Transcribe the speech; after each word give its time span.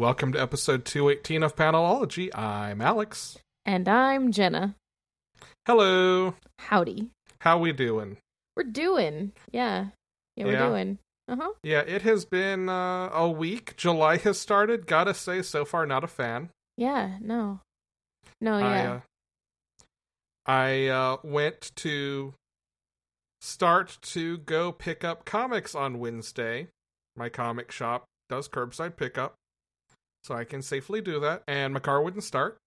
Welcome 0.00 0.32
to 0.32 0.40
episode 0.40 0.86
218 0.86 1.42
of 1.42 1.54
Panelology. 1.54 2.34
I'm 2.34 2.80
Alex. 2.80 3.36
And 3.66 3.86
I'm 3.86 4.32
Jenna. 4.32 4.74
Hello. 5.66 6.36
Howdy. 6.58 7.10
How 7.40 7.58
we 7.58 7.72
doing? 7.72 8.16
We're 8.56 8.62
doing. 8.62 9.32
Yeah. 9.52 9.88
Yeah, 10.36 10.44
we're 10.46 10.52
Yeah. 10.52 10.68
doing. 10.70 10.98
Uh 11.28 11.36
huh. 11.36 11.50
Yeah, 11.62 11.80
it 11.80 12.00
has 12.00 12.24
been 12.24 12.70
uh, 12.70 13.10
a 13.12 13.28
week. 13.28 13.76
July 13.76 14.16
has 14.16 14.38
started. 14.40 14.86
Gotta 14.86 15.12
say, 15.12 15.42
so 15.42 15.66
far, 15.66 15.84
not 15.84 16.02
a 16.02 16.06
fan. 16.06 16.48
Yeah, 16.78 17.18
no. 17.20 17.60
No, 18.40 18.54
I, 18.54 18.60
yeah. 18.60 18.92
uh, 18.92 19.00
I 20.46 20.86
uh, 20.86 21.16
went 21.22 21.72
to 21.76 22.32
start 23.42 23.98
to 24.00 24.38
go 24.38 24.72
pick 24.72 25.04
up 25.04 25.26
comics 25.26 25.74
on 25.74 25.98
Wednesday. 25.98 26.68
My 27.16 27.28
comic 27.28 27.70
shop 27.70 28.06
does 28.30 28.48
curbside 28.48 28.96
pickup, 28.96 29.34
so 30.24 30.34
I 30.34 30.44
can 30.44 30.62
safely 30.62 31.00
do 31.00 31.20
that. 31.20 31.42
And 31.46 31.74
my 31.74 31.80
car 31.80 32.02
wouldn't 32.02 32.24
start. 32.24 32.58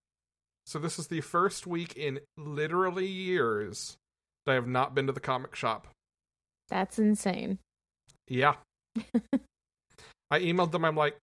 So 0.65 0.79
this 0.79 0.97
is 0.97 1.07
the 1.07 1.21
first 1.21 1.67
week 1.67 1.95
in 1.95 2.19
literally 2.37 3.07
years 3.07 3.97
that 4.45 4.53
I 4.53 4.55
have 4.55 4.67
not 4.67 4.95
been 4.95 5.07
to 5.07 5.13
the 5.13 5.19
comic 5.19 5.55
shop. 5.55 5.87
That's 6.69 6.97
insane. 6.97 7.59
Yeah. 8.27 8.55
I 10.31 10.39
emailed 10.39 10.71
them. 10.71 10.85
I'm 10.85 10.95
like, 10.95 11.17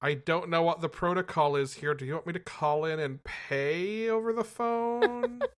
I 0.00 0.14
don't 0.14 0.50
know 0.50 0.62
what 0.62 0.80
the 0.80 0.88
protocol 0.88 1.56
is 1.56 1.74
here. 1.74 1.94
Do 1.94 2.04
you 2.04 2.14
want 2.14 2.26
me 2.26 2.32
to 2.34 2.40
call 2.40 2.84
in 2.84 2.98
and 3.00 3.22
pay 3.24 4.08
over 4.08 4.32
the 4.32 4.44
phone? 4.44 5.42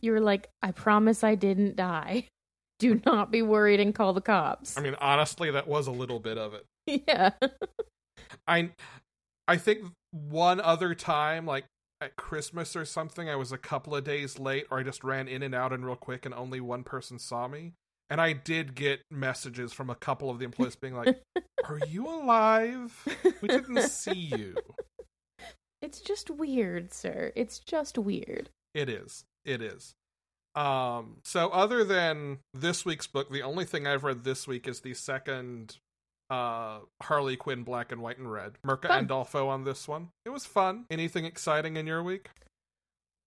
You 0.00 0.12
were 0.12 0.20
like, 0.20 0.50
I 0.62 0.72
promise 0.72 1.24
I 1.24 1.34
didn't 1.34 1.76
die. 1.76 2.28
Do 2.78 3.00
not 3.06 3.30
be 3.30 3.42
worried 3.42 3.80
and 3.80 3.94
call 3.94 4.12
the 4.12 4.20
cops. 4.20 4.76
I 4.76 4.80
mean, 4.80 4.96
honestly, 5.00 5.50
that 5.52 5.68
was 5.68 5.86
a 5.86 5.92
little 5.92 6.18
bit 6.18 6.36
of 6.36 6.52
it. 6.54 6.66
yeah. 7.08 7.30
I, 8.46 8.70
I 9.48 9.56
think 9.56 9.84
one 10.10 10.60
other 10.60 10.94
time, 10.94 11.46
like 11.46 11.64
at 12.00 12.16
Christmas 12.16 12.76
or 12.76 12.84
something, 12.84 13.28
I 13.28 13.36
was 13.36 13.52
a 13.52 13.58
couple 13.58 13.94
of 13.94 14.04
days 14.04 14.38
late, 14.38 14.66
or 14.70 14.80
I 14.80 14.82
just 14.82 15.04
ran 15.04 15.28
in 15.28 15.42
and 15.42 15.54
out 15.54 15.72
and 15.72 15.84
real 15.84 15.96
quick, 15.96 16.24
and 16.24 16.34
only 16.34 16.60
one 16.60 16.84
person 16.84 17.18
saw 17.18 17.48
me. 17.48 17.72
And 18.10 18.20
I 18.20 18.32
did 18.32 18.74
get 18.74 19.00
messages 19.10 19.72
from 19.72 19.88
a 19.88 19.94
couple 19.94 20.30
of 20.30 20.38
the 20.38 20.44
employees 20.44 20.76
being 20.76 20.94
like, 20.94 21.22
"Are 21.64 21.80
you 21.88 22.06
alive? 22.06 22.92
We 23.40 23.48
didn't 23.48 23.82
see 23.82 24.30
you." 24.36 24.54
It's 25.82 26.00
just 26.00 26.30
weird, 26.30 26.94
sir. 26.94 27.30
It's 27.36 27.58
just 27.58 27.98
weird. 27.98 28.48
It 28.72 28.88
is. 28.88 29.26
It 29.44 29.60
is. 29.60 29.94
Um, 30.54 31.18
so 31.24 31.50
other 31.50 31.84
than 31.84 32.38
this 32.54 32.86
week's 32.86 33.06
book, 33.06 33.30
the 33.30 33.42
only 33.42 33.66
thing 33.66 33.86
I've 33.86 34.02
read 34.02 34.24
this 34.24 34.48
week 34.48 34.66
is 34.66 34.80
the 34.80 34.94
second 34.94 35.76
uh 36.30 36.78
Harley 37.02 37.36
Quinn 37.36 37.62
Black 37.64 37.92
and 37.92 38.00
White 38.00 38.18
and 38.18 38.30
Red. 38.30 38.52
Mirka 38.66 38.88
Fun. 38.88 39.06
Andolfo 39.06 39.48
on 39.48 39.64
this 39.64 39.86
one. 39.86 40.08
It 40.24 40.30
was 40.30 40.46
fun. 40.46 40.86
Anything 40.90 41.24
exciting 41.24 41.76
in 41.76 41.86
your 41.86 42.02
week? 42.02 42.30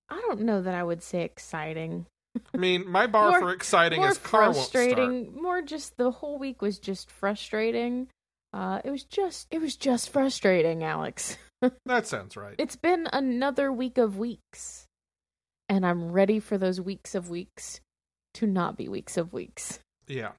I 0.09 0.19
don't 0.21 0.41
know 0.41 0.61
that 0.61 0.73
I 0.73 0.83
would 0.83 1.03
say 1.03 1.21
exciting. 1.23 2.05
I 2.53 2.57
mean, 2.57 2.89
my 2.89 3.07
bar 3.07 3.31
More- 3.31 3.39
for 3.39 3.51
exciting 3.51 4.03
is 4.03 4.17
car 4.17 4.53
frustrating. 4.53 5.41
More 5.41 5.61
just 5.61 5.97
the 5.97 6.11
whole 6.11 6.39
week 6.39 6.61
was 6.61 6.79
just 6.79 7.11
frustrating. 7.11 8.07
Uh, 8.53 8.79
it 8.83 8.89
was 8.91 9.03
just 9.03 9.47
it 9.51 9.59
was 9.59 9.75
just 9.75 10.09
frustrating, 10.09 10.83
Alex. 10.83 11.37
That 11.87 12.05
sounds 12.05 12.37
right. 12.37 12.53
It's 12.59 12.75
been 12.75 13.07
another 13.11 13.71
week 13.73 13.97
of 13.97 14.15
weeks, 14.19 14.85
and 15.67 15.87
I'm 15.87 16.11
ready 16.11 16.39
for 16.39 16.55
those 16.55 16.79
weeks 16.79 17.15
of 17.15 17.31
weeks 17.31 17.81
to 18.35 18.45
not 18.45 18.77
be 18.77 18.87
weeks 18.87 19.17
of 19.17 19.33
weeks. 19.33 19.79
Yeah. 20.07 20.33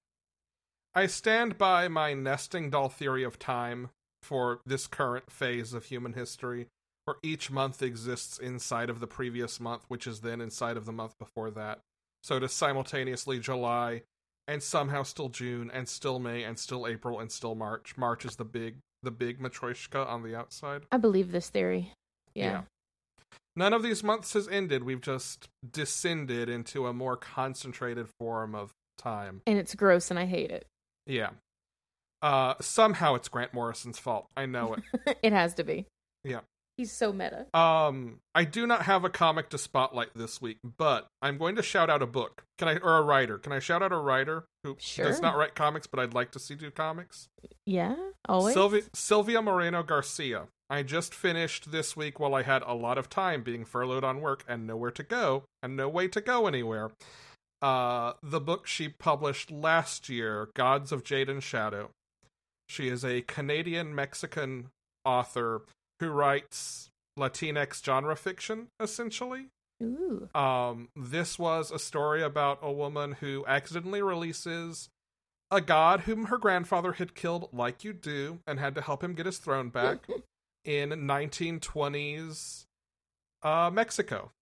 I 0.98 1.06
stand 1.06 1.59
by 1.59 1.86
my 1.86 2.12
nesting 2.12 2.70
doll 2.70 2.88
theory 2.88 3.22
of 3.22 3.38
time 3.38 3.91
for 4.20 4.59
this 4.66 4.88
current 4.88 5.31
phase 5.31 5.72
of 5.72 5.84
human 5.84 6.14
history, 6.14 6.66
where 7.04 7.19
each 7.22 7.53
month 7.53 7.84
exists 7.84 8.36
inside 8.36 8.91
of 8.91 8.98
the 8.98 9.06
previous 9.06 9.60
month, 9.60 9.84
which 9.86 10.09
is 10.09 10.22
then 10.22 10.41
inside 10.41 10.76
of 10.76 10.86
the 10.86 10.92
month 10.92 11.16
before 11.20 11.53
that. 11.53 11.78
So 12.25 12.38
it 12.38 12.42
is 12.42 12.50
simultaneously 12.50 13.38
July, 13.38 14.03
and 14.48 14.60
somehow 14.60 15.04
still 15.04 15.28
June, 15.28 15.70
and 15.72 15.88
still 15.88 16.19
May, 16.19 16.42
and 16.42 16.59
still 16.59 16.84
April, 16.84 17.20
and 17.20 17.30
still 17.30 17.54
March. 17.54 17.97
March 17.97 18.25
is 18.25 18.34
the 18.34 18.44
big, 18.44 18.78
the 19.04 19.12
big 19.12 19.38
matryoshka 19.38 20.04
on 20.04 20.25
the 20.25 20.34
outside. 20.34 20.82
I 20.91 20.97
believe 20.97 21.30
this 21.30 21.48
theory. 21.48 21.92
Yeah. 22.34 22.50
Yeah. 22.50 22.62
None 23.54 23.72
of 23.72 23.84
these 23.84 24.03
months 24.03 24.32
has 24.32 24.48
ended. 24.48 24.82
We've 24.82 25.00
just 25.00 25.48
descended 25.70 26.48
into 26.48 26.88
a 26.88 26.92
more 26.92 27.16
concentrated 27.16 28.09
form 28.19 28.56
of 28.56 28.72
time. 28.97 29.42
And 29.47 29.60
it's 29.60 29.76
gross 29.76 30.10
and 30.10 30.19
I 30.19 30.26
hate 30.26 30.50
it. 30.50 30.66
Yeah. 31.08 31.30
Uh 32.22 32.54
somehow 32.60 33.14
it's 33.14 33.28
Grant 33.28 33.52
Morrison's 33.54 33.98
fault. 33.98 34.26
I 34.36 34.46
know 34.46 34.74
it. 34.74 35.19
it 35.22 35.32
has 35.32 35.54
to 35.54 35.64
be. 35.64 35.86
Yeah. 36.24 36.41
He's 36.76 36.92
so 36.92 37.12
meta. 37.12 37.46
um 37.58 38.19
I 38.34 38.44
do 38.44 38.64
not 38.66 38.82
have 38.82 39.04
a 39.04 39.10
comic 39.10 39.48
to 39.50 39.58
spotlight 39.58 40.10
this 40.14 40.41
week, 40.41 40.58
but 40.76 41.06
I'm 41.22 41.36
going 41.38 41.56
to 41.56 41.62
shout 41.62 41.91
out 41.91 42.02
a 42.02 42.06
book. 42.06 42.44
Can 42.58 42.68
I 42.68 42.76
or 42.76 42.97
a 42.98 43.02
writer? 43.02 43.38
Can 43.38 43.52
I 43.52 43.58
shout 43.58 43.82
out 43.82 43.92
a 43.92 43.97
writer 43.98 44.44
who 44.64 44.76
Sure. 44.78 45.06
does 45.06 45.20
not 45.20 45.36
write 45.36 45.54
comics 45.56 45.86
but 45.88 45.98
I'd 46.00 46.14
like 46.14 46.30
to 46.32 46.38
see 46.38 46.54
do 46.54 46.70
comics? 46.70 47.28
Yeah. 47.66 47.97
Always. 48.28 48.54
Silvia 48.54 48.82
Silvia 48.94 49.42
Moreno 49.42 49.82
Garcia. 49.82 50.48
I 50.70 50.82
just 50.82 51.14
finished 51.14 51.70
this 51.72 51.97
week 51.97 52.20
while 52.20 52.34
I 52.34 52.42
had 52.42 52.62
a 52.66 52.74
lot 52.74 52.98
of 52.98 53.08
time 53.08 53.42
being 53.42 53.64
furloughed 53.64 54.04
on 54.04 54.20
work 54.20 54.44
and 54.47 54.66
nowhere 54.66 54.91
to 54.91 55.02
go 55.02 55.44
and 55.62 55.76
no 55.76 55.88
way 55.88 56.08
to 56.08 56.20
go 56.20 56.47
anywhere. 56.47 56.91
Uh, 57.60 58.12
the 58.22 58.41
book 58.41 58.66
she 58.66 58.88
published 58.88 59.50
last 59.50 60.08
year, 60.08 60.48
Gods 60.54 60.92
of 60.92 61.02
Jade 61.02 61.28
and 61.28 61.42
Shadow. 61.42 61.91
She 62.69 62.88
is 62.88 63.04
a 63.04 63.22
Canadian 63.22 63.94
Mexican 63.94 64.70
author 65.04 65.62
who 66.00 66.10
writes 66.10 66.91
Latinx 67.18 67.84
genre 67.84 68.16
fiction, 68.16 68.68
essentially. 68.78 69.47
Ooh. 69.82 70.28
Um, 70.34 70.88
this 70.94 71.38
was 71.38 71.70
a 71.70 71.78
story 71.78 72.22
about 72.22 72.58
a 72.62 72.70
woman 72.70 73.12
who 73.20 73.44
accidentally 73.47 74.02
releases 74.02 74.88
a 75.50 75.60
god 75.60 76.00
whom 76.00 76.26
her 76.26 76.38
grandfather 76.38 76.92
had 76.92 77.14
killed, 77.14 77.48
like 77.52 77.84
you 77.84 77.92
do, 77.92 78.41
and 78.47 78.60
had 78.60 78.74
to 78.74 78.82
help 78.82 79.02
him 79.02 79.14
get 79.14 79.26
his 79.26 79.38
throne 79.38 79.70
back 79.70 80.06
in 80.64 80.91
1920s 80.91 82.66
uh, 83.42 83.70
Mexico. 83.72 84.32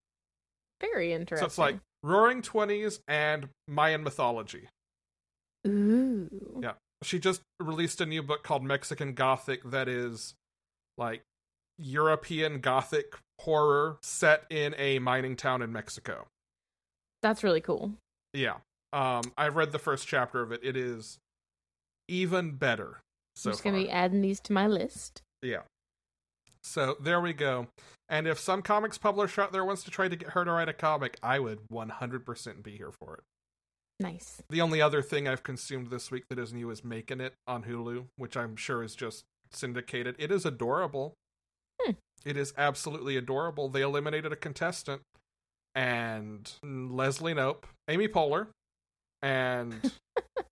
Very 0.81 1.12
interesting. 1.12 1.43
So 1.43 1.47
it's 1.47 1.59
like 1.59 1.78
Roaring 2.06 2.41
Twenties 2.41 3.00
and 3.09 3.49
Mayan 3.67 4.05
mythology. 4.05 4.69
Ooh. 5.67 6.61
Yeah. 6.62 6.75
She 7.03 7.19
just 7.19 7.43
released 7.59 8.00
a 8.00 8.06
new 8.06 8.22
book 8.22 8.44
called 8.44 8.62
Mexican 8.62 9.12
Gothic 9.12 9.65
that 9.65 9.89
is 9.89 10.34
like 10.97 11.22
European 11.78 12.61
Gothic 12.61 13.17
horror 13.41 13.99
set 14.03 14.44
in 14.50 14.75
a 14.79 15.00
mining 15.00 15.35
town 15.35 15.62
in 15.62 15.73
Mexico. 15.73 16.29
That's 17.23 17.43
really 17.43 17.61
cool. 17.61 17.94
Yeah. 18.32 18.58
Um, 18.93 19.23
I've 19.37 19.56
read 19.56 19.73
the 19.73 19.79
first 19.81 20.06
chapter 20.06 20.41
of 20.43 20.53
it. 20.53 20.61
It 20.62 20.76
is 20.76 21.19
even 22.06 22.53
better. 22.53 23.00
So 23.35 23.50
I'm 23.50 23.55
just 23.55 23.64
gonna 23.64 23.79
be 23.79 23.91
adding 23.91 24.23
these 24.23 24.38
to 24.41 24.53
my 24.53 24.69
list. 24.69 25.23
Yeah. 25.43 25.62
So 26.67 26.97
there 27.01 27.21
we 27.21 27.33
go. 27.33 27.69
And 28.09 28.27
if 28.27 28.39
some 28.39 28.61
comics 28.61 28.99
publisher 28.99 29.41
out 29.41 29.53
there 29.53 29.65
wants 29.65 29.85
to 29.85 29.91
try 29.91 30.09
to 30.09 30.17
get 30.17 30.31
her 30.31 30.45
to 30.45 30.51
write 30.51 30.69
a 30.69 30.73
comic, 30.73 31.17
I 31.23 31.39
would 31.39 31.61
100% 31.73 32.63
be 32.63 32.77
here 32.77 32.91
for 32.91 33.15
it. 33.15 33.21
Nice. 33.99 34.43
The 34.51 34.61
only 34.61 34.83
other 34.83 35.01
thing 35.01 35.27
I've 35.27 35.43
consumed 35.43 35.89
this 35.91 36.11
week 36.11 36.25
that 36.29 36.39
is 36.39 36.53
new 36.53 36.71
is 36.71 36.85
Making 36.85 37.21
It 37.21 37.35
on 37.47 37.63
Hulu, 37.63 38.07
which 38.17 38.37
I'm 38.37 38.57
sure 38.57 38.83
is 38.83 38.95
just 38.95 39.25
syndicated. 39.53 40.17
It 40.19 40.31
is 40.31 40.45
adorable. 40.45 41.15
Hmm. 41.81 41.93
It 42.25 42.37
is 42.37 42.53
absolutely 42.59 43.17
adorable. 43.17 43.69
They 43.69 43.83
eliminated 43.83 44.33
a 44.33 44.37
contestant, 44.37 45.03
and 45.75 46.51
Leslie 46.63 47.35
Knope, 47.35 47.65
Amy 47.89 48.09
Poehler, 48.09 48.49
and 49.23 49.93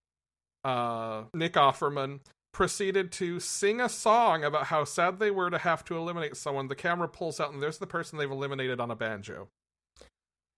uh, 0.64 1.24
Nick 1.34 1.54
Offerman 1.54 2.20
proceeded 2.54 3.12
to 3.12 3.38
sing 3.40 3.80
a 3.80 3.88
song 3.88 4.44
about 4.44 4.66
how 4.66 4.84
sad 4.84 5.18
they 5.18 5.30
were 5.30 5.50
to 5.50 5.58
have 5.58 5.84
to 5.84 5.96
eliminate 5.98 6.36
someone. 6.36 6.68
The 6.68 6.74
camera 6.74 7.08
pulls 7.08 7.38
out, 7.38 7.52
and 7.52 7.62
there's 7.62 7.78
the 7.78 7.86
person 7.86 8.18
they've 8.18 8.30
eliminated 8.30 8.80
on 8.80 8.90
a 8.90 8.96
banjo. 8.96 9.48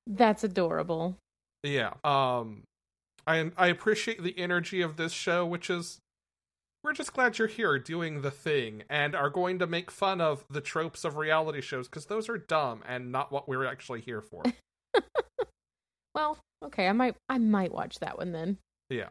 That's 0.07 0.45
adorable. 0.45 1.17
Yeah. 1.65 1.95
Um, 2.05 2.63
I 3.27 3.51
I 3.57 3.67
appreciate 3.67 4.23
the 4.23 4.39
energy 4.39 4.83
of 4.83 4.97
this 4.97 5.13
show, 5.13 5.45
which 5.45 5.69
is 5.69 5.99
we're 6.85 6.93
just 6.93 7.13
glad 7.13 7.39
you're 7.39 7.49
here 7.49 7.79
doing 7.81 8.23
the 8.23 8.31
thing 8.31 8.85
and 8.89 9.17
are 9.17 9.31
going 9.31 9.59
to 9.59 9.67
make 9.67 9.91
fun 9.91 10.21
of 10.21 10.45
the 10.49 10.61
tropes 10.61 11.05
of 11.05 11.17
reality 11.17 11.61
shows 11.61 11.89
because 11.89 12.07
those 12.07 12.29
are 12.29 12.39
dumb 12.39 12.85
and 12.87 13.11
not 13.11 13.33
what 13.33 13.49
we're 13.49 13.67
actually 13.67 14.01
here 14.01 14.21
for. 14.21 14.45
well, 16.15 16.39
okay, 16.65 16.87
I 16.87 16.93
might 16.93 17.17
I 17.29 17.39
might 17.39 17.73
watch 17.73 17.99
that 17.99 18.19
one 18.19 18.31
then. 18.31 18.59
Yeah. 18.89 19.09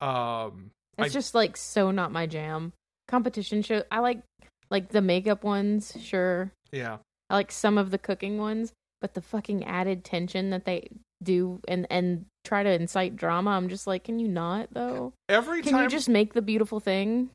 Um 0.00 0.72
It's 0.98 1.06
I- 1.06 1.08
just 1.08 1.34
like 1.34 1.56
so 1.56 1.90
not 1.90 2.12
my 2.12 2.26
jam. 2.26 2.72
Competition 3.08 3.62
show 3.62 3.82
I 3.90 3.98
like 4.00 4.22
like 4.70 4.88
the 4.88 5.02
makeup 5.02 5.44
ones, 5.44 5.94
sure. 6.00 6.52
yeah. 6.70 6.98
I 7.28 7.34
like 7.34 7.52
some 7.52 7.76
of 7.78 7.90
the 7.90 7.98
cooking 7.98 8.38
ones, 8.38 8.72
but 9.00 9.14
the 9.14 9.20
fucking 9.20 9.64
added 9.64 10.04
tension 10.04 10.50
that 10.50 10.64
they 10.64 10.88
do 11.22 11.60
and 11.68 11.86
and 11.90 12.26
try 12.44 12.62
to 12.62 12.70
incite 12.70 13.16
drama, 13.16 13.50
I'm 13.50 13.68
just 13.68 13.86
like, 13.86 14.04
can 14.04 14.18
you 14.18 14.28
not 14.28 14.68
though? 14.72 15.12
Every 15.28 15.62
Can 15.62 15.72
time 15.72 15.82
you 15.84 15.88
just 15.90 16.08
make 16.08 16.32
the 16.34 16.42
beautiful 16.42 16.80
thing? 16.80 17.30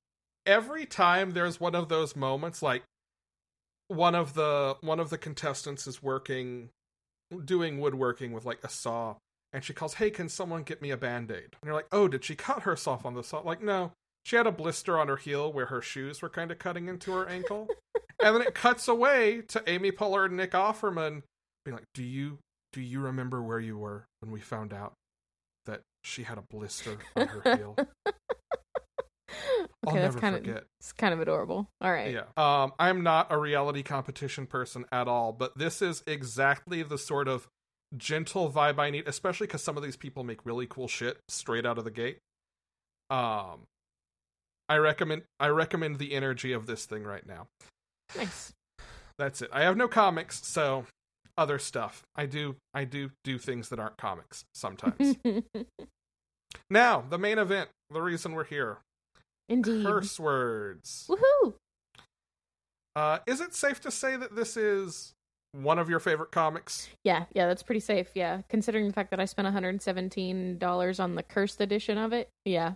every 0.45 0.85
time 0.85 1.31
there's 1.31 1.59
one 1.59 1.75
of 1.75 1.89
those 1.89 2.15
moments 2.15 2.61
like 2.61 2.81
one 3.89 4.15
of 4.15 4.33
the 4.33 4.77
one 4.79 4.97
of 4.99 5.09
the 5.09 5.17
contestants 5.17 5.85
is 5.87 6.01
working 6.01 6.69
doing 7.43 7.79
woodworking 7.81 8.31
with 8.31 8.45
like 8.45 8.59
a 8.63 8.69
saw 8.69 9.15
and 9.57 9.63
she 9.63 9.73
calls 9.73 9.95
hey 9.95 10.11
can 10.11 10.29
someone 10.29 10.61
get 10.61 10.83
me 10.83 10.91
a 10.91 10.97
band-aid 10.97 11.55
and 11.59 11.65
you're 11.65 11.73
like 11.73 11.87
oh 11.91 12.07
did 12.07 12.23
she 12.23 12.35
cut 12.35 12.61
herself 12.61 13.07
on 13.07 13.15
the 13.15 13.23
saw 13.23 13.39
like 13.39 13.59
no 13.59 13.91
she 14.23 14.35
had 14.35 14.45
a 14.45 14.51
blister 14.51 14.99
on 14.99 15.07
her 15.07 15.17
heel 15.17 15.51
where 15.51 15.65
her 15.65 15.81
shoes 15.81 16.21
were 16.21 16.29
kind 16.29 16.51
of 16.51 16.59
cutting 16.59 16.87
into 16.87 17.11
her 17.11 17.27
ankle 17.27 17.67
and 18.23 18.35
then 18.35 18.43
it 18.43 18.53
cuts 18.53 18.87
away 18.87 19.41
to 19.47 19.63
amy 19.65 19.91
poehler 19.91 20.25
and 20.25 20.37
nick 20.37 20.51
offerman 20.51 21.23
being 21.65 21.75
like 21.75 21.87
do 21.95 22.03
you 22.03 22.37
do 22.71 22.81
you 22.81 22.99
remember 22.99 23.41
where 23.41 23.59
you 23.59 23.75
were 23.75 24.05
when 24.19 24.31
we 24.31 24.39
found 24.39 24.71
out 24.71 24.93
that 25.65 25.81
she 26.03 26.21
had 26.21 26.37
a 26.37 26.43
blister 26.51 26.95
on 27.15 27.27
her 27.27 27.55
heel 27.55 27.75
I'll 29.85 29.93
okay, 29.93 30.01
that's 30.01 30.15
never 30.15 30.19
kind 30.19 30.35
of 30.35 30.41
forget. 30.41 30.63
it's 30.79 30.91
kind 30.91 31.13
of 31.13 31.21
adorable. 31.21 31.69
All 31.79 31.91
right. 31.91 32.11
Yeah. 32.13 32.23
Um, 32.35 32.73
I'm 32.77 33.03
not 33.03 33.27
a 33.31 33.37
reality 33.37 33.83
competition 33.83 34.45
person 34.45 34.85
at 34.91 35.07
all, 35.07 35.31
but 35.31 35.57
this 35.57 35.81
is 35.81 36.03
exactly 36.07 36.83
the 36.83 36.97
sort 36.97 37.27
of 37.27 37.47
gentle 37.95 38.51
vibe 38.51 38.79
I 38.79 38.89
need, 38.89 39.07
especially 39.07 39.47
because 39.47 39.63
some 39.63 39.77
of 39.77 39.83
these 39.83 39.95
people 39.95 40.23
make 40.23 40.45
really 40.45 40.67
cool 40.67 40.87
shit 40.87 41.19
straight 41.29 41.65
out 41.65 41.77
of 41.77 41.83
the 41.83 41.91
gate. 41.91 42.19
Um, 43.09 43.67
I 44.69 44.77
recommend 44.77 45.23
I 45.39 45.47
recommend 45.47 45.97
the 45.97 46.13
energy 46.13 46.51
of 46.51 46.65
this 46.65 46.85
thing 46.85 47.03
right 47.03 47.25
now. 47.25 47.47
Nice. 48.15 48.53
That's 49.17 49.41
it. 49.41 49.49
I 49.53 49.63
have 49.63 49.77
no 49.77 49.87
comics, 49.87 50.45
so 50.45 50.85
other 51.37 51.59
stuff. 51.59 52.03
I 52.15 52.25
do 52.25 52.55
I 52.73 52.83
do 52.83 53.11
do 53.23 53.37
things 53.37 53.69
that 53.69 53.79
aren't 53.79 53.97
comics 53.97 54.43
sometimes. 54.53 55.15
now, 56.69 57.03
the 57.09 57.17
main 57.17 57.37
event, 57.37 57.69
the 57.89 58.01
reason 58.01 58.33
we're 58.33 58.43
here. 58.43 58.79
Indeed. 59.49 59.85
Curse 59.85 60.19
words. 60.19 61.09
Woohoo! 61.09 61.53
Uh, 62.95 63.19
is 63.25 63.39
it 63.39 63.53
safe 63.53 63.79
to 63.81 63.91
say 63.91 64.15
that 64.15 64.35
this 64.35 64.57
is 64.57 65.13
one 65.61 65.79
of 65.79 65.89
your 65.89 65.99
favorite 65.99 66.31
comics? 66.31 66.89
Yeah, 67.03 67.25
yeah, 67.33 67.47
that's 67.47 67.63
pretty 67.63 67.79
safe. 67.79 68.09
Yeah, 68.15 68.41
considering 68.49 68.87
the 68.87 68.93
fact 68.93 69.11
that 69.11 69.19
I 69.19 69.25
spent 69.25 69.47
$117 69.47 70.99
on 70.99 71.15
the 71.15 71.23
cursed 71.23 71.61
edition 71.61 71.97
of 71.97 72.13
it. 72.13 72.29
Yeah, 72.45 72.73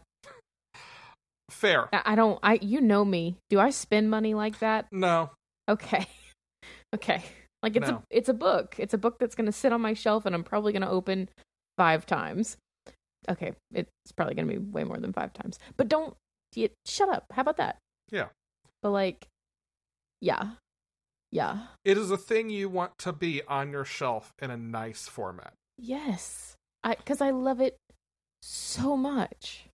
Fair. 1.50 1.90
I 1.92 2.16
don't. 2.16 2.40
I 2.42 2.60
you 2.62 2.80
know 2.80 3.04
me. 3.04 3.36
Do 3.50 3.60
I 3.60 3.72
spend 3.72 4.10
money 4.10 4.34
like 4.34 4.60
that? 4.60 4.88
No. 4.92 5.32
Okay, 5.70 6.08
okay. 6.96 7.22
Like 7.62 7.76
it's 7.76 7.90
No. 7.90 7.96
a 7.98 8.04
it's 8.10 8.30
a 8.30 8.34
book. 8.34 8.76
It's 8.78 8.94
a 8.94 8.98
book 8.98 9.20
that's 9.20 9.36
gonna 9.36 9.52
sit 9.52 9.74
on 9.74 9.82
my 9.82 9.94
shelf, 9.94 10.26
and 10.26 10.34
I'm 10.34 10.44
probably 10.46 10.72
gonna 10.72 10.90
open 10.90 11.30
five 11.78 12.06
times. 12.06 12.58
Okay, 13.30 13.52
it's 13.74 13.90
probably 14.16 14.34
gonna 14.36 14.48
be 14.48 14.58
way 14.58 14.84
more 14.86 14.98
than 14.98 15.12
five 15.14 15.34
times. 15.34 15.60
But 15.76 15.90
don't 15.90 16.16
you, 16.56 16.70
shut 16.88 17.10
up. 17.10 17.26
How 17.32 17.42
about 17.42 17.58
that? 17.58 17.78
Yeah. 18.12 18.28
But 18.82 18.92
like, 18.92 19.28
yeah, 20.22 20.52
yeah, 21.32 21.68
It 21.86 21.98
is 21.98 22.12
a 22.12 22.18
thing 22.18 22.50
you 22.50 22.70
want 22.70 22.98
to 23.00 23.14
be 23.14 23.42
on 23.48 23.72
your 23.72 23.86
shelf 23.86 24.34
in 24.42 24.52
a 24.52 24.58
nice 24.58 25.08
format. 25.08 25.54
yes. 25.78 26.56
I 26.84 26.96
because 26.96 27.22
I 27.22 27.30
love 27.30 27.62
it 27.62 27.78
so 28.42 28.98
much. 28.98 29.66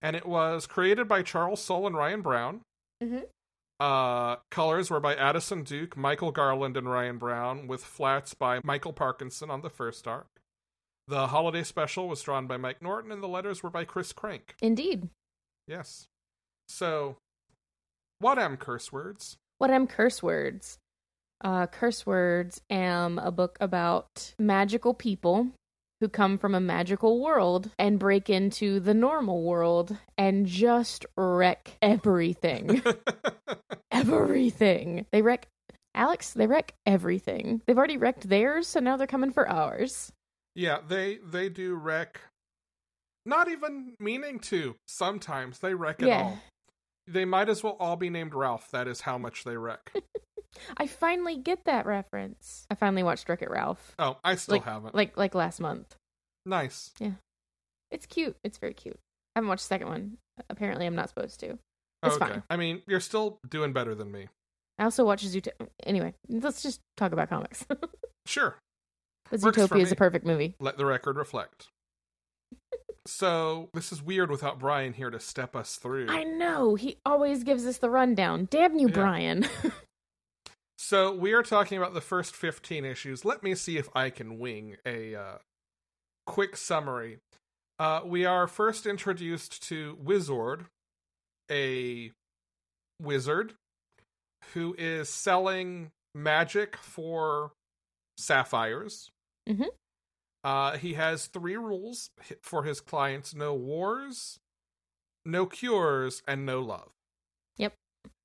And 0.00 0.14
it 0.16 0.24
was 0.26 0.66
created 0.68 1.08
by 1.08 1.22
Charles 1.22 1.60
Soule 1.62 1.86
and 1.88 1.96
Ryan 1.96 2.22
Browne. 2.22 2.60
Mhm. 3.02 3.24
Uh, 3.80 4.36
colors 4.50 4.88
were 4.88 5.00
by 5.00 5.16
Addison 5.16 5.64
Duke, 5.64 5.96
Michael 5.96 6.30
Garland, 6.30 6.76
and 6.76 6.88
Ryan 6.88 7.18
Browne, 7.18 7.66
with 7.66 7.82
flats 7.84 8.34
by 8.34 8.60
Michael 8.62 8.92
Parkinson 8.92 9.50
on 9.50 9.62
the 9.62 9.70
first 9.70 10.06
arc. 10.06 10.28
The 11.08 11.26
holiday 11.28 11.64
special 11.64 12.06
was 12.08 12.22
drawn 12.22 12.46
by 12.46 12.56
Mike 12.56 12.80
Norton, 12.80 13.10
and 13.10 13.20
the 13.20 13.26
letters 13.28 13.64
were 13.64 13.70
by 13.70 13.84
Chris 13.84 14.12
Crank. 14.12 14.54
Indeed. 14.62 15.08
Yes. 15.66 16.06
So, 16.68 17.16
what 18.20 18.38
am 18.38 18.56
curse 18.56 18.92
words? 18.92 19.36
What 19.62 19.70
am 19.70 19.86
curse 19.86 20.24
words? 20.24 20.76
Uh, 21.40 21.68
curse 21.68 22.04
words 22.04 22.60
am 22.68 23.20
a 23.20 23.30
book 23.30 23.56
about 23.60 24.34
magical 24.36 24.92
people 24.92 25.52
who 26.00 26.08
come 26.08 26.36
from 26.36 26.56
a 26.56 26.60
magical 26.60 27.22
world 27.22 27.70
and 27.78 27.96
break 27.96 28.28
into 28.28 28.80
the 28.80 28.92
normal 28.92 29.44
world 29.44 29.96
and 30.18 30.46
just 30.46 31.06
wreck 31.16 31.76
everything. 31.80 32.82
everything. 33.92 35.06
They 35.12 35.22
wreck 35.22 35.46
Alex, 35.94 36.32
they 36.32 36.48
wreck 36.48 36.74
everything. 36.84 37.62
They've 37.64 37.78
already 37.78 37.98
wrecked 37.98 38.28
theirs, 38.28 38.66
so 38.66 38.80
now 38.80 38.96
they're 38.96 39.06
coming 39.06 39.30
for 39.30 39.48
ours. 39.48 40.10
yeah, 40.56 40.78
they 40.88 41.20
they 41.24 41.48
do 41.48 41.76
wreck. 41.76 42.18
Not 43.24 43.48
even 43.48 43.94
meaning 44.00 44.40
to. 44.40 44.74
Sometimes 44.88 45.60
they 45.60 45.74
wreck 45.74 46.02
it 46.02 46.08
Yeah. 46.08 46.22
all. 46.22 46.38
They 47.12 47.24
might 47.24 47.48
as 47.48 47.62
well 47.62 47.76
all 47.78 47.96
be 47.96 48.10
named 48.10 48.34
Ralph. 48.34 48.70
That 48.70 48.88
is 48.88 49.02
how 49.02 49.18
much 49.18 49.44
they 49.44 49.56
wreck. 49.56 49.92
I 50.76 50.86
finally 50.86 51.36
get 51.36 51.64
that 51.64 51.86
reference. 51.86 52.66
I 52.70 52.74
finally 52.74 53.02
watched 53.02 53.28
Wreck 53.28 53.42
It 53.42 53.50
Ralph. 53.50 53.94
Oh, 53.98 54.18
I 54.22 54.34
still 54.36 54.56
like, 54.56 54.64
haven't. 54.64 54.94
Like 54.94 55.16
like 55.16 55.34
last 55.34 55.60
month. 55.60 55.94
nice. 56.46 56.90
Yeah. 56.98 57.12
It's 57.90 58.06
cute. 58.06 58.36
It's 58.44 58.58
very 58.58 58.74
cute. 58.74 58.98
I 59.34 59.38
haven't 59.38 59.48
watched 59.48 59.64
the 59.64 59.68
second 59.68 59.88
one. 59.88 60.18
Apparently, 60.48 60.86
I'm 60.86 60.94
not 60.94 61.08
supposed 61.08 61.40
to. 61.40 61.58
It's 62.02 62.16
okay. 62.16 62.26
fine. 62.26 62.42
I 62.50 62.56
mean, 62.56 62.82
you're 62.86 63.00
still 63.00 63.38
doing 63.48 63.72
better 63.72 63.94
than 63.94 64.10
me. 64.10 64.28
I 64.78 64.84
also 64.84 65.04
watch 65.04 65.24
Zootopia. 65.24 65.68
Anyway, 65.84 66.14
let's 66.28 66.62
just 66.62 66.80
talk 66.96 67.12
about 67.12 67.28
comics. 67.28 67.64
Sure. 68.26 68.56
Zootopia 69.32 69.80
is 69.80 69.90
a 69.90 69.96
perfect 69.96 70.24
movie. 70.24 70.54
Let 70.60 70.76
the 70.76 70.86
record 70.86 71.16
reflect. 71.16 71.66
So 73.06 73.68
this 73.74 73.92
is 73.92 74.02
weird 74.02 74.30
without 74.30 74.58
Brian 74.58 74.92
here 74.92 75.10
to 75.10 75.18
step 75.20 75.54
us 75.56 75.76
through. 75.76 76.06
I 76.08 76.24
know. 76.24 76.74
He 76.74 76.98
always 77.04 77.42
gives 77.44 77.66
us 77.66 77.78
the 77.78 77.90
rundown. 77.90 78.46
Damn 78.50 78.78
you, 78.78 78.88
Yeah. 78.88 78.94
Brian. 78.94 79.46
So 80.78 81.14
we 81.14 81.32
are 81.32 81.44
talking 81.44 81.78
about 81.78 81.94
the 81.94 82.00
first 82.00 82.34
15 82.34 82.84
issues. 82.84 83.24
Let 83.24 83.44
me 83.44 83.54
see 83.54 83.78
if 83.78 83.88
I 83.94 84.10
can 84.10 84.40
wing 84.40 84.76
a 84.84 85.14
uh, 85.14 85.38
quick 86.26 86.56
summary. 86.56 87.18
Uh, 87.78 88.00
we 88.04 88.24
are 88.24 88.48
first 88.48 88.84
introduced 88.84 89.62
to 89.68 89.96
Wizard, 90.02 90.66
a 91.48 92.10
wizard 93.00 93.54
who 94.54 94.74
is 94.76 95.08
selling 95.08 95.92
magic 96.16 96.76
for 96.76 97.52
sapphires. 98.18 99.08
Mhm. 99.48 99.68
Uh, 100.44 100.76
he 100.76 100.94
has 100.94 101.26
three 101.26 101.56
rules 101.56 102.10
for 102.42 102.64
his 102.64 102.80
clients 102.80 103.34
no 103.34 103.54
wars, 103.54 104.38
no 105.24 105.46
cures, 105.46 106.22
and 106.26 106.44
no 106.44 106.60
love 106.60 106.90
Yep. 107.58 107.74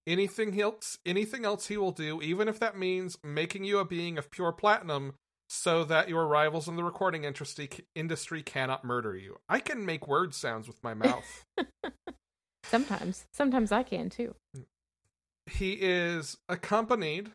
anything 0.07 0.59
else 0.59 0.97
anything 1.05 1.45
else 1.45 1.67
he 1.67 1.77
will 1.77 1.91
do 1.91 2.21
even 2.21 2.47
if 2.47 2.59
that 2.59 2.77
means 2.77 3.17
making 3.23 3.63
you 3.65 3.77
a 3.79 3.85
being 3.85 4.17
of 4.17 4.31
pure 4.31 4.51
platinum 4.51 5.13
so 5.49 5.83
that 5.83 6.09
your 6.09 6.25
rivals 6.27 6.67
in 6.67 6.75
the 6.75 6.83
recording 6.83 7.23
industry 7.23 7.69
industry 7.95 8.41
cannot 8.41 8.83
murder 8.83 9.15
you 9.15 9.37
i 9.47 9.59
can 9.59 9.85
make 9.85 10.07
word 10.07 10.33
sounds 10.33 10.67
with 10.67 10.81
my 10.83 10.93
mouth 10.93 11.45
Sometimes. 12.65 13.25
Sometimes 13.31 13.71
I 13.71 13.83
can 13.83 14.09
too. 14.09 14.35
he 15.49 15.73
is 15.73 16.37
accompanied 16.49 17.31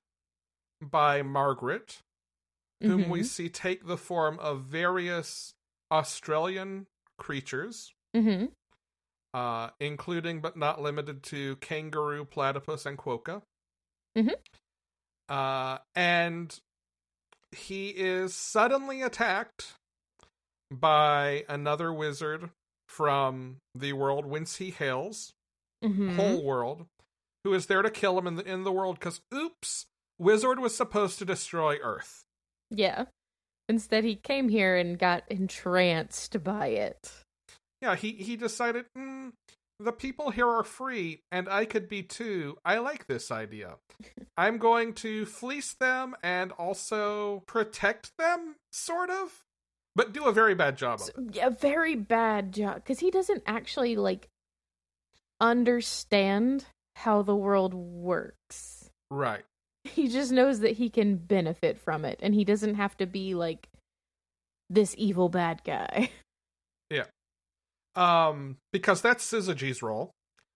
by 0.82 1.22
margaret 1.22 1.98
whom 2.82 3.08
we 3.08 3.20
Mhm. 3.20 3.24
see 3.26 3.48
take 3.48 3.86
the 3.86 3.96
form 3.96 4.38
of 4.38 4.62
various 4.64 5.54
australian 5.90 6.86
creatures 7.18 7.92
Mhm. 8.14 8.52
uh, 9.34 9.70
including 9.80 10.40
but 10.40 10.56
not 10.56 10.80
limited 10.80 11.22
to 11.22 11.56
kangaroo, 11.56 12.24
platypus, 12.24 12.84
and 12.84 12.98
quokka. 12.98 13.42
Mhm. 14.16 14.34
Uh, 15.28 15.78
and 15.94 16.60
he 17.52 17.90
is 17.90 18.34
suddenly 18.34 19.00
attacked 19.02 19.74
by 20.70 21.44
another 21.48 21.92
wizard 21.92 22.50
from 22.88 23.58
the 23.74 23.92
world 23.94 24.26
whence 24.26 24.56
he 24.56 24.70
hails, 24.70 25.32
Mhm. 25.82 26.16
whole 26.16 26.44
world, 26.44 26.86
who 27.44 27.54
is 27.54 27.66
there 27.66 27.82
to 27.82 27.90
kill 27.90 28.18
him 28.18 28.26
in 28.26 28.36
the 28.36 28.44
in 28.44 28.64
the 28.64 28.72
world 28.72 28.98
because 28.98 29.20
oops, 29.32 29.86
Wizard 30.18 30.58
was 30.60 30.76
supposed 30.76 31.18
to 31.18 31.24
destroy 31.24 31.78
Earth. 31.78 32.22
Yeah. 32.72 33.04
Instead, 33.68 34.04
he 34.04 34.16
came 34.16 34.48
here 34.48 34.76
and 34.76 34.98
got 34.98 35.24
entranced 35.28 36.42
by 36.42 36.68
it. 36.68 37.10
Yeah, 37.80 37.96
he 37.96 38.12
he 38.12 38.36
decided 38.36 38.86
mm, 38.96 39.32
the 39.78 39.92
people 39.92 40.30
here 40.30 40.48
are 40.48 40.64
free 40.64 41.20
and 41.30 41.48
I 41.48 41.64
could 41.64 41.88
be 41.88 42.02
too. 42.02 42.56
I 42.64 42.78
like 42.78 43.06
this 43.06 43.30
idea. 43.30 43.76
I'm 44.36 44.58
going 44.58 44.94
to 44.94 45.26
fleece 45.26 45.74
them 45.74 46.14
and 46.22 46.52
also 46.52 47.42
protect 47.46 48.12
them, 48.18 48.56
sort 48.72 49.10
of, 49.10 49.42
but 49.94 50.12
do 50.12 50.24
a 50.24 50.32
very 50.32 50.54
bad 50.54 50.76
job 50.76 51.00
of 51.00 51.08
it. 51.08 51.34
yeah, 51.34 51.50
very 51.50 51.94
bad 51.94 52.52
job 52.52 52.76
because 52.76 53.00
he 53.00 53.10
doesn't 53.10 53.42
actually 53.46 53.96
like 53.96 54.28
understand 55.40 56.66
how 56.96 57.22
the 57.22 57.36
world 57.36 57.74
works. 57.74 58.90
Right. 59.10 59.42
He 59.94 60.06
just 60.08 60.30
knows 60.30 60.60
that 60.60 60.76
he 60.76 60.88
can 60.88 61.16
benefit 61.16 61.76
from 61.76 62.04
it, 62.04 62.20
and 62.22 62.34
he 62.34 62.44
doesn't 62.44 62.76
have 62.76 62.96
to 62.98 63.06
be 63.06 63.34
like 63.34 63.68
this 64.70 64.94
evil 64.96 65.28
bad 65.28 65.62
guy. 65.64 66.10
Yeah. 66.90 67.06
Um, 67.96 68.58
because 68.70 69.00
that's 69.00 69.26
Syzygy's 69.26 69.82
role. 69.82 70.10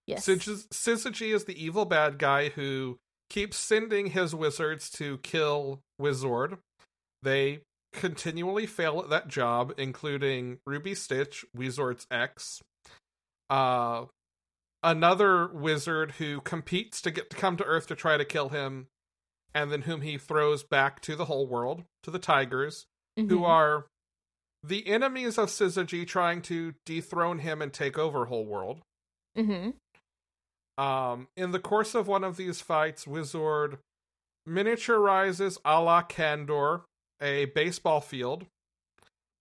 Yes. 0.06 0.26
Syz- 0.26 0.68
Syzygy 0.68 1.34
is 1.34 1.46
the 1.46 1.64
evil 1.64 1.86
bad 1.86 2.18
guy 2.18 2.50
who 2.50 2.98
keeps 3.30 3.56
sending 3.56 4.08
his 4.08 4.34
wizards 4.34 4.90
to 4.90 5.16
kill 5.18 5.80
Wizard. 5.98 6.58
They 7.22 7.60
continually 7.92 8.66
fail 8.66 9.00
at 9.00 9.08
that 9.10 9.28
job, 9.28 9.72
including 9.78 10.58
Ruby 10.66 10.94
Stitch, 10.94 11.44
Wizard's 11.54 12.06
ex. 12.10 12.60
Uh, 13.48 14.04
another 14.82 15.48
wizard 15.48 16.12
who 16.12 16.40
competes 16.40 17.00
to 17.02 17.10
get 17.10 17.30
to 17.30 17.36
come 17.36 17.56
to 17.56 17.64
Earth 17.64 17.86
to 17.88 17.96
try 17.96 18.16
to 18.16 18.24
kill 18.24 18.50
him, 18.50 18.88
and 19.56 19.72
then 19.72 19.82
whom 19.82 20.02
he 20.02 20.18
throws 20.18 20.62
back 20.62 21.00
to 21.00 21.16
the 21.16 21.24
whole 21.24 21.46
world, 21.46 21.82
to 22.02 22.10
the 22.10 22.18
Tigers, 22.18 22.84
who 23.16 23.26
Mhm. 23.40 23.48
are 23.48 23.86
the 24.62 24.86
enemies 24.86 25.38
of 25.38 25.48
Syzygy 25.48 26.06
trying 26.06 26.42
to 26.42 26.74
dethrone 26.84 27.38
him 27.38 27.62
and 27.62 27.72
take 27.72 27.96
over 27.96 28.26
whole 28.26 28.44
world. 28.44 28.82
Mhm. 29.34 29.78
Um, 30.76 31.28
in 31.36 31.52
the 31.52 31.58
course 31.58 31.94
of 31.94 32.06
one 32.06 32.22
of 32.22 32.36
these 32.36 32.60
fights, 32.60 33.06
Wizard 33.06 33.78
miniaturizes 34.46 35.56
a 35.64 35.80
la 35.80 36.02
Kandor 36.02 36.84
a 37.18 37.46
baseball 37.46 38.02
field 38.02 38.46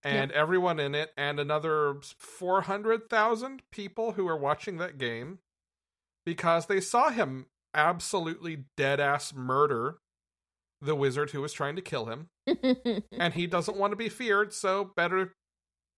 and 0.02 0.32
everyone 0.32 0.80
in 0.80 0.96
it, 0.96 1.12
and 1.18 1.42
another 1.42 2.00
400,000 2.20 3.70
people 3.70 4.14
who 4.14 4.28
are 4.30 4.38
watching 4.38 4.78
that 4.78 4.98
game 4.98 5.40
because 6.26 6.68
they 6.68 6.80
saw 6.80 7.10
him 7.10 7.48
absolutely 7.74 8.66
dead 8.78 9.02
ass 9.02 9.34
murder 9.34 9.98
the 10.82 10.96
wizard 10.96 11.32
who 11.32 11.42
was 11.42 11.54
trying 11.54 11.76
to 11.76 11.82
kill 11.82 12.06
him. 12.06 12.28
And 13.18 13.34
he 13.34 13.48
doesn't 13.48 13.78
want 13.78 13.92
to 13.92 13.98
be 13.98 14.10
feared, 14.10 14.54
so 14.54 14.92
better 14.96 15.34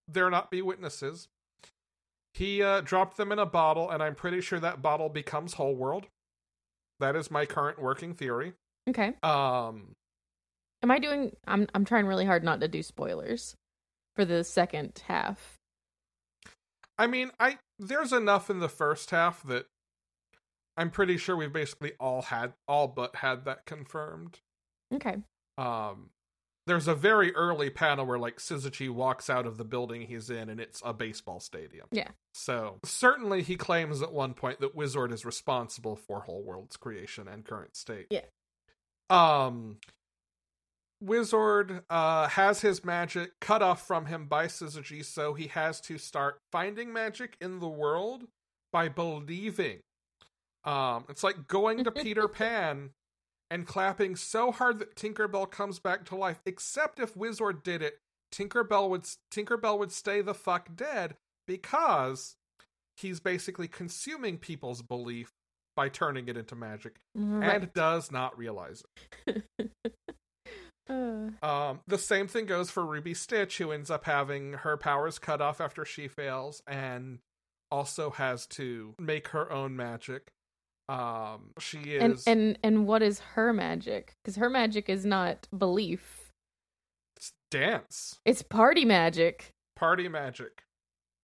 there 0.08 0.30
not 0.30 0.50
be 0.52 0.62
witnesses. 0.62 1.28
He 2.34 2.62
uh, 2.62 2.82
dropped 2.82 3.18
them 3.18 3.32
in 3.32 3.40
a 3.40 3.46
bottle, 3.46 3.90
and 3.90 4.02
I'm 4.04 4.16
pretty 4.16 4.42
sure 4.42 4.60
that 4.60 4.82
bottle 4.82 5.10
becomes 5.10 5.54
Whole 5.56 5.76
World. 5.76 6.08
That 7.00 7.16
is 7.16 7.30
my 7.32 7.46
current 7.46 7.82
working 7.82 8.14
theory. 8.14 8.54
okay. 8.90 9.14
Um, 9.24 9.94
Am 10.84 10.92
I 10.92 11.00
doing? 11.00 11.36
I'm 11.48 11.68
I'm 11.74 11.86
trying 11.86 12.06
really 12.06 12.26
hard 12.26 12.44
not 12.44 12.62
to 12.62 12.68
do 12.68 12.84
spoilers 12.84 13.56
for 14.16 14.24
the 14.26 14.44
second 14.44 15.02
half. 15.08 15.56
I 16.98 17.08
mean, 17.08 17.32
I 17.40 17.58
there's 17.80 18.14
enough 18.14 18.50
in 18.50 18.60
the 18.60 18.70
first 18.70 19.10
half 19.12 19.44
that 19.44 19.66
I'm 20.78 20.92
pretty 20.92 21.18
sure 21.18 21.36
we've 21.36 21.52
basically 21.52 21.94
all 22.00 22.22
had 22.24 22.54
all 22.68 22.88
but 22.88 23.18
had 23.18 23.46
that 23.46 23.66
confirmed. 23.66 24.40
Okay. 24.94 25.18
Um, 25.58 26.10
there's 26.68 26.88
a 26.88 26.96
very 26.96 27.34
early 27.34 27.70
panel 27.70 28.06
where 28.06 28.20
like 28.20 28.38
Syzygy 28.38 28.90
walks 28.90 29.30
out 29.30 29.48
of 29.48 29.58
the 29.58 29.64
building 29.64 30.02
he's 30.02 30.30
in, 30.30 30.50
and 30.50 30.60
it's 30.60 30.82
a 30.86 30.94
baseball 30.94 31.40
stadium. 31.40 31.88
Yeah. 31.92 32.10
So 32.34 32.80
certainly 32.84 33.42
he 33.42 33.56
claims 33.56 34.02
at 34.02 34.12
one 34.12 34.34
point 34.34 34.60
that 34.60 34.76
Wizard 34.76 35.12
is 35.12 35.26
responsible 35.26 35.96
for 35.96 36.22
Whole 36.22 36.44
World's 36.44 36.78
creation 36.78 37.28
and 37.28 37.46
current 37.46 37.76
state. 37.76 38.08
Yeah. 38.12 38.26
Um. 39.10 39.78
Wizard 41.00 41.84
uh, 41.92 42.28
has 42.28 42.62
his 42.62 42.84
magic 42.84 43.40
cut 43.40 43.62
off 43.62 43.86
from 43.86 44.08
him 44.08 44.26
by 44.26 44.48
Syzygy, 44.48 45.06
so 45.06 45.36
he 45.36 45.48
has 45.48 45.80
to 45.82 46.00
start 46.00 46.40
finding 46.52 46.92
magic 46.92 47.38
in 47.40 47.60
the 47.60 47.68
world 47.68 48.24
by 48.74 48.90
believing. 48.90 49.82
Um, 50.64 51.06
it's 51.08 51.24
like 51.24 51.48
going 51.48 51.84
to 51.84 51.92
Peter 52.04 52.28
Pan 52.28 52.90
and 53.50 53.66
clapping 53.66 54.16
so 54.16 54.52
hard 54.52 54.80
that 54.80 54.96
Tinkerbell 54.96 55.50
comes 55.50 55.80
back 55.80 56.06
to 56.06 56.16
life. 56.16 56.42
Except 56.46 57.00
if 57.00 57.16
Wizard 57.16 57.64
did 57.64 57.82
it, 57.82 58.00
Tinkerbell 58.34 58.90
would 58.90 59.06
Tinkerbell 59.34 59.80
would 59.80 59.92
stay 59.92 60.22
the 60.22 60.34
fuck 60.34 60.76
dead 60.76 61.16
because 61.48 62.36
he's 62.98 63.20
basically 63.20 63.68
consuming 63.68 64.38
people's 64.38 64.82
belief 64.82 65.32
by 65.76 65.88
turning 65.90 66.28
it 66.28 66.36
into 66.36 66.56
magic 66.56 66.96
and 67.16 67.72
does 67.74 68.12
not 68.12 68.38
realize 68.38 68.84
it. 69.28 69.44
Uh, 70.90 71.32
Um, 71.44 71.82
the 71.86 71.98
same 71.98 72.28
thing 72.30 72.46
goes 72.46 72.72
for 72.72 72.86
Ruby 72.86 73.14
Stitch, 73.14 73.58
who 73.58 73.72
ends 73.72 73.92
up 73.92 74.06
having 74.06 74.54
her 74.54 74.78
powers 74.78 75.20
cut 75.20 75.42
off 75.42 75.60
after 75.60 75.84
she 75.84 76.08
fails, 76.08 76.62
and 76.66 77.20
also 77.70 78.12
has 78.12 78.48
to 78.48 78.96
make 78.98 79.28
her 79.30 79.52
own 79.52 79.76
magic. 79.76 80.30
Um, 80.90 81.52
she 81.60 81.80
is 81.80 82.02
and 82.02 82.20
and 82.26 82.60
and 82.64 82.88
what 82.88 83.02
is 83.02 83.20
her 83.20 83.52
magic? 83.52 84.14
Because 84.24 84.38
her 84.38 84.50
magic 84.50 84.88
is 84.90 85.06
not 85.06 85.48
belief; 85.56 86.32
it's 87.18 87.34
dance, 87.52 88.20
it's 88.26 88.42
party 88.42 88.86
magic. 88.86 89.52
party 89.76 90.08
magic, 90.08 90.64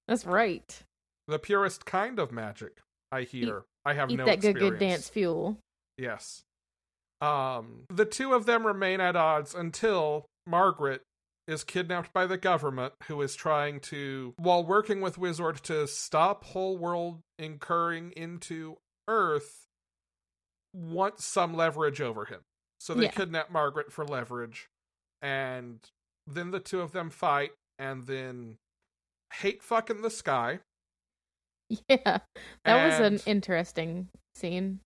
That's 0.07 0.25
right. 0.25 0.83
the 1.27 1.39
purest 1.39 1.85
kind 1.85 2.19
of 2.19 2.31
magic. 2.31 2.79
I 3.11 3.21
hear. 3.21 3.63
I 3.85 3.93
have 3.93 4.11
Eat 4.11 4.17
no 4.17 4.25
that 4.25 4.41
good 4.41 4.59
good 4.59 4.79
dance 4.79 5.07
fuel. 5.09 5.57
Yes. 5.97 6.43
Um, 7.21 7.85
the 7.89 8.05
two 8.05 8.33
of 8.33 8.45
them 8.45 8.65
remain 8.67 8.99
at 8.99 9.15
odds 9.15 9.55
until 9.55 10.25
Margaret 10.45 11.01
is 11.47 11.63
kidnapped 11.63 12.11
by 12.11 12.25
the 12.25 12.37
government, 12.37 12.93
who 13.07 13.21
is 13.21 13.35
trying 13.35 13.79
to, 13.81 14.33
while 14.37 14.63
working 14.65 14.99
with 14.99 15.17
Wizard 15.17 15.61
to 15.63 15.87
stop 15.87 16.43
whole 16.43 16.77
world 16.77 17.19
incurring 17.37 18.11
into 18.15 18.77
Earth, 19.07 19.65
want 20.73 21.19
some 21.19 21.53
leverage 21.55 22.01
over 22.01 22.25
him. 22.25 22.41
So 22.79 22.93
they 22.93 23.03
Yeah. 23.05 23.11
kidnap 23.11 23.49
Margaret 23.51 23.91
for 23.91 24.05
leverage, 24.05 24.67
and 25.21 25.79
then 26.27 26.51
the 26.51 26.59
two 26.59 26.81
of 26.81 26.91
them 26.91 27.09
fight, 27.09 27.51
and 27.79 28.03
then 28.07 28.57
hate 29.35 29.61
fucking 29.63 30.01
the 30.01 30.09
sky. 30.09 30.59
Yeah, 31.89 32.19
that 32.65 32.85
was 32.85 32.99
an 32.99 33.19
interesting 33.25 34.09
scene. 34.35 34.81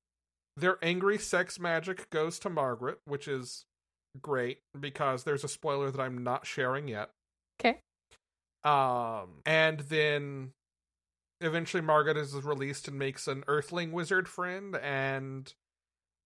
their 0.56 0.78
angry 0.82 1.18
sex 1.18 1.60
magic 1.60 2.10
goes 2.10 2.40
to 2.40 2.50
Margaret, 2.50 3.00
which 3.06 3.28
is 3.28 3.66
great 4.22 4.60
because 4.80 5.24
there's 5.24 5.44
a 5.44 5.48
spoiler 5.50 5.92
that 5.92 6.00
I'm 6.02 6.24
not 6.24 6.46
sharing 6.48 6.88
yet. 6.88 7.10
Okay. 7.60 7.80
Um, 8.64 9.42
and 9.46 9.82
then 9.82 10.54
eventually 11.42 11.82
Margaret 11.82 12.18
is 12.18 12.34
released 12.34 12.88
and 12.88 12.98
makes 12.98 13.28
an 13.28 13.44
Earthling 13.48 13.92
wizard 13.92 14.28
friend, 14.28 14.76
and 14.76 15.54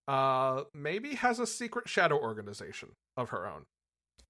uh, 0.07 0.63
maybe 0.73 1.15
has 1.15 1.39
a 1.39 1.47
secret 1.47 1.87
shadow 1.87 2.19
organization 2.19 2.89
of 3.17 3.29
her 3.29 3.47
own. 3.47 3.65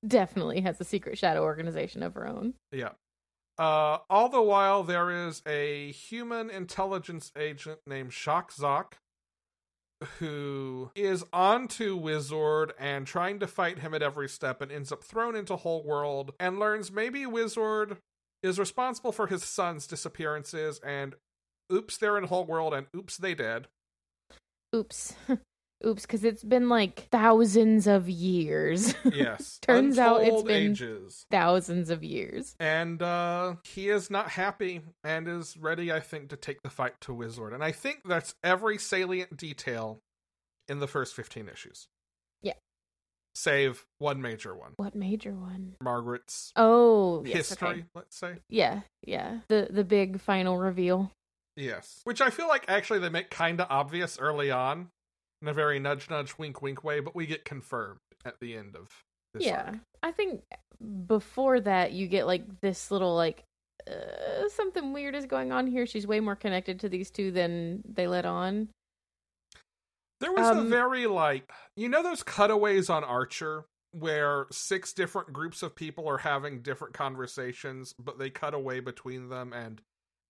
Definitely 0.06 0.62
has 0.62 0.82
a 0.82 0.84
secret 0.84 1.18
shadow 1.18 1.44
organization 1.44 2.04
of 2.04 2.16
her 2.16 2.28
own. 2.28 2.56
Yeah. 2.72 2.92
Uh, 3.60 4.00
all 4.10 4.30
the 4.30 4.42
while, 4.42 4.84
there 4.84 5.28
is 5.28 5.42
a 5.46 5.92
human 5.92 6.50
intelligence 6.50 7.32
agent 7.38 7.80
named 7.86 8.12
Shock 8.14 8.52
Zoc 8.54 8.94
who 10.20 10.92
is 10.96 11.24
onto 11.32 11.96
Wizard 11.96 12.74
and 12.80 13.06
trying 13.06 13.40
to 13.40 13.48
fight 13.48 13.80
him 13.80 13.94
at 13.94 14.02
every 14.02 14.28
step 14.28 14.62
and 14.62 14.72
ends 14.72 14.92
up 14.92 15.04
thrown 15.04 15.36
into 15.36 15.56
Whole 15.56 15.84
World 15.84 16.34
and 16.40 16.60
learns 16.60 16.92
maybe 16.92 17.26
Wizard 17.26 17.98
is 18.44 18.60
responsible 18.60 19.12
for 19.12 19.28
his 19.28 19.44
son's 19.44 19.88
disappearances 19.88 20.80
and 20.86 21.16
oops, 21.72 21.98
they're 21.98 22.18
in 22.18 22.26
Whole 22.26 22.46
World 22.46 22.74
and 22.74 22.88
oops, 22.96 23.18
they 23.18 23.34
dead. 23.34 23.68
Oops. 24.76 25.16
Oops, 25.84 26.04
because 26.04 26.24
it's 26.24 26.44
been 26.44 26.70
like 26.70 27.08
thousands 27.10 27.88
of 27.88 28.08
years. 28.08 28.94
Yes. 29.12 29.58
Turns 29.64 29.98
out 29.98 30.22
it's 30.22 30.44
been- 30.44 30.72
ages. 30.74 31.26
thousands 31.32 31.90
of 31.90 32.04
years. 32.04 32.56
and 32.60 33.02
uh 33.02 33.56
he 33.64 33.90
is 33.90 34.12
not 34.12 34.30
happy 34.30 34.82
and 35.04 35.28
is 35.28 35.58
ready 35.58 35.92
i 35.92 36.00
think 36.00 36.30
to 36.30 36.38
take 36.38 36.62
the 36.62 36.70
fight 36.70 36.94
to 37.02 37.14
wizard 37.16 37.52
and 37.52 37.64
i 37.64 37.72
think 37.72 38.02
that's 38.06 38.36
every 38.44 38.78
salient 38.78 39.36
detail 39.36 40.00
in 40.68 40.80
the 40.80 40.88
first 40.88 41.16
15 41.16 41.50
issues. 41.50 41.88
Save 43.36 43.86
one 44.00 44.22
major 44.22 44.56
one 44.56 44.74
What 44.76 44.96
major 44.96 45.34
one? 45.34 45.76
margaret's 45.82 46.52
Oh, 46.56 47.24
yes, 47.26 47.50
history 47.50 47.68
okay. 47.68 47.84
let's 47.96 48.18
say 48.18 48.36
Yeah, 48.50 48.82
yeah. 49.06 49.40
The 49.48 49.68
the 49.70 49.84
big 49.84 50.20
final 50.20 50.58
reveal. 50.58 51.12
Yes. 51.56 52.02
Which 52.04 52.22
I 52.22 52.30
feel 52.30 52.48
like 52.48 52.66
actually 52.68 53.00
they 53.00 53.10
make 53.10 53.30
kind 53.30 53.60
of 53.62 53.68
obvious 53.70 54.18
early 54.20 54.52
on 54.52 54.90
in 55.42 55.48
a 55.48 55.54
very 55.54 55.80
nudge 55.80 56.10
nudge 56.10 56.38
wink 56.38 56.62
wink 56.62 56.84
way, 56.84 57.00
but 57.00 57.16
we 57.16 57.26
get 57.26 57.46
confirmed 57.46 58.00
at 58.26 58.36
the 58.40 58.56
end 58.56 58.76
of 58.76 58.90
this 59.34 59.46
yeah. 59.46 59.64
arc. 59.68 59.76
I 60.04 60.12
think 60.12 60.44
before 61.08 61.60
that 61.62 61.92
you 61.92 62.08
get 62.08 62.28
like 62.28 62.62
this 62.62 62.92
little 62.92 63.16
like 63.16 63.44
uh, 63.88 64.48
something 64.50 64.94
weird 64.94 65.16
is 65.16 65.26
going 65.26 65.52
on 65.52 65.68
here. 65.68 65.86
She's 65.86 66.08
way 66.08 66.20
more 66.20 66.36
connected 66.36 66.80
to 66.82 66.90
these 66.90 67.10
two 67.10 67.32
than 67.32 67.82
they 67.88 68.08
let 68.08 68.26
on. 68.26 68.70
There 70.22 70.32
was 70.32 70.48
a 70.48 70.60
Um, 70.62 70.70
very 70.70 71.08
like 71.08 71.52
you 71.76 71.90
know 71.90 72.02
those 72.02 72.24
cutaways 72.24 72.90
on 72.90 73.04
Archer 73.04 73.66
where 73.92 74.46
six 74.52 74.94
different 74.94 75.34
groups 75.34 75.62
of 75.62 75.76
people 75.76 76.08
are 76.08 76.20
having 76.20 76.62
different 76.62 76.94
conversations, 76.94 77.94
but 78.00 78.18
they 78.18 78.30
cut 78.30 78.54
away 78.54 78.80
between 78.80 79.28
them 79.28 79.52
and 79.52 79.82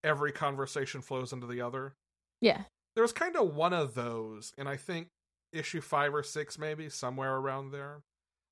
every 0.04 0.32
conversation 0.32 1.02
flows 1.02 1.32
into 1.32 1.46
the 1.46 1.62
other. 1.62 1.94
Yeah. 2.40 2.64
There 2.96 3.04
was 3.04 3.14
kind 3.14 3.36
of 3.36 3.54
one 3.54 3.74
of 3.74 3.94
those, 3.94 4.52
and 4.58 4.68
I 4.68 4.78
think 4.78 5.10
issue 5.54 5.80
five 5.82 6.16
or 6.16 6.24
six, 6.24 6.58
maybe 6.58 6.90
somewhere 6.90 7.36
around 7.36 7.72
there, 7.72 8.02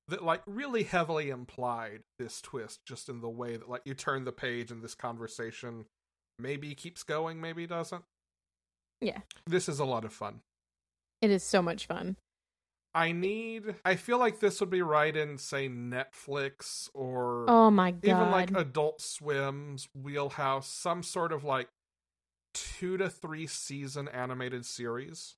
that 0.06 0.22
like 0.22 0.42
really 0.46 0.84
heavily 0.84 1.30
implied 1.30 2.02
this 2.18 2.40
twist, 2.40 2.80
just 2.86 3.08
in 3.08 3.20
the 3.20 3.28
way 3.28 3.56
that 3.56 3.68
like 3.68 3.82
you 3.84 3.94
turn 3.94 4.24
the 4.24 4.32
page 4.32 4.70
and 4.70 4.82
this 4.82 4.94
conversation 4.94 5.86
maybe 6.38 6.74
keeps 6.74 7.02
going, 7.02 7.40
maybe 7.40 7.66
doesn't. 7.66 8.04
Yeah. 9.00 9.22
This 9.46 9.68
is 9.68 9.80
a 9.80 9.84
lot 9.84 10.04
of 10.04 10.12
fun. 10.12 10.40
It 11.20 11.30
is 11.30 11.42
so 11.42 11.60
much 11.60 11.86
fun. 11.86 12.16
I 12.94 13.12
need. 13.12 13.76
I 13.84 13.94
feel 13.94 14.18
like 14.18 14.40
this 14.40 14.60
would 14.60 14.70
be 14.70 14.82
right 14.82 15.16
in, 15.16 15.38
say, 15.38 15.68
Netflix 15.68 16.88
or 16.92 17.46
Oh 17.48 17.70
my 17.70 17.92
god. 17.92 18.04
even 18.04 18.30
like 18.30 18.56
Adult 18.56 19.00
Swim's 19.00 19.88
wheelhouse, 19.94 20.68
some 20.68 21.02
sort 21.02 21.32
of 21.32 21.44
like 21.44 21.68
two 22.52 22.96
to 22.96 23.08
three 23.08 23.46
season 23.46 24.08
animated 24.08 24.66
series. 24.66 25.36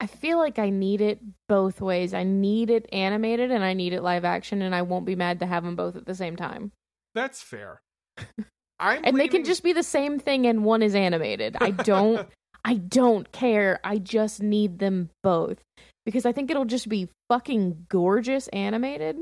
I 0.00 0.06
feel 0.06 0.36
like 0.36 0.58
I 0.58 0.68
need 0.68 1.00
it 1.00 1.20
both 1.48 1.80
ways. 1.80 2.12
I 2.12 2.24
need 2.24 2.70
it 2.70 2.88
animated 2.92 3.52
and 3.52 3.62
I 3.62 3.72
need 3.72 3.92
it 3.92 4.02
live 4.02 4.24
action, 4.24 4.60
and 4.60 4.74
I 4.74 4.82
won't 4.82 5.06
be 5.06 5.14
mad 5.16 5.38
to 5.40 5.46
have 5.46 5.64
them 5.64 5.76
both 5.76 5.96
at 5.96 6.06
the 6.06 6.14
same 6.14 6.36
time. 6.36 6.72
That's 7.14 7.40
fair. 7.40 7.80
I'm 8.80 9.04
And 9.04 9.18
they 9.18 9.28
can 9.28 9.44
just 9.44 9.62
be 9.62 9.72
the 9.72 9.84
same 9.84 10.18
thing, 10.18 10.46
and 10.46 10.64
one 10.64 10.82
is 10.82 10.94
animated. 10.94 11.56
I 11.60 11.70
don't. 11.70 12.28
I 12.64 12.74
don't 12.74 13.30
care. 13.32 13.80
I 13.82 13.98
just 13.98 14.42
need 14.42 14.78
them 14.78 15.10
both 15.22 15.58
because 16.06 16.24
I 16.26 16.32
think 16.32 16.50
it'll 16.50 16.64
just 16.64 16.88
be 16.88 17.08
fucking 17.28 17.86
gorgeous 17.88 18.48
animated. 18.48 19.16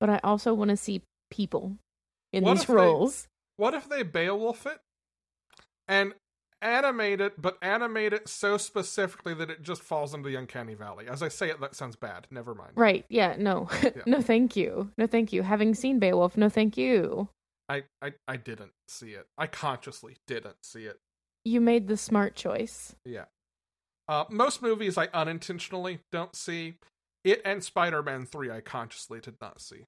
But 0.00 0.10
I 0.10 0.20
also 0.24 0.54
want 0.54 0.70
to 0.70 0.76
see 0.76 1.02
people 1.30 1.76
in 2.32 2.44
What 2.44 2.54
these 2.54 2.62
if 2.62 2.66
they- 2.68 2.74
roles. 2.74 3.26
What 3.56 3.74
if 3.74 3.88
they 3.88 4.02
Beowulf 4.02 4.64
it 4.66 4.78
and 5.86 6.14
animate 6.62 7.20
it, 7.20 7.40
but 7.40 7.58
animate 7.62 8.12
it 8.14 8.26
so 8.28 8.56
specifically 8.56 9.34
that 9.34 9.50
it 9.50 9.62
just 9.62 9.82
falls 9.82 10.14
into 10.14 10.28
the 10.30 10.36
uncanny 10.36 10.74
valley? 10.74 11.06
As 11.08 11.22
I 11.22 11.28
say 11.28 11.50
it, 11.50 11.60
that 11.60 11.74
sounds 11.74 11.94
bad. 11.96 12.26
Never 12.30 12.54
mind. 12.54 12.72
Right? 12.74 13.04
Yeah. 13.10 13.36
No. 13.38 13.68
no. 14.06 14.22
Thank 14.22 14.56
you. 14.56 14.90
No. 14.96 15.06
Thank 15.06 15.32
you. 15.32 15.42
Having 15.42 15.74
seen 15.74 15.98
Beowulf, 15.98 16.36
no. 16.38 16.48
Thank 16.48 16.76
you. 16.78 17.28
I, 17.68 17.84
I 18.02 18.14
I 18.26 18.36
didn't 18.36 18.72
see 18.88 19.10
it. 19.10 19.26
I 19.38 19.46
consciously 19.46 20.16
didn't 20.26 20.56
see 20.64 20.84
it. 20.86 20.96
You 21.44 21.60
made 21.60 21.88
the 21.88 21.96
smart 21.96 22.34
choice. 22.34 22.94
Yeah. 23.04 23.24
Uh, 24.08 24.24
most 24.28 24.62
movies 24.62 24.98
I 24.98 25.08
unintentionally 25.14 26.00
don't 26.10 26.34
see. 26.34 26.74
It 27.24 27.42
and 27.44 27.62
Spider 27.62 28.02
Man 28.02 28.26
3 28.26 28.50
I 28.50 28.60
consciously 28.60 29.20
did 29.20 29.36
not 29.40 29.60
see. 29.60 29.84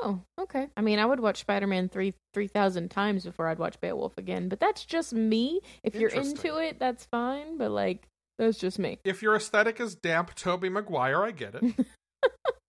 Oh, 0.00 0.20
okay. 0.40 0.68
I 0.76 0.80
mean, 0.80 0.98
I 0.98 1.06
would 1.06 1.20
watch 1.20 1.38
Spider 1.40 1.66
Man 1.66 1.88
three 1.88 2.14
three 2.32 2.46
thousand 2.46 2.90
times 2.90 3.24
before 3.24 3.48
I'd 3.48 3.58
watch 3.58 3.80
Beowulf 3.80 4.16
again, 4.16 4.48
but 4.48 4.60
that's 4.60 4.84
just 4.84 5.12
me. 5.12 5.60
If 5.82 5.94
you're 5.96 6.10
into 6.10 6.58
it, 6.58 6.78
that's 6.78 7.06
fine. 7.06 7.58
But 7.58 7.72
like, 7.72 8.06
that's 8.38 8.58
just 8.58 8.78
me. 8.78 8.98
If 9.04 9.22
your 9.22 9.34
aesthetic 9.34 9.80
is 9.80 9.96
damp 9.96 10.34
Tobey 10.34 10.68
Maguire, 10.68 11.22
I 11.24 11.32
get 11.32 11.56
it. 11.56 11.74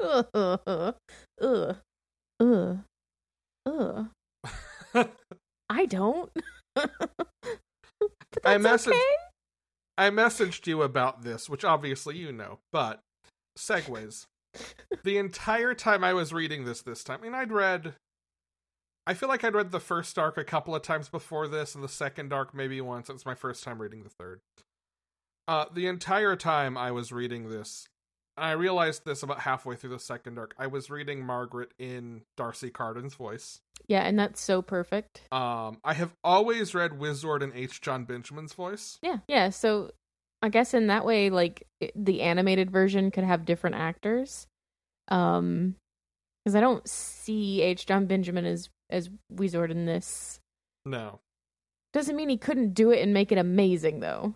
Ugh, 0.02 0.28
ugh, 0.34 0.96
ugh, 1.42 1.76
ugh. 3.66 4.08
I 5.70 5.86
don't. 5.86 6.32
I 8.46 8.58
messaged- 8.58 8.90
okay. 8.90 9.16
I 9.98 10.10
messaged 10.10 10.66
you 10.66 10.82
about 10.82 11.24
this, 11.24 11.50
which 11.50 11.66
obviously 11.66 12.18
you 12.18 12.32
know, 12.32 12.60
but 12.72 13.02
segues. 13.58 14.28
the 15.04 15.18
entire 15.18 15.74
time 15.74 16.04
I 16.04 16.14
was 16.14 16.34
reading 16.34 16.66
this 16.66 16.82
this 16.82 17.04
time, 17.04 17.20
I 17.22 17.24
mean, 17.24 17.36
I'd 17.36 17.52
read. 17.52 17.96
I 19.06 19.14
feel 19.14 19.28
like 19.30 19.44
I'd 19.44 19.56
read 19.56 19.72
the 19.72 19.80
first 19.80 20.18
arc 20.20 20.38
a 20.38 20.44
couple 20.44 20.76
of 20.76 20.84
times 20.84 21.10
before 21.10 21.48
this, 21.48 21.76
and 21.76 21.84
the 21.84 21.90
second 21.90 22.32
arc 22.32 22.54
maybe 22.54 22.80
once. 22.80 23.10
It's 23.10 23.26
my 23.26 23.36
first 23.36 23.64
time 23.64 23.82
reading 23.82 24.04
the 24.04 24.10
third. 24.10 24.40
Uh, 25.48 25.66
the 25.74 25.88
entire 25.88 26.36
time 26.36 26.78
I 26.78 26.92
was 26.92 27.12
reading 27.12 27.50
this, 27.50 27.88
I 28.40 28.52
realized 28.54 29.06
this 29.06 29.24
about 29.24 29.40
halfway 29.40 29.76
through 29.76 29.92
the 29.92 30.00
second 30.00 30.38
arc. 30.40 30.54
I 30.58 30.68
was 30.68 30.90
reading 30.90 31.26
Margaret 31.26 31.72
in 31.80 32.22
D'Arcy 32.38 32.70
Carden's 32.70 33.16
voice. 33.16 33.60
Yeah, 33.88 34.02
and 34.02 34.18
that's 34.20 34.42
so 34.42 34.62
perfect. 34.62 35.22
Um, 35.32 35.78
I 35.84 35.94
have 35.94 36.14
always 36.24 36.74
read 36.76 37.00
Wizard 37.00 37.42
in 37.44 37.54
H. 37.54 37.82
Jon 37.82 38.04
Benjamin's 38.06 38.54
voice. 38.54 39.00
Yeah, 39.02 39.18
yeah. 39.28 39.50
So 39.50 39.92
I 40.42 40.50
guess 40.50 40.74
in 40.74 40.88
that 40.88 41.06
way, 41.06 41.30
like 41.30 41.64
it- 41.80 41.92
the 41.96 42.22
animated 42.22 42.72
version 42.72 43.12
could 43.12 43.24
have 43.24 43.46
different 43.46 43.76
actors. 43.78 44.48
Um, 45.10 45.76
because 46.46 46.56
I 46.56 46.62
don't 46.62 46.88
see 46.88 47.62
H. 47.62 47.86
John 47.86 48.06
Benjamin 48.06 48.46
as 48.46 48.70
as 48.90 49.10
Weezord 49.34 49.70
in 49.72 49.86
this. 49.86 50.40
No, 50.86 51.20
Doesn't 51.94 52.16
mean 52.16 52.30
he 52.30 52.38
couldn't 52.38 52.74
do 52.74 52.92
it 52.92 53.02
and 53.02 53.14
make 53.14 53.32
it 53.32 53.38
amazing 53.38 54.00
though. 54.00 54.36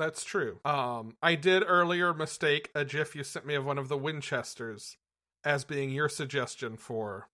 That's 0.00 0.24
true. 0.24 0.58
Um, 0.64 1.14
I 1.22 1.34
did 1.34 1.62
earlier 1.66 2.14
mistake 2.14 2.70
a 2.74 2.86
GIF 2.86 3.14
you 3.14 3.22
sent 3.22 3.44
me 3.44 3.54
of 3.54 3.66
one 3.66 3.76
of 3.76 3.88
the 3.88 3.98
Winchesters 3.98 4.96
as 5.44 5.64
being 5.64 5.90
your 5.90 6.08
suggestion 6.08 6.78
for 6.78 7.28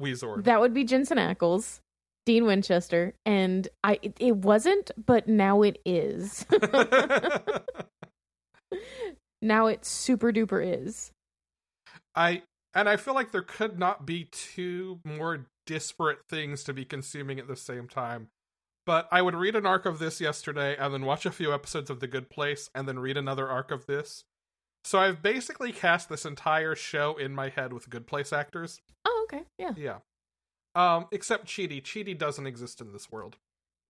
Weezord. 0.00 0.44
That 0.44 0.60
would 0.60 0.72
be 0.72 0.84
Jensen 0.84 1.18
Ackles, 1.18 1.80
Dean 2.24 2.46
Winchester, 2.46 3.14
and 3.26 3.66
I. 3.82 3.98
It, 4.00 4.16
it 4.20 4.36
wasn't, 4.36 4.92
but 5.04 5.26
now 5.26 5.62
it 5.62 5.80
is. 5.84 6.46
now 9.42 9.66
it 9.66 9.84
super 9.84 10.30
duper 10.30 10.84
is. 10.84 11.10
I 12.14 12.42
and 12.76 12.88
I 12.88 12.96
feel 12.96 13.14
like 13.14 13.32
there 13.32 13.42
could 13.42 13.76
not 13.76 14.06
be 14.06 14.28
two 14.30 15.00
more 15.04 15.46
disparate 15.66 16.20
things 16.28 16.62
to 16.62 16.72
be 16.72 16.84
consuming 16.84 17.40
at 17.40 17.48
the 17.48 17.56
same 17.56 17.88
time. 17.88 18.28
But 18.86 19.08
I 19.10 19.20
would 19.20 19.34
read 19.34 19.56
an 19.56 19.66
arc 19.66 19.84
of 19.84 19.98
this 19.98 20.20
yesterday 20.20 20.76
and 20.78 20.94
then 20.94 21.04
watch 21.04 21.26
a 21.26 21.32
few 21.32 21.52
episodes 21.52 21.90
of 21.90 21.98
The 22.00 22.06
Good 22.06 22.30
Place 22.30 22.70
and 22.74 22.86
then 22.86 23.00
read 23.00 23.16
another 23.16 23.48
arc 23.48 23.72
of 23.72 23.86
this. 23.86 24.22
So 24.84 25.00
I've 25.00 25.20
basically 25.20 25.72
cast 25.72 26.08
this 26.08 26.24
entire 26.24 26.76
show 26.76 27.16
in 27.16 27.34
my 27.34 27.48
head 27.48 27.72
with 27.72 27.90
Good 27.90 28.06
Place 28.06 28.32
actors. 28.32 28.80
Oh, 29.04 29.26
okay, 29.28 29.42
yeah. 29.58 29.72
Yeah. 29.76 29.96
Um, 30.76 31.06
except 31.10 31.46
Chidi. 31.46 31.82
Chidi 31.82 32.16
doesn't 32.16 32.46
exist 32.46 32.80
in 32.80 32.92
this 32.92 33.10
world. 33.10 33.36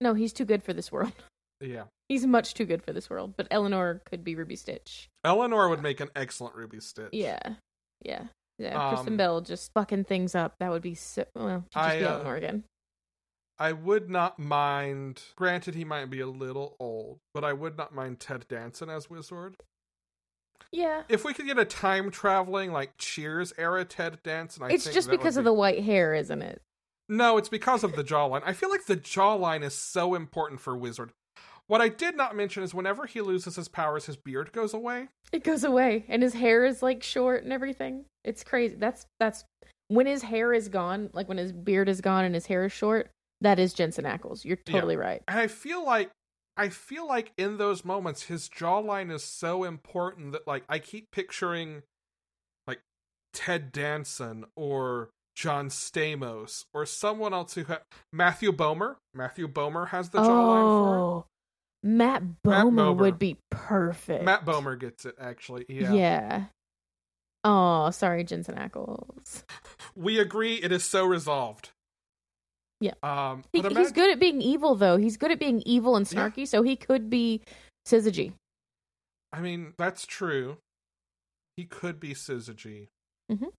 No, 0.01 0.15
he's 0.15 0.33
too 0.33 0.45
good 0.45 0.63
for 0.63 0.73
this 0.73 0.91
world. 0.91 1.13
Yeah. 1.59 1.85
He's 2.07 2.23
much 2.23 2.53
too 2.53 2.65
good 2.65 2.83
for 2.83 2.93
this 2.93 3.09
world. 3.09 3.33
But 3.35 3.47
Eleanor 3.49 4.03
could 4.05 4.23
be 4.23 4.35
Ruby 4.35 4.55
Stitch. 4.55 5.09
Eleanor 5.23 5.69
would 5.69 5.81
make 5.81 5.99
an 5.99 6.09
excellent 6.15 6.53
Ruby 6.53 6.79
Stitch. 6.79 7.09
Yeah, 7.13 7.39
yeah, 8.03 8.25
yeah. 8.59 8.89
Kristen 8.89 9.13
Um, 9.13 9.17
Bell 9.17 9.41
just 9.41 9.71
fucking 9.73 10.03
things 10.03 10.35
up. 10.35 10.53
That 10.59 10.69
would 10.69 10.83
be 10.83 10.93
so. 10.93 11.25
Well, 11.35 11.63
she'd 11.73 11.73
just 11.73 11.83
I, 11.83 11.97
be 11.97 12.05
uh, 12.05 12.13
Eleanor 12.13 12.35
again. 12.35 12.63
I 13.59 13.71
would 13.71 14.09
not 14.09 14.37
mind. 14.37 15.21
Granted, 15.35 15.75
he 15.75 15.83
might 15.83 16.09
be 16.09 16.19
a 16.19 16.27
little 16.27 16.75
old, 16.79 17.19
but 17.33 17.43
I 17.43 17.53
would 17.53 17.77
not 17.77 17.93
mind 17.93 18.19
Ted 18.19 18.45
Danson 18.47 18.89
as 18.89 19.09
Wizard. 19.09 19.57
Yeah, 20.71 21.03
If 21.07 21.23
we 21.23 21.33
could 21.33 21.45
get 21.45 21.57
a 21.57 21.65
time 21.65 22.11
traveling 22.11 22.73
like 22.73 22.97
Cheers 22.97 23.53
era 23.57 23.85
Ted 23.85 24.19
Danson, 24.23 24.63
I 24.63 24.69
it's 24.69 24.83
think 24.83 24.95
just 24.95 25.07
that 25.07 25.13
would 25.13 25.19
because 25.19 25.37
of 25.37 25.45
the 25.45 25.53
white 25.53 25.83
hair, 25.83 26.13
isn't 26.13 26.41
it? 26.41 26.61
No, 27.07 27.37
it's 27.37 27.47
because 27.47 27.85
of 27.85 27.95
the 27.95 28.03
jawline. 28.03 28.41
I 28.45 28.51
feel 28.51 28.69
like 28.69 28.85
the 28.85 28.97
jawline 28.97 29.63
is 29.63 29.73
so 29.73 30.13
important 30.13 30.59
for 30.59 30.75
Wizard. 30.75 31.11
What 31.67 31.79
I 31.81 31.87
did 31.87 32.17
not 32.17 32.35
mention 32.35 32.63
is 32.63 32.73
whenever 32.73 33.05
he 33.05 33.21
loses 33.21 33.55
his 33.55 33.69
powers, 33.69 34.05
his 34.07 34.17
beard 34.17 34.51
goes 34.51 34.73
away. 34.73 35.07
It 35.31 35.43
goes 35.43 35.63
away, 35.63 36.05
and 36.09 36.21
his 36.21 36.33
hair 36.33 36.65
is 36.65 36.83
like 36.83 37.01
short 37.01 37.43
and 37.43 37.53
everything. 37.53 38.05
It's 38.25 38.43
crazy. 38.43 38.75
That's 38.75 39.05
that's 39.19 39.45
when 39.87 40.05
his 40.05 40.23
hair 40.23 40.53
is 40.53 40.67
gone, 40.67 41.09
like 41.13 41.29
when 41.29 41.37
his 41.37 41.53
beard 41.53 41.87
is 41.87 42.01
gone 42.01 42.25
and 42.25 42.35
his 42.35 42.45
hair 42.47 42.65
is 42.65 42.73
short. 42.73 43.09
That 43.41 43.59
is 43.59 43.73
Jensen 43.73 44.05
Ackles. 44.05 44.43
You're 44.45 44.57
Yeah. 44.65 44.73
totally 44.73 44.95
right. 44.97 45.23
And 45.27 45.39
I 45.39 45.47
feel 45.47 45.85
like 45.85 46.11
I 46.59 46.69
feel 46.69 47.07
like 47.07 47.33
in 47.37 47.57
those 47.57 47.85
moments 47.85 48.23
his 48.23 48.49
jawline 48.49 49.11
is 49.11 49.23
so 49.23 49.63
important 49.63 50.31
that 50.31 50.47
like 50.47 50.63
I 50.67 50.79
keep 50.79 51.11
picturing 51.11 51.83
like 52.65 52.79
Ted 53.33 53.71
Danson 53.71 54.45
or 54.55 55.09
John 55.35 55.69
Stamos 55.69 56.65
or 56.73 56.87
someone 56.87 57.31
else 57.31 57.53
who 57.53 57.63
ha- 57.65 57.81
Matthew 58.11 58.51
Bomer. 58.51 58.95
Matthew 59.13 59.47
Bomer 59.47 59.89
has 59.89 60.09
the 60.09 60.17
jawline 60.17 60.25
for 60.63 60.97
Oh, 60.97 61.25
Matt 61.83 62.23
Matt 62.23 62.33
Bomer 62.43 62.73
Bomer. 62.73 62.97
would 62.97 63.19
be 63.19 63.37
perfect. 63.51 64.23
Matt 64.23 64.43
Bomer 64.43 64.79
gets 64.79 65.05
it 65.05 65.13
actually. 65.19 65.65
Yeah. 65.69 65.93
Yeah. 65.93 66.43
Oh, 67.43 67.91
sorry, 67.91 68.23
Jensen 68.23 68.55
Ackles. 68.55 69.43
We 69.95 70.19
agree 70.19 70.55
it 70.55 70.71
is 70.71 70.83
so 70.83 71.05
resolved. 71.05 71.69
Yeah. 72.79 72.93
Um, 73.01 73.43
He, 73.53 73.61
but 73.61 73.75
he's 73.75 73.91
good 73.91 74.11
at 74.11 74.19
being 74.19 74.41
evil, 74.41 74.75
though. 74.75 74.97
He's 74.97 75.17
good 75.17 75.31
at 75.31 75.39
being 75.39 75.61
evil 75.65 75.95
and 75.95 76.09
Yeah. 76.11 76.29
snarky, 76.29 76.47
so 76.47 76.61
he 76.61 76.75
could 76.75 77.09
be 77.09 77.41
Syzygy. 77.87 78.33
I 79.33 79.41
mean, 79.41 79.73
that's 79.77 80.05
true. 80.05 80.57
He 81.55 81.65
could 81.65 81.99
be 81.99 82.13
Syzygy. 82.13 82.87
Mhm. 83.31 83.51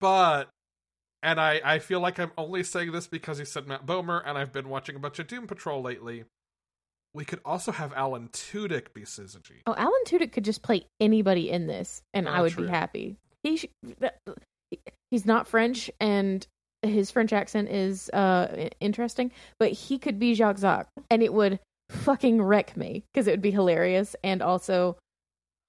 But, 0.00 0.48
and 1.22 1.40
I, 1.40 1.60
I 1.64 1.78
feel 1.78 2.00
like 2.00 2.18
I'm 2.18 2.32
only 2.36 2.64
saying 2.64 2.90
this 2.92 3.06
because 3.06 3.38
he 3.38 3.44
said 3.44 3.68
Matt 3.68 3.86
Bomer, 3.86 4.22
and 4.26 4.36
I've 4.36 4.52
been 4.52 4.68
watching 4.68 4.96
a 4.96 4.98
bunch 4.98 5.18
of 5.20 5.28
Doom 5.28 5.46
Patrol 5.46 5.80
lately. 5.80 6.24
We 7.14 7.24
could 7.24 7.40
also 7.44 7.70
have 7.72 7.92
Alan 7.92 8.28
Tudyk 8.30 8.92
be 8.94 9.02
Syzygy. 9.02 9.60
Oh, 9.66 9.74
Alan 9.76 10.02
Tudyk 10.06 10.32
could 10.32 10.44
just 10.44 10.62
play 10.62 10.86
anybody 10.98 11.50
in 11.50 11.66
this, 11.66 12.02
and 12.12 12.28
I 12.28 12.38
Oh, 12.38 12.42
would 12.42 12.52
true. 12.52 12.64
be 12.64 12.70
happy. 12.70 13.16
He 13.44 13.56
sh- 13.58 13.66
he's 15.10 15.26
not 15.26 15.46
French, 15.46 15.90
and 16.00 16.46
his 16.82 17.10
French 17.10 17.32
accent 17.32 17.68
is 17.68 18.10
uh 18.10 18.68
interesting, 18.80 19.30
but 19.58 19.72
he 19.72 19.98
could 19.98 20.18
be 20.18 20.34
Jacques 20.34 20.58
Zach, 20.58 20.86
and 21.10 21.22
it 21.22 21.32
would 21.32 21.58
fucking 21.90 22.42
wreck 22.42 22.76
me 22.76 23.04
because 23.12 23.26
it 23.26 23.32
would 23.32 23.42
be 23.42 23.50
hilarious 23.50 24.16
and 24.24 24.42
also 24.42 24.96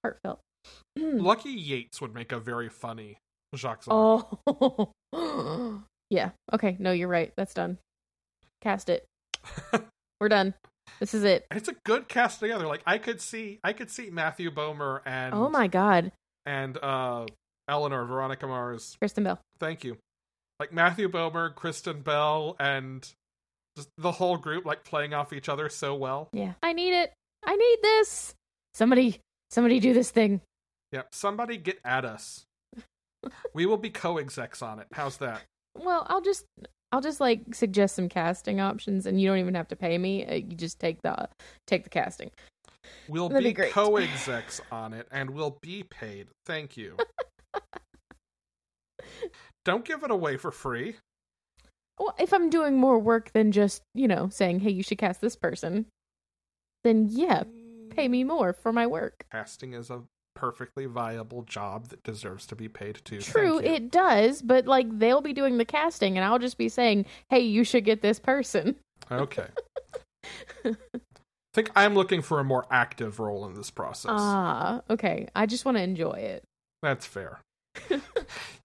heartfelt. 0.02 0.40
Lucky 0.96 1.50
Yates 1.50 2.00
would 2.00 2.14
make 2.14 2.32
a 2.32 2.38
very 2.38 2.68
funny 2.68 3.18
Jacques. 3.54 3.84
Zark. 3.84 4.26
oh, 4.46 5.82
yeah. 6.10 6.30
Okay, 6.52 6.76
no, 6.78 6.92
you're 6.92 7.08
right. 7.08 7.32
That's 7.36 7.54
done. 7.54 7.78
Cast 8.60 8.88
it. 8.88 9.04
We're 10.20 10.28
done. 10.28 10.54
This 11.00 11.14
is 11.14 11.24
it. 11.24 11.46
It's 11.50 11.68
a 11.68 11.74
good 11.84 12.08
cast 12.08 12.40
together. 12.40 12.66
Like 12.66 12.82
I 12.86 12.98
could 12.98 13.20
see, 13.20 13.58
I 13.64 13.72
could 13.72 13.90
see 13.90 14.10
Matthew 14.10 14.50
Bomer 14.50 15.00
and 15.04 15.34
Oh 15.34 15.48
my 15.48 15.66
god, 15.66 16.12
and 16.46 16.76
uh 16.78 17.26
Eleanor 17.68 18.04
Veronica 18.04 18.46
Mars. 18.46 18.96
Kristen 19.00 19.24
Bell. 19.24 19.40
Thank 19.58 19.84
you. 19.84 19.98
Like 20.60 20.72
Matthew 20.72 21.08
Bomer, 21.08 21.54
Kristen 21.54 22.02
Bell, 22.02 22.56
and 22.60 23.06
just 23.76 23.88
the 23.98 24.12
whole 24.12 24.36
group 24.36 24.64
like 24.64 24.84
playing 24.84 25.12
off 25.14 25.32
each 25.32 25.48
other 25.48 25.68
so 25.68 25.94
well. 25.94 26.28
Yeah, 26.32 26.52
I 26.62 26.72
need 26.72 26.94
it. 26.94 27.12
I 27.44 27.56
need 27.56 27.78
this. 27.82 28.34
Somebody, 28.72 29.20
somebody, 29.50 29.80
do 29.80 29.92
this 29.92 30.10
thing. 30.10 30.40
Yep. 30.92 31.08
Somebody 31.12 31.56
get 31.56 31.78
at 31.84 32.04
us. 32.04 32.44
we 33.54 33.66
will 33.66 33.76
be 33.76 33.90
co-execs 33.90 34.62
on 34.62 34.78
it. 34.78 34.86
How's 34.92 35.16
that? 35.18 35.42
Well, 35.76 36.06
I'll 36.08 36.20
just, 36.20 36.44
I'll 36.92 37.00
just 37.00 37.20
like 37.20 37.54
suggest 37.54 37.96
some 37.96 38.08
casting 38.08 38.60
options, 38.60 39.06
and 39.06 39.20
you 39.20 39.28
don't 39.28 39.38
even 39.38 39.54
have 39.54 39.68
to 39.68 39.76
pay 39.76 39.98
me. 39.98 40.24
Uh, 40.24 40.34
You 40.34 40.56
just 40.56 40.78
take 40.78 41.02
the, 41.02 41.28
take 41.66 41.84
the 41.84 41.90
casting. 41.90 42.30
We'll 43.08 43.28
That'd 43.28 43.56
be, 43.56 43.62
be 43.62 43.68
co-execs 43.70 44.60
on 44.70 44.92
it, 44.92 45.08
and 45.10 45.30
we'll 45.30 45.58
be 45.60 45.82
paid. 45.82 46.28
Thank 46.46 46.76
you. 46.76 46.96
Don't 49.64 49.84
give 49.84 50.02
it 50.02 50.10
away 50.10 50.36
for 50.36 50.50
free. 50.50 50.96
Well, 51.98 52.14
if 52.18 52.32
I'm 52.32 52.50
doing 52.50 52.76
more 52.76 52.98
work 52.98 53.32
than 53.32 53.52
just, 53.52 53.82
you 53.94 54.08
know, 54.08 54.28
saying, 54.28 54.60
"Hey, 54.60 54.70
you 54.70 54.82
should 54.82 54.98
cast 54.98 55.20
this 55.20 55.36
person," 55.36 55.86
then 56.82 57.08
yeah, 57.10 57.44
pay 57.90 58.08
me 58.08 58.24
more 58.24 58.52
for 58.52 58.72
my 58.72 58.86
work. 58.86 59.24
Casting 59.30 59.74
is 59.74 59.90
a 59.90 60.02
perfectly 60.34 60.86
viable 60.86 61.42
job 61.42 61.88
that 61.88 62.02
deserves 62.02 62.46
to 62.46 62.56
be 62.56 62.68
paid 62.68 63.00
too. 63.04 63.20
True, 63.20 63.60
it 63.60 63.90
does, 63.90 64.42
but 64.42 64.66
like 64.66 64.98
they'll 64.98 65.20
be 65.20 65.32
doing 65.32 65.58
the 65.58 65.64
casting, 65.64 66.18
and 66.18 66.24
I'll 66.24 66.40
just 66.40 66.58
be 66.58 66.68
saying, 66.68 67.06
"Hey, 67.30 67.40
you 67.40 67.62
should 67.64 67.84
get 67.84 68.02
this 68.02 68.18
person." 68.18 68.76
Okay. 69.10 69.48
I 70.64 70.74
think 71.54 71.70
I'm 71.76 71.94
looking 71.94 72.22
for 72.22 72.40
a 72.40 72.44
more 72.44 72.66
active 72.70 73.20
role 73.20 73.46
in 73.46 73.54
this 73.54 73.70
process. 73.70 74.12
Ah, 74.14 74.82
okay. 74.90 75.28
I 75.36 75.46
just 75.46 75.64
want 75.64 75.76
to 75.76 75.82
enjoy 75.82 76.14
it. 76.14 76.42
That's 76.82 77.06
fair. 77.06 77.40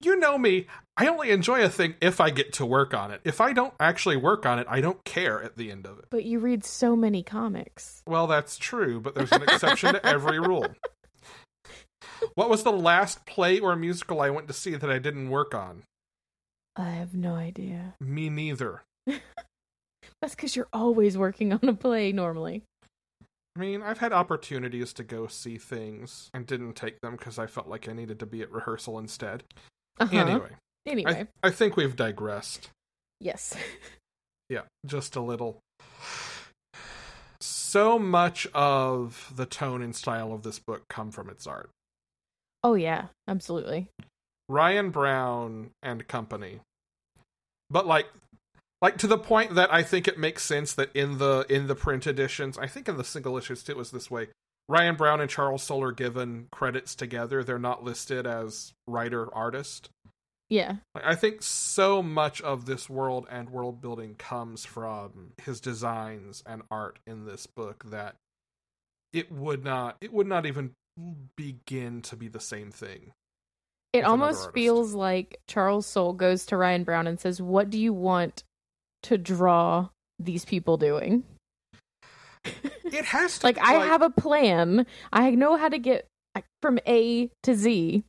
You 0.01 0.15
know 0.17 0.37
me. 0.37 0.67
I 0.97 1.07
only 1.07 1.31
enjoy 1.31 1.63
a 1.63 1.69
thing 1.69 1.95
if 2.01 2.19
I 2.19 2.29
get 2.29 2.53
to 2.53 2.65
work 2.65 2.93
on 2.93 3.11
it. 3.11 3.21
If 3.23 3.39
I 3.39 3.53
don't 3.53 3.73
actually 3.79 4.17
work 4.17 4.45
on 4.45 4.59
it, 4.59 4.67
I 4.69 4.81
don't 4.81 5.03
care 5.05 5.41
at 5.41 5.55
the 5.55 5.71
end 5.71 5.85
of 5.85 5.97
it. 5.99 6.05
But 6.09 6.25
you 6.25 6.39
read 6.39 6.65
so 6.65 6.95
many 6.95 7.23
comics. 7.23 8.03
Well, 8.05 8.27
that's 8.27 8.57
true, 8.57 8.99
but 8.99 9.15
there's 9.15 9.31
an 9.31 9.43
exception 9.43 9.93
to 9.93 10.05
every 10.05 10.39
rule. 10.39 10.67
What 12.35 12.49
was 12.49 12.63
the 12.63 12.71
last 12.71 13.25
play 13.25 13.59
or 13.59 13.75
musical 13.75 14.21
I 14.21 14.29
went 14.29 14.47
to 14.47 14.53
see 14.53 14.75
that 14.75 14.89
I 14.89 14.99
didn't 14.99 15.29
work 15.29 15.55
on? 15.55 15.83
I 16.75 16.89
have 16.91 17.13
no 17.13 17.35
idea. 17.35 17.95
Me 17.99 18.29
neither. 18.29 18.83
That's 20.21 20.35
because 20.35 20.55
you're 20.55 20.69
always 20.73 21.17
working 21.17 21.53
on 21.53 21.67
a 21.67 21.73
play 21.73 22.11
normally. 22.11 22.63
I 23.59 23.61
mean, 23.61 23.81
I've 23.81 23.97
had 23.97 24.13
opportunities 24.13 24.93
to 24.93 25.03
go 25.03 25.27
see 25.27 25.57
things 25.57 26.29
and 26.33 26.45
didn't 26.45 26.73
take 26.73 27.01
them 27.01 27.17
because 27.17 27.37
I 27.37 27.45
felt 27.45 27.67
like 27.67 27.89
I 27.89 27.93
needed 27.93 28.17
to 28.19 28.25
be 28.25 28.41
at 28.41 28.49
rehearsal 28.51 28.97
instead. 28.97 29.43
Uh-huh. 29.99 30.17
Anyway, 30.17 30.49
Anyway, 30.85 31.27
I, 31.43 31.47
I 31.47 31.51
think 31.51 31.75
we've 31.75 31.95
digressed. 31.95 32.69
yes. 33.19 33.55
Yeah, 34.49 34.61
just 34.85 35.15
a 35.17 35.21
little. 35.21 35.59
So 37.41 37.99
much 37.99 38.47
of 38.53 39.31
the 39.35 39.45
tone 39.45 39.81
and 39.81 39.95
style 39.95 40.31
of 40.33 40.41
this 40.43 40.57
book 40.57 40.83
come 40.89 41.11
from 41.11 41.29
its 41.29 41.45
art. 41.45 41.69
Oh 42.63 42.73
yeah, 42.75 43.07
absolutely. 43.27 43.89
Ryan 44.47 44.89
Browne 44.89 45.69
and 45.83 46.07
company. 46.07 46.61
But 47.69 47.85
like 47.85 48.07
like 48.81 48.97
to 48.99 49.07
the 49.07 49.17
point 49.17 49.55
that 49.55 49.73
I 49.73 49.83
think 49.83 50.07
it 50.07 50.17
makes 50.17 50.43
sense 50.43 50.73
that 50.73 50.91
in 50.95 51.17
the 51.17 51.45
in 51.49 51.67
the 51.67 51.75
print 51.75 52.07
editions, 52.07 52.57
I 52.57 52.67
think 52.67 52.87
in 52.87 52.97
the 52.97 53.03
single 53.03 53.37
issues 53.37 53.63
too 53.63 53.73
it 53.73 53.77
was 53.77 53.91
this 53.91 54.09
way. 54.09 54.29
Ryan 54.67 54.95
Browne 54.95 55.19
and 55.19 55.29
Charles 55.29 55.63
Soule 55.63 55.83
are 55.83 55.91
given 55.91 56.47
credits 56.51 56.93
together. 56.93 57.43
They're 57.43 57.57
not 57.57 57.83
listed 57.83 58.27
as 58.27 58.73
writer 58.87 59.33
artist. 59.33 59.89
Yeah. 60.47 60.77
Like, 60.95 61.05
I 61.05 61.15
think 61.15 61.41
so 61.41 62.01
much 62.03 62.41
of 62.41 62.65
this 62.65 62.89
world 62.89 63.27
and 63.29 63.49
world 63.49 63.81
building 63.81 64.15
comes 64.15 64.65
from 64.65 65.33
his 65.41 65.59
designs 65.59 66.43
and 66.45 66.63
art 66.71 66.99
in 67.05 67.25
this 67.25 67.47
book 67.47 67.83
that 67.87 68.15
it 69.11 69.31
would 69.31 69.63
not 69.63 69.97
it 70.01 70.13
would 70.13 70.27
not 70.27 70.45
even 70.45 70.71
begin 71.35 72.01
to 72.03 72.15
be 72.15 72.27
the 72.27 72.39
same 72.39 72.71
thing. 72.71 73.11
It 73.91 74.03
almost 74.03 74.53
feels 74.53 74.93
like 74.93 75.41
Charles 75.47 75.87
Soule 75.87 76.13
goes 76.13 76.45
to 76.47 76.57
Ryan 76.57 76.83
Browne 76.83 77.07
and 77.07 77.19
says, 77.19 77.41
"What 77.41 77.71
do 77.71 77.79
you 77.79 77.91
want 77.91 78.43
to 79.03 79.17
draw 79.17 79.89
these 80.17 80.45
people 80.45 80.77
doing?" 80.77 81.23
It 82.91 83.05
has 83.05 83.37
to 83.39 83.45
like 83.45 83.59
I 83.59 83.73
have 83.73 84.01
a 84.01 84.09
plan. 84.09 84.87
I 85.13 85.31
know 85.31 85.57
how 85.57 85.69
to 85.69 85.77
get 85.77 86.07
from 86.61 86.79
A 86.87 87.29
to 87.43 87.53
Z. 87.53 88.03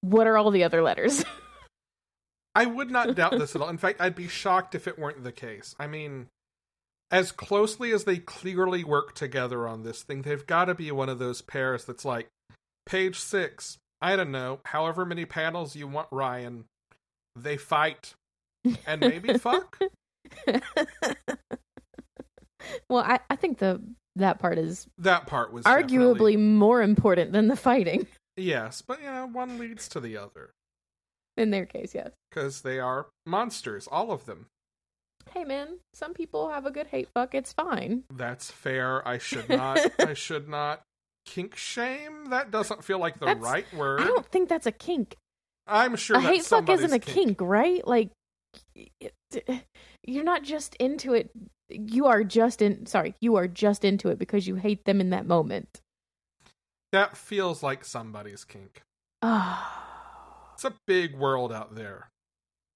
What 0.00 0.26
are 0.26 0.36
all 0.36 0.50
the 0.50 0.64
other 0.64 0.82
letters? 0.82 1.24
I 2.54 2.66
would 2.66 2.90
not 2.90 3.14
doubt 3.14 3.32
this 3.32 3.56
at 3.56 3.62
all. 3.62 3.68
In 3.68 3.78
fact, 3.78 4.00
I'd 4.00 4.14
be 4.14 4.28
shocked 4.28 4.74
if 4.74 4.86
it 4.86 4.98
weren't 4.98 5.24
the 5.24 5.32
case. 5.32 5.74
I 5.78 5.86
mean, 5.86 6.28
as 7.10 7.32
closely 7.32 7.90
as 7.92 8.04
they 8.04 8.18
clearly 8.18 8.84
work 8.84 9.14
together 9.14 9.66
on 9.66 9.82
this 9.82 10.02
thing, 10.02 10.22
they've 10.22 10.46
got 10.46 10.66
to 10.66 10.74
be 10.74 10.90
one 10.92 11.08
of 11.08 11.18
those 11.18 11.42
pairs 11.42 11.84
that's 11.84 12.04
like, 12.04 12.28
page 12.86 13.18
six, 13.18 13.78
I 14.00 14.14
don't 14.14 14.30
know, 14.30 14.60
however 14.66 15.04
many 15.04 15.24
panels 15.24 15.74
you 15.74 15.88
want, 15.88 16.08
Ryan, 16.12 16.66
they 17.34 17.56
fight 17.56 18.14
and 18.86 19.00
maybe 19.00 19.36
fuck. 19.38 19.78
well, 22.88 23.04
I, 23.04 23.20
I 23.30 23.36
think 23.36 23.58
the 23.58 23.80
that 24.16 24.38
part 24.38 24.58
is 24.58 24.86
That 24.98 25.26
part 25.26 25.52
was 25.52 25.64
arguably 25.64 26.38
more 26.38 26.82
important 26.82 27.32
than 27.32 27.48
the 27.48 27.56
fighting. 27.56 28.06
yes, 28.36 28.82
but 28.82 29.00
you 29.00 29.06
know, 29.10 29.26
one 29.26 29.58
leads 29.58 29.88
to 29.88 30.00
the 30.00 30.16
other 30.16 30.50
In 31.36 31.50
their 31.50 31.66
case, 31.66 31.94
yes. 31.94 32.10
because 32.30 32.62
they 32.62 32.78
are 32.78 33.06
monsters, 33.26 33.88
all 33.90 34.10
of 34.12 34.26
them. 34.26 34.46
Hey 35.32 35.44
man, 35.44 35.78
some 35.94 36.12
people 36.14 36.50
have 36.50 36.66
a 36.66 36.70
good 36.70 36.88
hate 36.88 37.08
fuck. 37.14 37.34
It's 37.34 37.52
fine. 37.52 38.04
That's 38.12 38.50
fair. 38.50 39.06
I 39.08 39.18
should 39.18 39.48
not. 39.50 39.80
I 39.98 40.14
should 40.14 40.48
not 40.48 40.82
kink 41.26 41.56
shame. 41.56 42.26
That 42.26 42.50
doesn't 42.50 42.84
feel 42.84 42.98
like 42.98 43.18
the 43.18 43.26
That's- 43.26 43.42
right 43.42 43.66
word. 43.74 44.02
I 44.02 44.04
don't 44.04 44.26
think 44.26 44.48
that's 44.48 44.66
a 44.66 44.72
kink. 44.72 45.16
I'm 45.66 45.96
sure 45.96 46.18
a 46.18 46.20
that's 46.20 46.36
hate 46.36 46.44
fuck 46.44 46.68
isn't 46.68 46.84
a 46.84 46.90
somebody's 46.90 47.14
kink, 47.14 47.40
right? 47.40 47.86
Like, 47.86 48.10
you're 50.06 50.24
not 50.24 50.42
just 50.42 50.74
into 50.76 51.14
it. 51.14 51.30
You 51.70 52.06
are 52.06 52.22
just 52.24 52.60
in. 52.62 52.86
Sorry, 52.86 53.14
you 53.20 53.36
are 53.36 53.48
just 53.48 53.84
into 53.84 54.08
it 54.08 54.18
because 54.18 54.46
you 54.46 54.56
hate 54.56 54.84
them 54.84 55.00
in 55.00 55.10
that 55.10 55.26
moment. 55.26 55.80
That 56.92 57.16
feels 57.16 57.62
like 57.62 57.84
somebody's 57.84 58.44
kink. 58.44 58.82
Ah, 59.22 60.52
It's 60.54 60.64
a 60.64 60.74
big 60.86 61.16
world 61.16 61.52
out 61.52 61.74
there. 61.74 62.08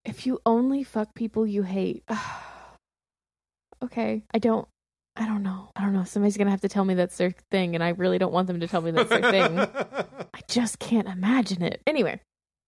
if 0.04 0.26
you 0.26 0.40
only 0.46 0.82
fuck 0.82 1.14
people 1.14 1.46
you 1.46 1.62
hate. 1.62 2.02
okay, 3.82 4.22
I 4.32 4.38
don't. 4.38 4.66
I 5.16 5.26
don't 5.26 5.42
know. 5.42 5.70
I 5.74 5.82
don't 5.82 5.92
know. 5.92 6.04
Somebody's 6.04 6.36
gonna 6.36 6.50
have 6.50 6.60
to 6.60 6.68
tell 6.68 6.84
me 6.84 6.94
that's 6.94 7.16
their 7.16 7.32
thing, 7.50 7.74
and 7.74 7.82
I 7.82 7.90
really 7.90 8.18
don't 8.18 8.32
want 8.32 8.46
them 8.46 8.60
to 8.60 8.68
tell 8.68 8.80
me 8.80 8.92
that's 8.92 9.08
their 9.10 9.20
thing. 9.30 9.58
I 10.34 10.40
just 10.48 10.78
can't 10.78 11.08
imagine 11.08 11.62
it. 11.62 11.80
Anyway, 11.86 12.20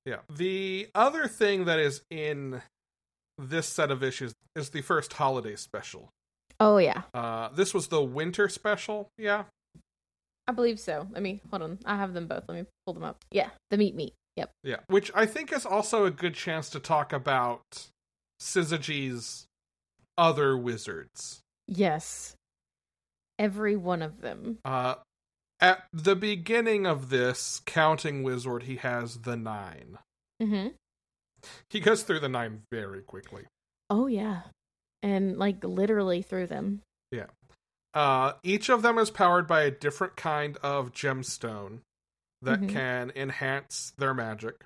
yeah. 0.04 0.16
The 0.28 0.88
other 0.94 1.26
thing 1.28 1.64
that 1.66 1.78
is 1.78 2.02
in 2.10 2.60
this 3.48 3.66
set 3.66 3.90
of 3.90 4.02
issues 4.02 4.34
is 4.54 4.70
the 4.70 4.82
first 4.82 5.12
holiday 5.14 5.56
special. 5.56 6.10
oh 6.58 6.76
yeah, 6.78 7.02
Uh, 7.14 7.48
this 7.50 7.72
was 7.72 7.88
the 7.88 8.02
winter 8.02 8.48
special. 8.48 9.08
Yeah. 9.16 9.44
I 10.46 10.52
believe 10.52 10.80
so. 10.80 11.06
Let 11.12 11.22
me 11.22 11.40
hold 11.50 11.62
on. 11.62 11.78
I 11.86 11.96
have 11.96 12.12
them 12.12 12.26
both. 12.26 12.44
Let 12.48 12.58
me 12.58 12.66
pull 12.84 12.94
them 12.94 13.04
up. 13.04 13.24
Yeah, 13.30 13.50
the 13.70 13.76
meat 13.76 13.94
meat. 13.94 14.14
Yep. 14.36 14.50
Yeah. 14.64 14.76
Which 14.88 15.10
I 15.14 15.26
think 15.26 15.52
is 15.52 15.64
also 15.64 16.04
a 16.04 16.10
good 16.10 16.34
chance 16.34 16.68
to 16.70 16.80
talk 16.80 17.12
about 17.12 17.62
Syzygy's 18.40 19.46
other 20.18 20.56
wizards. 20.56 21.40
Yes. 21.68 22.34
Every 23.38 23.76
one 23.76 24.02
of 24.02 24.20
them. 24.22 24.58
Uh, 24.64 24.96
at 25.60 25.84
the 25.92 26.16
beginning 26.16 26.86
of 26.86 27.10
this 27.10 27.60
counting 27.64 28.22
wizard, 28.22 28.64
he 28.64 28.76
has 28.76 29.18
the 29.18 29.36
nine. 29.36 29.98
Mm-hmm. 30.42 30.68
He 31.68 31.80
goes 31.80 32.02
through 32.02 32.20
the 32.20 32.28
nine 32.28 32.62
very 32.70 33.02
quickly. 33.02 33.44
Oh 33.88 34.06
yeah. 34.06 34.42
And 35.02 35.38
like 35.38 35.62
literally 35.64 36.22
through 36.22 36.46
them. 36.48 36.82
Yeah. 37.10 37.26
Uh, 37.94 38.34
each 38.42 38.68
of 38.68 38.82
them 38.82 38.98
is 38.98 39.10
powered 39.10 39.46
by 39.46 39.62
a 39.62 39.70
different 39.70 40.16
kind 40.16 40.56
of 40.62 40.92
gemstone 40.92 41.80
that 42.42 42.60
Mhm. 42.60 42.68
can 42.70 43.12
enhance 43.16 43.92
their 43.98 44.14
magic. 44.14 44.64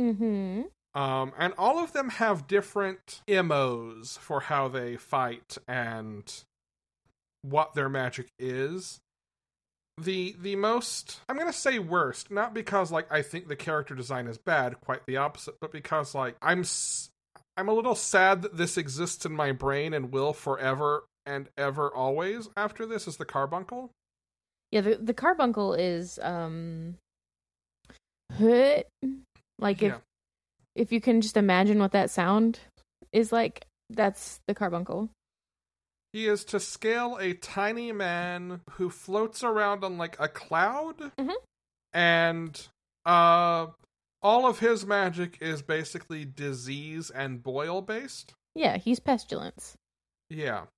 Mm-hmm. 0.00 0.62
Um, 0.94 1.32
and 1.36 1.52
all 1.58 1.78
of 1.78 1.92
them 1.92 2.08
have 2.08 2.46
different 2.46 3.20
MOs 3.28 4.16
for 4.16 4.40
how 4.40 4.68
they 4.68 4.96
fight 4.96 5.58
and 5.68 6.32
what 7.42 7.74
their 7.74 7.88
magic 7.88 8.28
is. 8.38 9.00
The 9.98 10.36
the 10.38 10.56
most 10.56 11.20
I'm 11.28 11.38
gonna 11.38 11.52
say 11.52 11.78
worst, 11.78 12.30
not 12.30 12.52
because 12.52 12.92
like 12.92 13.10
I 13.10 13.22
think 13.22 13.48
the 13.48 13.56
character 13.56 13.94
design 13.94 14.26
is 14.26 14.36
bad, 14.36 14.80
quite 14.82 15.06
the 15.06 15.16
opposite, 15.16 15.56
but 15.60 15.72
because 15.72 16.14
like 16.14 16.36
I'm 16.42 16.60
s- 16.60 17.08
I'm 17.56 17.68
a 17.68 17.72
little 17.72 17.94
sad 17.94 18.42
that 18.42 18.58
this 18.58 18.76
exists 18.76 19.24
in 19.24 19.32
my 19.32 19.52
brain 19.52 19.94
and 19.94 20.12
will 20.12 20.34
forever 20.34 21.04
and 21.24 21.48
ever 21.56 21.92
always 21.92 22.50
after 22.56 22.84
this 22.84 23.08
is 23.08 23.16
the 23.16 23.24
carbuncle. 23.24 23.90
Yeah, 24.70 24.82
the 24.82 24.96
the 24.96 25.14
carbuncle 25.14 25.72
is 25.72 26.18
um 26.22 26.96
hut. 28.38 28.86
Like 29.58 29.82
if 29.82 29.92
Yeah. 29.92 29.98
if 30.74 30.92
you 30.92 31.00
can 31.00 31.22
just 31.22 31.38
imagine 31.38 31.78
what 31.78 31.92
that 31.92 32.10
sound 32.10 32.60
is 33.12 33.32
like, 33.32 33.64
that's 33.88 34.40
the 34.46 34.54
carbuncle. 34.54 35.08
He 36.16 36.28
is 36.28 36.46
to 36.46 36.58
scale 36.60 37.18
a 37.20 37.34
tiny 37.34 37.92
man 37.92 38.62
who 38.70 38.88
floats 38.88 39.44
around 39.44 39.84
on 39.84 39.98
like 39.98 40.18
a 40.18 40.28
cloud, 40.28 41.12
Mhm. 41.18 41.34
and 41.92 42.68
uh, 43.04 43.66
all 44.22 44.46
of 44.46 44.60
his 44.60 44.86
magic 44.86 45.36
is 45.42 45.60
basically 45.60 46.24
disease 46.24 47.10
and 47.10 47.42
boil 47.42 47.82
based. 47.82 48.32
Yeah, 48.54 48.78
he's 48.78 48.98
pestilence. 48.98 49.76
Yeah. 50.30 50.68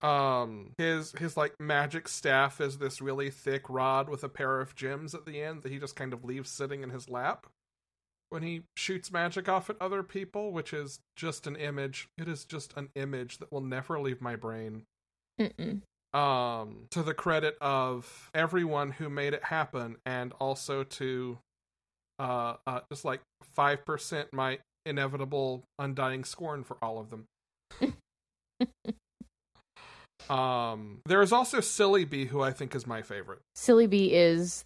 Um, 0.00 0.74
his 0.76 1.12
his 1.12 1.36
like 1.36 1.54
magic 1.60 2.08
staff 2.08 2.60
is 2.60 2.78
this 2.78 3.00
really 3.00 3.30
thick 3.30 3.70
rod 3.70 4.08
with 4.08 4.24
a 4.24 4.28
pair 4.28 4.60
of 4.60 4.74
gems 4.74 5.14
at 5.14 5.24
the 5.24 5.40
end 5.40 5.62
that 5.62 5.70
he 5.70 5.78
just 5.78 5.94
kind 5.94 6.12
of 6.12 6.24
leaves 6.24 6.50
sitting 6.50 6.82
in 6.82 6.90
his 6.90 7.08
lap 7.08 7.46
when 8.32 8.42
he 8.42 8.62
shoots 8.76 9.12
magic 9.12 9.48
off 9.48 9.68
at 9.70 9.76
other 9.80 10.02
people, 10.02 10.50
which 10.52 10.72
is 10.72 11.00
just 11.16 11.46
an 11.46 11.54
image. 11.56 12.08
It 12.16 12.28
is 12.28 12.44
just 12.44 12.72
an 12.76 12.88
image 12.94 13.38
that 13.38 13.52
will 13.52 13.60
never 13.60 14.00
leave 14.00 14.20
my 14.20 14.36
brain. 14.36 14.84
Mm-mm. 15.40 15.80
um 16.12 16.86
to 16.90 17.02
the 17.02 17.14
credit 17.14 17.56
of 17.60 18.30
everyone 18.34 18.90
who 18.90 19.08
made 19.08 19.32
it 19.32 19.44
happen 19.44 19.96
and 20.04 20.34
also 20.38 20.84
to 20.84 21.38
uh, 22.18 22.56
uh 22.66 22.80
just 22.92 23.06
like 23.06 23.22
5% 23.56 24.26
my 24.30 24.58
inevitable 24.84 25.64
undying 25.78 26.24
scorn 26.24 26.64
for 26.64 26.76
all 26.82 26.98
of 26.98 27.08
them 27.08 27.24
um 30.28 31.00
there 31.06 31.22
is 31.22 31.32
also 31.32 31.60
silly 31.60 32.04
bee 32.04 32.26
who 32.26 32.42
i 32.42 32.52
think 32.52 32.74
is 32.74 32.86
my 32.86 33.00
favorite 33.00 33.40
Silly 33.54 33.86
Bee 33.86 34.12
is 34.12 34.64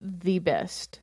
the 0.00 0.38
best. 0.38 1.00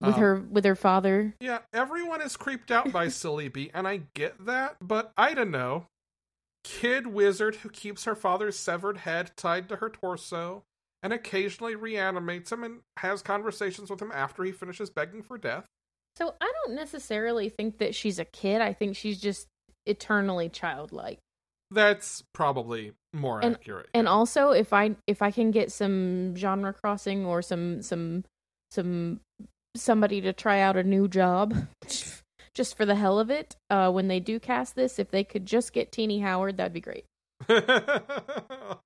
With 0.00 0.14
Um, 0.14 0.20
her 0.20 0.40
with 0.50 0.64
her 0.64 0.74
father. 0.76 1.34
yeah 1.40 1.58
everyone 1.74 2.22
is 2.22 2.36
creeped 2.36 2.70
out 2.70 2.90
by 2.90 3.08
silly 3.22 3.48
bee 3.48 3.70
and 3.74 3.86
i 3.86 4.00
get 4.14 4.46
that 4.46 4.76
but 4.80 5.12
i 5.18 5.34
don't 5.34 5.50
know 5.50 5.86
kid 6.64 7.06
wizard 7.06 7.56
who 7.56 7.68
keeps 7.68 8.04
her 8.04 8.14
father's 8.14 8.58
severed 8.58 8.98
head 8.98 9.30
tied 9.36 9.68
to 9.68 9.76
her 9.76 9.90
torso 9.90 10.62
and 11.02 11.12
occasionally 11.12 11.74
reanimates 11.74 12.50
him 12.52 12.62
and 12.64 12.80
has 12.98 13.22
conversations 13.22 13.90
with 13.90 14.00
him 14.00 14.12
after 14.14 14.42
he 14.44 14.52
finishes 14.52 14.90
begging 14.90 15.22
for 15.22 15.38
death. 15.38 15.64
So 16.16 16.34
I 16.38 16.52
don't 16.66 16.74
necessarily 16.76 17.48
think 17.48 17.78
that 17.78 17.94
she's 17.94 18.18
a 18.18 18.26
kid. 18.26 18.60
I 18.60 18.74
think 18.74 18.96
she's 18.96 19.18
just 19.18 19.46
eternally 19.86 20.50
childlike. 20.50 21.18
That's 21.70 22.22
probably 22.34 22.92
more 23.14 23.40
And- 23.42 23.54
accurate. 23.54 23.88
And 23.94 24.04
yeah. 24.04 24.10
also 24.10 24.50
if 24.50 24.74
I 24.74 24.96
if 25.06 25.22
I 25.22 25.30
can 25.30 25.50
get 25.52 25.72
some 25.72 26.36
genre 26.36 26.74
crossing 26.74 27.24
or 27.24 27.40
some 27.40 27.80
some 27.80 28.24
some 28.70 29.20
somebody 29.76 30.20
to 30.20 30.32
try 30.32 30.60
out 30.60 30.76
a 30.76 30.82
new 30.84 31.08
job 31.08 31.54
just 32.54 32.76
for 32.76 32.84
the 32.84 32.94
hell 32.94 33.18
of 33.18 33.30
it, 33.30 33.56
uh 33.70 33.90
when 33.90 34.08
they 34.08 34.20
do 34.20 34.40
cast 34.40 34.74
this, 34.74 34.98
if 34.98 35.10
they 35.10 35.24
could 35.24 35.46
just 35.46 35.72
get 35.72 35.92
Teeny 35.92 36.20
Howard, 36.20 36.56
that'd 36.56 36.72
be 36.72 36.80
great. 36.80 37.04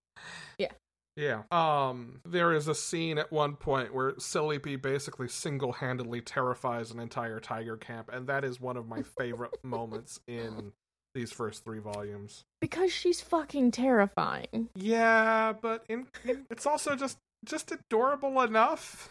Yeah. 0.59 0.71
Yeah. 1.17 1.43
Um 1.51 2.21
there 2.25 2.53
is 2.53 2.69
a 2.69 2.75
scene 2.75 3.19
at 3.19 3.33
one 3.33 3.57
point 3.57 3.93
where 3.95 4.15
Silly 4.19 4.59
Bee 4.59 4.77
basically 4.77 5.29
single-handedly 5.29 6.21
terrifies 6.21 6.91
an 6.91 7.01
entire 7.01 7.41
tiger 7.41 7.77
camp 7.77 8.11
and 8.13 8.27
that 8.29 8.45
is 8.45 8.61
one 8.61 8.77
of 8.77 8.87
my 8.87 9.03
favorite 9.03 9.53
moments 9.65 10.21
in 10.29 10.73
these 11.15 11.33
first 11.33 11.65
3 11.65 11.79
volumes. 11.79 12.45
Because 12.61 12.93
she's 12.93 13.21
fucking 13.21 13.71
terrifying. 13.71 14.69
Yeah, 14.75 15.53
but 15.61 15.85
in, 15.89 16.07
in 16.25 16.47
it's 16.51 16.67
also 16.67 16.97
just 16.97 17.19
just 17.45 17.73
adorable 17.73 18.41
enough. 18.41 19.11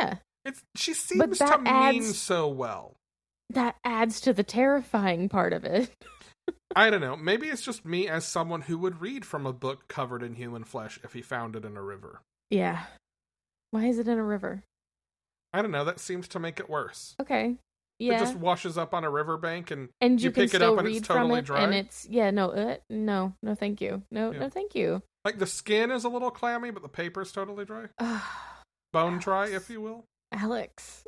Yeah. 0.00 0.16
It's 0.46 0.62
she 0.76 0.94
seems 0.94 1.38
to 1.38 1.58
mean 1.58 2.02
so 2.02 2.48
well. 2.48 2.94
That 3.50 3.76
adds 3.84 4.20
to 4.22 4.32
the 4.32 4.44
terrifying 4.44 5.28
part 5.28 5.52
of 5.52 5.64
it. 5.64 5.90
I 6.76 6.90
don't 6.90 7.00
know. 7.00 7.16
Maybe 7.16 7.48
it's 7.48 7.62
just 7.62 7.84
me 7.84 8.08
as 8.08 8.24
someone 8.24 8.62
who 8.62 8.78
would 8.78 9.00
read 9.00 9.24
from 9.24 9.46
a 9.46 9.52
book 9.52 9.88
covered 9.88 10.22
in 10.22 10.34
human 10.34 10.64
flesh 10.64 11.00
if 11.02 11.12
he 11.12 11.22
found 11.22 11.56
it 11.56 11.64
in 11.64 11.76
a 11.76 11.82
river. 11.82 12.20
Yeah. 12.50 12.84
Why 13.70 13.86
is 13.86 13.98
it 13.98 14.08
in 14.08 14.18
a 14.18 14.24
river? 14.24 14.62
I 15.52 15.62
don't 15.62 15.70
know. 15.70 15.84
That 15.84 15.98
seems 15.98 16.28
to 16.28 16.38
make 16.38 16.60
it 16.60 16.70
worse. 16.70 17.14
Okay. 17.20 17.56
Yeah. 17.98 18.16
It 18.16 18.18
just 18.20 18.36
washes 18.36 18.76
up 18.76 18.94
on 18.94 19.04
a 19.04 19.10
riverbank 19.10 19.70
and 19.70 19.88
and 20.00 20.20
you, 20.20 20.26
you 20.26 20.30
pick 20.30 20.52
it 20.54 20.60
up 20.62 20.78
and 20.78 20.86
it's 20.86 21.06
totally 21.06 21.38
it, 21.38 21.46
dry? 21.46 21.62
and 21.62 21.74
it's 21.74 22.06
yeah, 22.10 22.30
no, 22.30 22.50
uh, 22.50 22.76
no, 22.90 23.32
no, 23.42 23.54
thank 23.54 23.80
you, 23.80 24.02
no, 24.10 24.32
Yeah. 24.32 24.40
no, 24.40 24.48
thank 24.50 24.74
you. 24.74 25.02
like 25.24 25.38
the 25.38 25.46
skin 25.46 25.90
is 25.90 26.04
a 26.04 26.10
little 26.10 26.30
clammy, 26.30 26.70
but 26.70 26.82
the 26.82 26.90
paper's 26.90 27.32
totally 27.32 27.64
dry. 27.64 27.86
Bone 28.92 29.18
dry, 29.18 29.48
if 29.48 29.70
you 29.70 29.80
will. 29.80 30.04
Alex, 30.32 31.04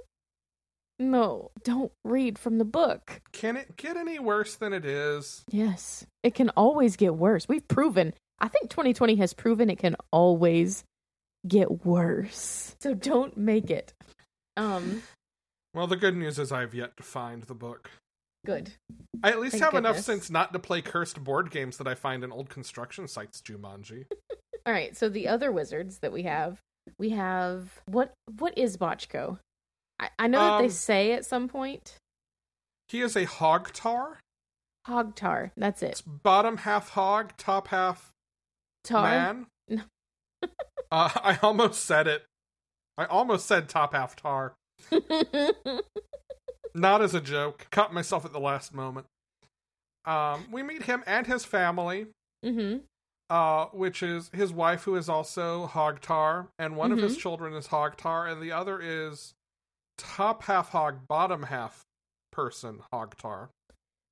no, 0.98 1.50
don't 1.64 1.92
read 2.04 2.38
from 2.38 2.58
the 2.58 2.64
book. 2.64 3.20
Can 3.32 3.56
it 3.56 3.76
get 3.76 3.96
any 3.96 4.18
worse 4.18 4.56
than 4.56 4.72
it 4.72 4.84
is? 4.84 5.44
Yes, 5.50 6.06
it 6.22 6.34
can 6.34 6.50
always 6.50 6.96
get 6.96 7.14
worse. 7.14 7.46
We've 7.48 7.66
proven. 7.68 8.14
I 8.40 8.48
think 8.48 8.70
2020 8.70 9.16
has 9.16 9.32
proven 9.34 9.70
it 9.70 9.78
can 9.78 9.96
always 10.12 10.84
get 11.46 11.84
worse. 11.84 12.74
So 12.80 12.94
don't 12.94 13.36
make 13.36 13.70
it. 13.70 13.92
Um, 14.56 15.02
Well, 15.74 15.86
the 15.86 15.96
good 15.96 16.16
news 16.16 16.38
is 16.38 16.50
I've 16.50 16.74
yet 16.74 16.96
to 16.96 17.02
find 17.02 17.42
the 17.44 17.54
book. 17.54 17.90
good. 18.44 18.72
I 19.22 19.30
at 19.30 19.40
least 19.40 19.52
Thank 19.52 19.64
have 19.64 19.74
enough 19.74 19.98
sense 19.98 20.30
not 20.30 20.52
to 20.52 20.58
play 20.58 20.80
cursed 20.82 21.22
board 21.22 21.50
games 21.50 21.76
that 21.78 21.86
I 21.88 21.94
find 21.94 22.22
in 22.24 22.32
old 22.32 22.48
construction 22.48 23.06
sites, 23.08 23.40
Jumanji. 23.40 24.06
All 24.66 24.72
right. 24.72 24.96
So 24.96 25.08
the 25.08 25.28
other 25.28 25.50
wizards 25.52 25.98
that 25.98 26.12
we 26.12 26.22
have, 26.24 26.60
we 26.98 27.10
have 27.10 27.80
what? 27.86 28.12
What 28.38 28.56
is 28.56 28.76
Botchko? 28.76 29.38
I, 30.00 30.10
I 30.18 30.26
know 30.28 30.38
that 30.38 30.58
they 30.58 30.64
Um, 30.64 30.70
say 30.70 31.12
at 31.12 31.24
some 31.26 31.48
point 31.48 31.96
He 32.88 33.00
is 33.00 33.16
a 33.16 33.26
hogtar. 33.26 34.16
Hogtar. 34.86 35.50
That's 35.56 35.82
It's 35.82 36.00
it. 36.00 36.22
bottom 36.22 36.58
half 36.58 36.90
hog, 36.90 37.32
top 37.36 37.68
half 37.68 38.12
Tar. 38.84 39.02
man. 39.02 39.46
No. 39.68 39.82
uh, 40.92 41.10
I 41.22 41.38
almost 41.42 41.84
said 41.84 42.06
it. 42.06 42.24
I 42.96 43.04
almost 43.04 43.46
said 43.46 43.68
top 43.68 43.92
half 43.92 44.16
tar. 44.16 44.54
Not 46.74 47.02
as 47.02 47.14
a 47.14 47.20
joke. 47.20 47.66
Caught 47.70 47.92
myself 47.92 48.24
at 48.24 48.32
the 48.32 48.40
last 48.40 48.72
moment. 48.74 49.06
Um, 50.04 50.46
we 50.50 50.62
meet 50.62 50.84
him 50.84 51.02
and 51.06 51.26
his 51.26 51.44
family, 51.44 52.06
mm-hmm. 52.44 52.78
Uh, 53.30 53.66
which 53.66 54.02
is 54.02 54.30
his 54.32 54.52
wife, 54.52 54.84
who 54.84 54.94
is 54.96 55.08
also 55.08 55.66
Hogtar, 55.66 56.48
and 56.58 56.76
one 56.76 56.92
of 56.92 56.98
his 56.98 57.16
Mhm. 57.16 57.20
children 57.20 57.54
is 57.54 57.68
Hogtar, 57.68 58.30
and 58.30 58.42
the 58.42 58.52
other 58.52 58.80
is 58.80 59.34
top 59.96 60.44
half 60.44 60.70
hog, 60.70 61.06
bottom 61.08 61.44
half 61.44 61.84
person 62.32 62.82
Hogtar. 62.92 63.48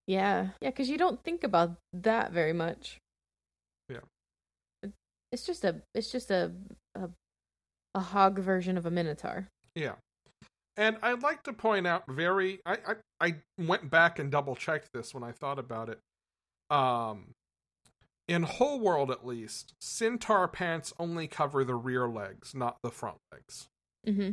Yeah, 0.06 0.50
yeah, 0.60 0.70
because 0.70 0.88
you 0.88 0.98
don't 0.98 1.22
think 1.24 1.42
about 1.44 1.76
that 1.92 2.30
very 2.32 2.52
much. 2.52 2.98
Yeah. 3.88 4.00
It's 5.32 5.44
just 5.44 5.64
a, 5.64 5.82
it's 5.94 6.10
just 6.12 6.30
a, 6.30 6.52
a, 6.94 7.10
a 7.94 8.00
hog 8.00 8.38
version 8.38 8.76
of 8.76 8.86
a 8.86 8.90
minotaur. 8.90 9.48
Yeah. 9.74 9.96
And 10.76 10.98
I'd 11.02 11.22
like 11.22 11.42
to 11.44 11.52
point 11.52 11.86
out 11.86 12.04
very 12.06 12.60
I, 12.66 12.76
I 12.86 12.94
I 13.20 13.34
went 13.58 13.88
back 13.90 14.18
and 14.18 14.30
double 14.30 14.54
checked 14.54 14.92
this 14.92 15.14
when 15.14 15.22
I 15.24 15.32
thought 15.32 15.58
about 15.58 15.88
it. 15.88 16.00
Um 16.68 17.32
in 18.28 18.42
whole 18.42 18.80
world 18.80 19.10
at 19.10 19.26
least, 19.26 19.72
centaur 19.80 20.48
pants 20.48 20.92
only 20.98 21.26
cover 21.28 21.64
the 21.64 21.74
rear 21.74 22.08
legs, 22.08 22.54
not 22.54 22.76
the 22.82 22.90
front 22.90 23.18
legs. 23.32 23.68
Mm-hmm. 24.06 24.30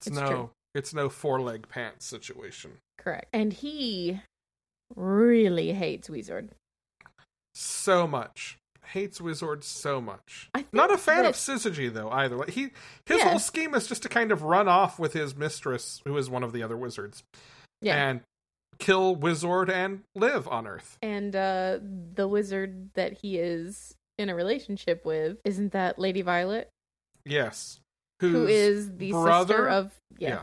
It's, 0.00 0.06
It's 0.08 0.16
no 0.16 0.26
true. 0.28 0.50
it's 0.74 0.94
no 0.94 1.08
four 1.08 1.40
leg 1.40 1.68
pants 1.68 2.04
situation. 2.06 2.72
Correct. 2.98 3.26
And 3.32 3.52
he 3.52 4.20
really 4.94 5.72
hates 5.72 6.10
Wizard. 6.10 6.50
so 7.54 8.06
much. 8.06 8.58
Hates 8.84 9.20
Wizard 9.20 9.64
so 9.64 10.00
much. 10.00 10.48
Not 10.72 10.92
a 10.92 10.98
fan 10.98 11.22
that- 11.22 11.30
of 11.30 11.34
Syzygy 11.34 11.92
though 11.92 12.10
either. 12.10 12.36
Like 12.36 12.50
he 12.50 12.70
his 13.06 13.18
Yeah. 13.18 13.30
whole 13.30 13.38
scheme 13.38 13.74
is 13.74 13.86
just 13.88 14.02
to 14.04 14.08
kind 14.08 14.30
of 14.30 14.42
run 14.42 14.68
off 14.68 14.98
with 14.98 15.12
his 15.12 15.34
mistress, 15.34 16.00
who 16.04 16.16
is 16.18 16.30
one 16.30 16.44
of 16.44 16.52
the 16.52 16.62
other 16.62 16.76
wizards, 16.76 17.24
Yeah. 17.80 17.96
and 18.10 18.20
kill 18.78 19.16
Wizord 19.16 19.70
and 19.70 20.02
live 20.14 20.46
on 20.48 20.66
Earth. 20.66 20.98
and 21.02 21.34
uh 21.34 21.78
the 22.14 22.28
wizard 22.28 22.90
that 22.94 23.12
he 23.14 23.38
is 23.38 23.94
in 24.18 24.28
a 24.28 24.34
relationship 24.34 25.04
with 25.04 25.38
isn't 25.44 25.72
that 25.72 25.98
Lady 25.98 26.22
Violet, 26.22 26.68
Yes. 27.24 27.80
Who 28.20 28.46
is 28.46 28.96
the 28.96 29.10
brother- 29.12 29.54
sister 29.54 29.68
of 29.68 29.92
yeah, 30.18 30.28
Yeah. 30.28 30.42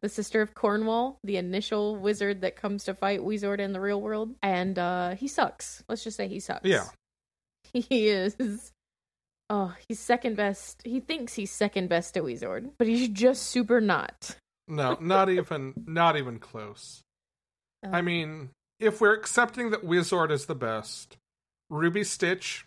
the 0.00 0.08
sister 0.08 0.40
of 0.40 0.54
Cornwall, 0.54 1.18
the 1.24 1.36
initial 1.36 1.96
wizard 1.96 2.40
that 2.42 2.56
comes 2.56 2.84
to 2.84 2.94
fight 2.94 3.22
Wizord 3.22 3.60
in 3.60 3.72
the 3.72 3.80
real 3.80 4.00
world, 4.00 4.34
and 4.42 4.78
uh 4.78 5.14
he 5.16 5.28
sucks. 5.28 5.82
Let's 5.88 6.04
just 6.04 6.16
say 6.16 6.28
he 6.28 6.40
sucks. 6.40 6.64
Yeah. 6.66 6.84
he 7.72 8.08
is. 8.08 8.72
Oh, 9.50 9.74
he's 9.88 9.98
second 10.00 10.36
best. 10.36 10.80
He 10.84 11.00
thinks 11.00 11.34
he's 11.34 11.50
second 11.50 11.88
best 11.88 12.14
to 12.14 12.20
Wizord, 12.22 12.70
but 12.78 12.86
he's 12.86 13.08
just 13.08 13.42
super 13.42 13.80
not. 13.80 14.36
No, 14.66 14.96
not 15.00 15.28
even 15.28 15.74
not 15.86 16.16
even 16.16 16.38
close. 16.38 17.02
I 17.92 17.98
Uh, 17.98 18.02
mean, 18.02 18.50
if 18.80 19.00
we're 19.00 19.14
accepting 19.14 19.70
that 19.70 19.84
Wizord 19.84 20.30
is 20.30 20.46
the 20.46 20.54
best, 20.54 21.16
Ruby 21.70 22.04
Stitch 22.04 22.64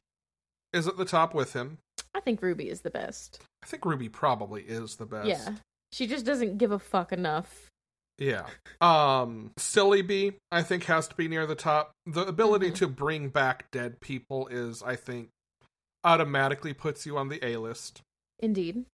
is 0.74 0.88
at 0.88 0.98
the 0.98 1.06
top 1.06 1.34
with 1.34 1.54
him. 1.54 1.78
I 2.14 2.20
think 2.20 2.42
Ruby 2.42 2.70
is 2.70 2.82
the 2.82 2.90
best. 2.90 3.42
I 3.64 3.66
think 3.68 3.86
Ruby 3.86 4.10
probably 4.10 4.64
is 4.64 4.96
the 4.98 5.06
best. 5.06 5.28
Yeah. 5.28 5.56
She 5.92 6.08
just 6.08 6.26
doesn't 6.26 6.58
give 6.58 6.72
a 6.72 6.80
fuck 6.80 7.12
enough. 7.12 7.68
Yeah. 8.18 8.48
Um 8.82 9.52
Silly 9.58 10.02
Bee, 10.02 10.34
I 10.52 10.64
think, 10.64 10.84
has 10.86 11.08
to 11.08 11.16
be 11.16 11.28
near 11.28 11.46
the 11.46 11.56
top. 11.56 11.92
The 12.06 12.26
ability 12.26 12.72
Mhm. 12.72 12.76
to 12.76 12.88
bring 12.88 13.30
back 13.30 13.70
dead 13.72 14.00
people 14.02 14.48
is, 14.48 14.82
I 14.82 14.96
think, 14.96 15.30
automatically 16.04 16.74
puts 16.74 17.06
you 17.06 17.18
on 17.18 17.30
the 17.30 17.44
A 17.46 17.58
list. 17.58 18.02
Indeed. 18.40 18.86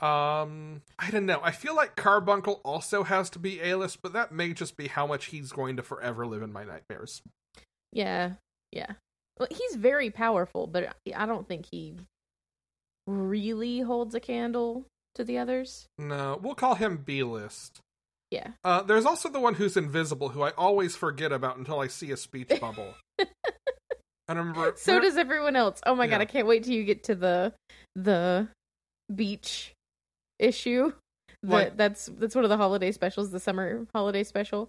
Um 0.00 0.82
I 0.98 1.10
don't 1.10 1.26
know. 1.26 1.40
I 1.42 1.50
feel 1.50 1.74
like 1.74 1.96
Carbuncle 1.96 2.60
also 2.64 3.02
has 3.02 3.30
to 3.30 3.38
be 3.38 3.60
A 3.60 3.76
list, 3.76 4.00
but 4.02 4.12
that 4.12 4.32
may 4.32 4.52
just 4.52 4.76
be 4.76 4.88
how 4.88 5.06
much 5.06 5.26
he's 5.26 5.52
going 5.52 5.76
to 5.76 5.82
forever 5.82 6.26
live 6.26 6.42
in 6.42 6.52
my 6.52 6.64
nightmares. 6.64 7.22
Yeah. 7.92 8.32
Yeah. 8.72 8.92
Well, 9.38 9.48
he's 9.50 9.76
very 9.76 10.10
powerful, 10.10 10.66
but 10.66 10.94
I 11.14 11.26
don't 11.26 11.48
think 11.48 11.66
he 11.70 11.96
really 13.06 13.80
holds 13.80 14.14
a 14.14 14.20
candle 14.20 14.86
to 15.14 15.24
the 15.24 15.38
others. 15.38 15.86
No, 15.98 16.38
we'll 16.42 16.54
call 16.54 16.74
him 16.74 16.98
B 16.98 17.22
list. 17.22 17.80
Yeah. 18.30 18.48
Uh, 18.62 18.82
there's 18.82 19.06
also 19.06 19.28
the 19.28 19.40
one 19.40 19.54
who's 19.54 19.76
invisible, 19.76 20.28
who 20.28 20.42
I 20.42 20.50
always 20.50 20.94
forget 20.94 21.32
about 21.32 21.56
until 21.56 21.80
I 21.80 21.88
see 21.88 22.12
a 22.12 22.16
speech 22.16 22.52
bubble. 22.60 22.94
I 23.18 23.26
remember. 24.28 24.74
So 24.76 25.00
does 25.00 25.16
everyone 25.16 25.56
else. 25.56 25.80
Oh 25.84 25.96
my 25.96 26.06
god, 26.06 26.20
I 26.20 26.24
can't 26.24 26.46
wait 26.46 26.62
till 26.62 26.74
you 26.74 26.84
get 26.84 27.04
to 27.04 27.16
the 27.16 27.52
the 27.96 28.48
beach 29.12 29.72
issue. 30.40 30.92
Like- 31.42 31.78
that's 31.78 32.10
that's 32.18 32.34
one 32.34 32.44
of 32.44 32.50
the 32.50 32.58
holiday 32.58 32.92
specials, 32.92 33.30
the 33.30 33.40
summer 33.40 33.86
holiday 33.94 34.24
special. 34.24 34.68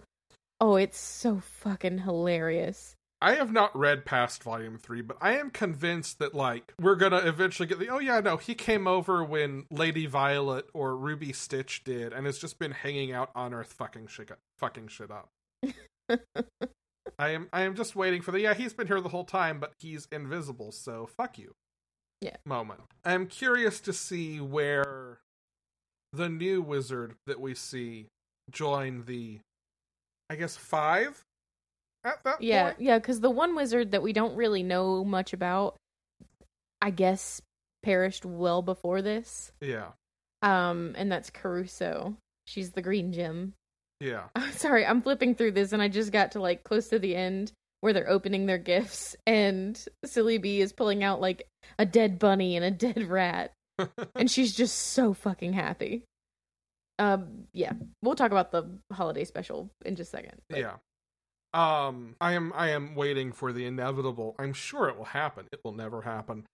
Oh, 0.58 0.76
it's 0.76 0.98
so 0.98 1.40
fucking 1.40 1.98
hilarious. 1.98 2.94
I 3.20 3.34
have 3.34 3.52
not 3.52 3.76
read 3.78 4.04
past 4.04 4.42
volume 4.42 4.78
three, 4.78 5.02
but 5.02 5.16
I 5.20 5.36
am 5.36 5.50
convinced 5.50 6.18
that 6.18 6.34
like 6.34 6.72
we're 6.80 6.96
gonna 6.96 7.18
eventually 7.18 7.66
get 7.68 7.78
the. 7.78 7.88
Oh 7.88 7.98
yeah, 7.98 8.20
no, 8.20 8.36
he 8.36 8.54
came 8.54 8.86
over 8.86 9.22
when 9.22 9.66
Lady 9.70 10.06
Violet 10.06 10.66
or 10.72 10.96
Ruby 10.96 11.32
Stitch 11.32 11.84
did, 11.84 12.12
and 12.12 12.26
has 12.26 12.38
just 12.38 12.58
been 12.58 12.72
hanging 12.72 13.12
out 13.12 13.30
on 13.34 13.52
Earth, 13.52 13.72
fucking 13.74 14.08
shit, 14.08 14.30
fucking 14.58 14.88
shit 14.88 15.10
up. 15.10 15.28
I 17.18 17.28
am. 17.30 17.48
I 17.52 17.62
am 17.62 17.76
just 17.76 17.94
waiting 17.94 18.22
for 18.22 18.32
the. 18.32 18.40
Yeah, 18.40 18.54
he's 18.54 18.72
been 18.72 18.86
here 18.88 19.00
the 19.00 19.10
whole 19.10 19.24
time, 19.24 19.60
but 19.60 19.72
he's 19.78 20.08
invisible, 20.10 20.72
so 20.72 21.06
fuck 21.06 21.38
you. 21.38 21.54
Yeah. 22.20 22.36
Moment. 22.44 22.80
I'm 23.04 23.26
curious 23.26 23.80
to 23.82 23.92
see 23.92 24.40
where 24.40 25.18
the 26.12 26.28
new 26.28 26.62
wizard 26.62 27.14
that 27.26 27.40
we 27.40 27.54
see 27.54 28.06
join 28.50 29.04
the. 29.06 29.38
I 30.30 30.36
guess 30.36 30.56
five. 30.56 31.22
At 32.04 32.24
that 32.24 32.42
Yeah, 32.42 32.70
point? 32.70 32.80
yeah, 32.80 32.98
because 32.98 33.20
the 33.20 33.30
one 33.30 33.54
wizard 33.54 33.92
that 33.92 34.02
we 34.02 34.12
don't 34.12 34.34
really 34.34 34.62
know 34.62 35.04
much 35.04 35.32
about, 35.32 35.76
I 36.80 36.90
guess, 36.90 37.40
perished 37.82 38.24
well 38.24 38.62
before 38.62 39.02
this. 39.02 39.52
Yeah. 39.60 39.88
Um, 40.42 40.94
and 40.96 41.12
that's 41.12 41.30
Caruso. 41.30 42.16
She's 42.46 42.70
the 42.72 42.82
green 42.82 43.12
gem. 43.12 43.52
Yeah. 44.00 44.24
Sorry, 44.52 44.84
I'm 44.84 45.02
flipping 45.02 45.34
through 45.34 45.52
this, 45.52 45.72
and 45.72 45.80
I 45.82 45.88
just 45.88 46.10
got 46.12 46.32
to 46.32 46.40
like 46.40 46.64
close 46.64 46.88
to 46.88 46.98
the 46.98 47.14
end 47.14 47.52
where 47.80 47.92
they're 47.92 48.10
opening 48.10 48.46
their 48.46 48.58
gifts, 48.58 49.14
and 49.26 49.78
Silly 50.04 50.38
Bee 50.38 50.60
is 50.60 50.72
pulling 50.72 51.04
out 51.04 51.20
like 51.20 51.46
a 51.78 51.86
dead 51.86 52.18
bunny 52.18 52.56
and 52.56 52.64
a 52.64 52.70
dead 52.70 53.04
rat, 53.04 53.52
and 54.14 54.30
she's 54.30 54.54
just 54.54 54.76
so 54.78 55.12
fucking 55.14 55.52
happy. 55.52 56.04
Um, 56.98 57.44
yeah, 57.52 57.72
we'll 58.02 58.14
talk 58.14 58.30
about 58.30 58.52
the 58.52 58.64
holiday 58.92 59.24
special 59.24 59.70
in 59.84 59.96
just 59.96 60.12
a 60.12 60.16
second. 60.18 60.40
but- 60.48 60.58
Yeah. 60.58 60.74
Um 61.54 62.16
I 62.20 62.32
am 62.32 62.50
I 62.56 62.70
am 62.70 62.94
waiting 62.94 63.30
for 63.32 63.52
the 63.52 63.66
inevitable. 63.66 64.34
I'm 64.38 64.54
sure 64.54 64.88
it 64.88 64.96
will 64.96 65.04
happen. 65.04 65.46
It 65.52 65.60
will 65.62 65.72
never 65.74 66.00
happen. 66.02 66.46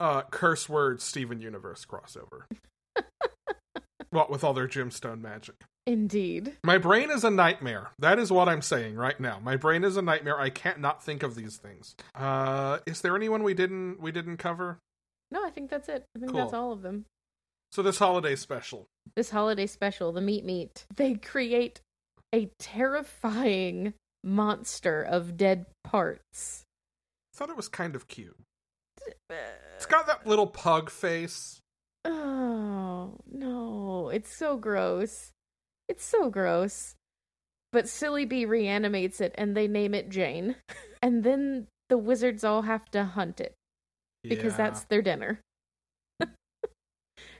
Uh 0.00 0.22
curse 0.22 0.66
word 0.68 1.02
Steven 1.02 1.40
Universe 1.40 1.84
crossover. 1.84 2.44
what 4.10 4.30
with 4.30 4.42
all 4.44 4.54
their 4.54 4.68
gemstone 4.68 5.20
magic. 5.20 5.56
indeed. 5.86 6.56
My 6.64 6.78
brain 6.78 7.10
is 7.10 7.22
a 7.22 7.30
nightmare. 7.30 7.90
That 7.98 8.18
is 8.18 8.32
what 8.32 8.48
I'm 8.48 8.62
saying 8.62 8.94
right 8.96 9.18
now. 9.20 9.38
My 9.40 9.56
brain 9.56 9.84
is 9.84 9.96
a 9.98 10.02
nightmare. 10.02 10.38
I 10.40 10.48
can't 10.48 10.80
not 10.80 11.02
think 11.02 11.22
of 11.22 11.34
these 11.34 11.58
things. 11.58 11.94
Uh 12.14 12.78
is 12.86 13.02
there 13.02 13.14
anyone 13.14 13.42
we 13.42 13.52
didn't 13.52 14.00
we 14.00 14.10
didn't 14.10 14.38
cover? 14.38 14.78
No, 15.30 15.44
I 15.44 15.50
think 15.50 15.70
that's 15.70 15.88
it. 15.88 16.04
I 16.14 16.18
think 16.20 16.32
Cool. 16.32 16.40
that's 16.40 16.54
all 16.54 16.72
of 16.72 16.82
them. 16.82 17.04
So 17.72 17.82
this 17.82 17.98
holiday 17.98 18.36
special. 18.36 18.86
This 19.16 19.30
holiday 19.30 19.66
special, 19.66 20.12
the 20.12 20.20
Meat 20.20 20.44
Meat, 20.44 20.86
they 20.94 21.14
create 21.14 21.80
a 22.34 22.50
terrifying 22.58 23.94
monster 24.24 25.02
of 25.02 25.36
dead 25.36 25.66
parts. 25.84 26.62
I 27.34 27.38
thought 27.38 27.50
it 27.50 27.56
was 27.56 27.68
kind 27.68 27.94
of 27.94 28.08
cute. 28.08 28.36
Uh, 29.30 29.34
it's 29.76 29.86
got 29.86 30.06
that 30.06 30.26
little 30.26 30.46
pug 30.46 30.90
face. 30.90 31.60
Oh, 32.04 33.14
no. 33.30 34.08
It's 34.08 34.34
so 34.34 34.56
gross. 34.56 35.32
It's 35.88 36.04
so 36.04 36.30
gross. 36.30 36.94
But 37.72 37.88
Silly 37.88 38.24
Bee 38.24 38.46
reanimates 38.46 39.20
it 39.20 39.34
and 39.36 39.56
they 39.56 39.68
name 39.68 39.92
it 39.94 40.08
Jane. 40.08 40.56
And 41.02 41.22
then 41.22 41.68
the 41.88 41.98
wizards 41.98 42.42
all 42.42 42.62
have 42.62 42.90
to 42.92 43.04
hunt 43.04 43.38
it 43.40 43.54
because 44.28 44.52
Yeah. 44.52 44.56
that's 44.56 44.84
their 44.84 45.02
dinner. 45.02 45.40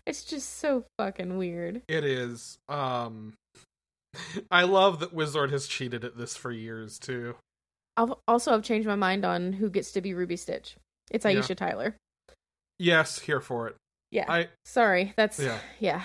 it's 0.06 0.24
just 0.24 0.58
so 0.58 0.84
fucking 0.98 1.36
weird. 1.36 1.82
It 1.88 2.04
is. 2.04 2.58
Um 2.68 3.34
I 4.50 4.62
love 4.64 5.00
that 5.00 5.14
Wizord 5.14 5.50
has 5.50 5.66
cheated 5.66 6.04
at 6.04 6.16
this 6.16 6.36
for 6.36 6.50
years 6.50 6.98
too. 6.98 7.34
I've 7.96 8.12
also 8.28 8.52
I've 8.54 8.62
changed 8.62 8.86
my 8.88 8.94
mind 8.96 9.24
on 9.24 9.52
who 9.52 9.70
gets 9.70 9.92
to 9.92 10.00
be 10.00 10.14
Ruby 10.14 10.36
Stitch. 10.36 10.76
It's 11.10 11.24
Yeah. 11.24 11.32
Aisha 11.32 11.56
Tyler. 11.56 11.94
Yes, 12.78 13.18
here 13.20 13.40
for 13.40 13.68
it. 13.68 13.76
Yeah. 14.10 14.26
I 14.28 14.48
Sorry. 14.64 15.12
That's 15.16 15.38
Yeah. 15.38 15.58
yeah. 15.80 16.04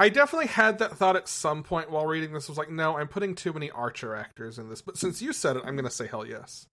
I 0.00 0.08
definitely 0.08 0.46
had 0.46 0.78
that 0.78 0.96
thought 0.96 1.16
at 1.16 1.26
some 1.28 1.64
point 1.64 1.90
while 1.90 2.06
reading 2.06 2.32
this. 2.32 2.48
Was 2.48 2.56
like, 2.56 2.70
no, 2.70 2.96
I'm 2.96 3.08
putting 3.08 3.34
too 3.34 3.52
many 3.52 3.68
Archer 3.70 4.14
actors 4.14 4.56
in 4.58 4.68
this. 4.68 4.80
But 4.80 4.96
since 4.96 5.20
you 5.20 5.32
said 5.32 5.56
it, 5.56 5.64
I'm 5.66 5.74
gonna 5.74 5.90
say 5.90 6.06
hell 6.06 6.24
yes. 6.24 6.66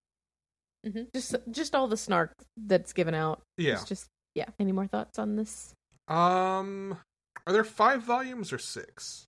Hmm 0.85 1.03
Just 1.13 1.35
just 1.51 1.75
all 1.75 1.87
the 1.87 1.97
snark 1.97 2.33
that's 2.57 2.93
given 2.93 3.13
out. 3.13 3.41
Yeah. 3.57 3.73
It's 3.73 3.85
just 3.85 4.07
yeah. 4.33 4.49
Any 4.59 4.71
more 4.71 4.87
thoughts 4.87 5.19
on 5.19 5.35
this? 5.35 5.73
Um, 6.07 6.97
are 7.47 7.53
there 7.53 7.63
five 7.63 8.03
volumes 8.03 8.53
or 8.53 8.59
six? 8.59 9.25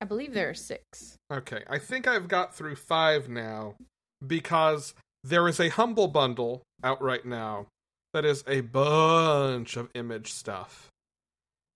I 0.00 0.04
believe 0.04 0.34
there 0.34 0.50
are 0.50 0.54
six. 0.54 1.16
Okay, 1.32 1.62
I 1.68 1.78
think 1.78 2.08
I've 2.08 2.28
got 2.28 2.54
through 2.54 2.76
five 2.76 3.28
now 3.28 3.76
because 4.24 4.94
there 5.24 5.46
is 5.48 5.60
a 5.60 5.68
humble 5.68 6.08
bundle 6.08 6.62
out 6.82 7.00
right 7.00 7.24
now 7.24 7.66
that 8.12 8.24
is 8.24 8.42
a 8.46 8.60
bunch 8.60 9.76
of 9.76 9.90
image 9.94 10.32
stuff. 10.32 10.88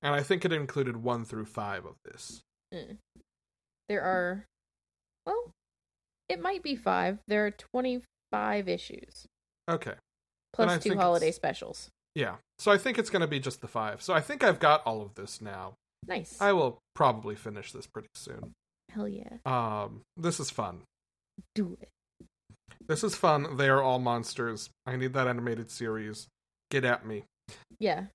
And 0.03 0.15
I 0.15 0.23
think 0.23 0.45
it 0.45 0.53
included 0.53 0.97
one 0.97 1.25
through 1.25 1.47
five 1.47 1.85
of 1.87 1.95
this. 2.05 2.41
Mm. 2.75 2.99
There 3.89 4.03
are, 4.03 4.45
well, 5.25 5.51
it 6.29 6.41
might 6.41 6.63
be 6.63 6.77
five. 6.77 7.19
There 7.29 7.47
are 7.47 7.53
25 8.37 8.69
issues, 8.69 9.27
Okay. 9.71 9.95
plus 10.53 10.83
Two 10.83 10.97
holiday 10.97 11.31
specials. 11.33 11.89
Yeah. 12.15 12.37
So 12.59 12.71
I 12.73 12.79
think 12.79 12.99
it's 12.99 13.11
going 13.11 13.21
to 13.21 13.27
be 13.27 13.41
just 13.41 13.61
the 13.61 13.69
five. 13.69 14.01
So 14.03 14.15
I 14.15 14.21
think 14.21 14.43
I've 14.43 14.59
got 14.59 14.83
all 14.87 15.03
of 15.03 15.15
this 15.15 15.41
now. 15.41 15.75
Nice. 16.07 16.37
I 16.41 16.53
will 16.53 16.79
probably 16.95 17.35
finish 17.35 17.73
this 17.73 17.87
pretty 17.87 18.09
soon. 18.15 18.53
Hell 18.91 19.09
yeah. 19.09 19.37
Um, 19.45 20.01
this 20.17 20.41
is 20.41 20.51
fun. 20.51 20.83
Do 21.55 21.77
it. 21.81 21.89
This 22.87 23.05
is 23.05 23.15
fun. 23.15 23.57
They 23.57 23.69
are 23.69 23.83
all 23.83 23.99
monsters. 23.99 24.71
I 24.87 24.97
need 24.97 25.13
that 25.15 25.27
animated 25.27 25.71
series. 25.71 26.29
Get 26.71 26.85
at 26.85 27.05
me. 27.05 27.25
Yeah. 27.79 28.07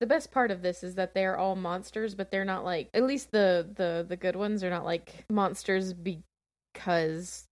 The 0.00 0.06
best 0.06 0.30
part 0.30 0.52
of 0.52 0.62
this 0.62 0.84
is 0.84 0.94
that 0.94 1.14
they're 1.14 1.36
all 1.36 1.56
monsters, 1.56 2.14
but 2.14 2.30
they're 2.30 2.44
not 2.44 2.64
like 2.64 2.88
at 2.94 3.02
least 3.02 3.32
the 3.32 3.68
the 3.74 4.06
the 4.08 4.16
good 4.16 4.36
ones 4.36 4.62
are 4.62 4.70
not 4.70 4.84
like 4.84 5.24
monsters 5.28 5.92
because 5.92 7.46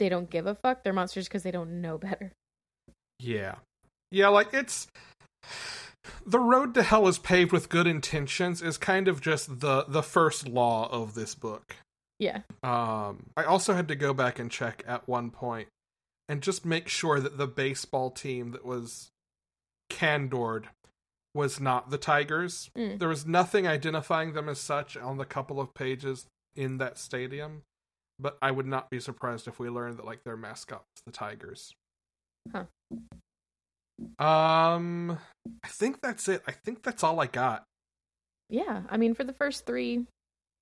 they 0.00 0.08
don't 0.08 0.28
give 0.28 0.46
a 0.46 0.56
fuck. 0.56 0.82
They're 0.82 0.92
monsters 0.92 1.28
because 1.28 1.44
they 1.44 1.52
don't 1.52 1.80
know 1.80 1.96
better. 1.98 2.32
Yeah. 3.20 3.56
Yeah, 4.10 4.28
like 4.28 4.52
it's 4.52 4.88
the 6.26 6.40
road 6.40 6.74
to 6.74 6.82
hell 6.82 7.06
is 7.06 7.18
paved 7.18 7.52
with 7.52 7.68
good 7.68 7.86
intentions 7.86 8.62
is 8.62 8.76
kind 8.76 9.06
of 9.06 9.20
just 9.20 9.60
the 9.60 9.84
the 9.86 10.02
first 10.02 10.48
law 10.48 10.88
of 10.90 11.14
this 11.14 11.36
book. 11.36 11.76
Yeah. 12.18 12.40
Um 12.64 13.26
I 13.36 13.44
also 13.44 13.74
had 13.74 13.86
to 13.88 13.94
go 13.94 14.12
back 14.12 14.40
and 14.40 14.50
check 14.50 14.82
at 14.88 15.06
one 15.06 15.30
point 15.30 15.68
and 16.28 16.42
just 16.42 16.64
make 16.64 16.88
sure 16.88 17.20
that 17.20 17.38
the 17.38 17.46
baseball 17.46 18.10
team 18.10 18.52
that 18.52 18.64
was 18.64 19.10
candored 19.88 20.68
was 21.34 21.60
not 21.60 21.90
the 21.90 21.98
Tigers. 21.98 22.70
Mm. 22.76 22.98
There 22.98 23.08
was 23.08 23.26
nothing 23.26 23.66
identifying 23.66 24.32
them 24.32 24.48
as 24.48 24.58
such 24.58 24.96
on 24.96 25.18
the 25.18 25.24
couple 25.24 25.60
of 25.60 25.74
pages 25.74 26.26
in 26.56 26.78
that 26.78 26.98
stadium, 26.98 27.62
but 28.20 28.36
I 28.42 28.50
would 28.50 28.66
not 28.66 28.90
be 28.90 29.00
surprised 29.00 29.48
if 29.48 29.58
we 29.58 29.68
learned 29.68 29.98
that 29.98 30.04
like 30.04 30.24
their 30.24 30.36
mascot 30.36 30.84
was 30.94 31.02
the 31.04 31.12
Tigers. 31.12 31.74
Huh. 32.52 32.64
Um 34.18 35.18
I 35.64 35.68
think 35.68 36.00
that's 36.00 36.28
it. 36.28 36.42
I 36.46 36.52
think 36.52 36.82
that's 36.82 37.04
all 37.04 37.20
I 37.20 37.26
got. 37.26 37.64
Yeah. 38.48 38.82
I 38.90 38.96
mean, 38.96 39.14
for 39.14 39.24
the 39.24 39.32
first 39.32 39.66
three 39.66 40.06